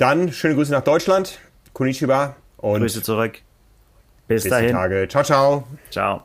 [0.00, 1.38] Dann schöne Grüße nach Deutschland.
[1.74, 2.34] Konnichiwa.
[2.56, 3.42] Und Grüße zurück.
[4.28, 4.72] Bis, bis dahin.
[4.72, 5.06] Tage.
[5.08, 5.66] Ciao, ciao.
[5.90, 6.22] Ciao.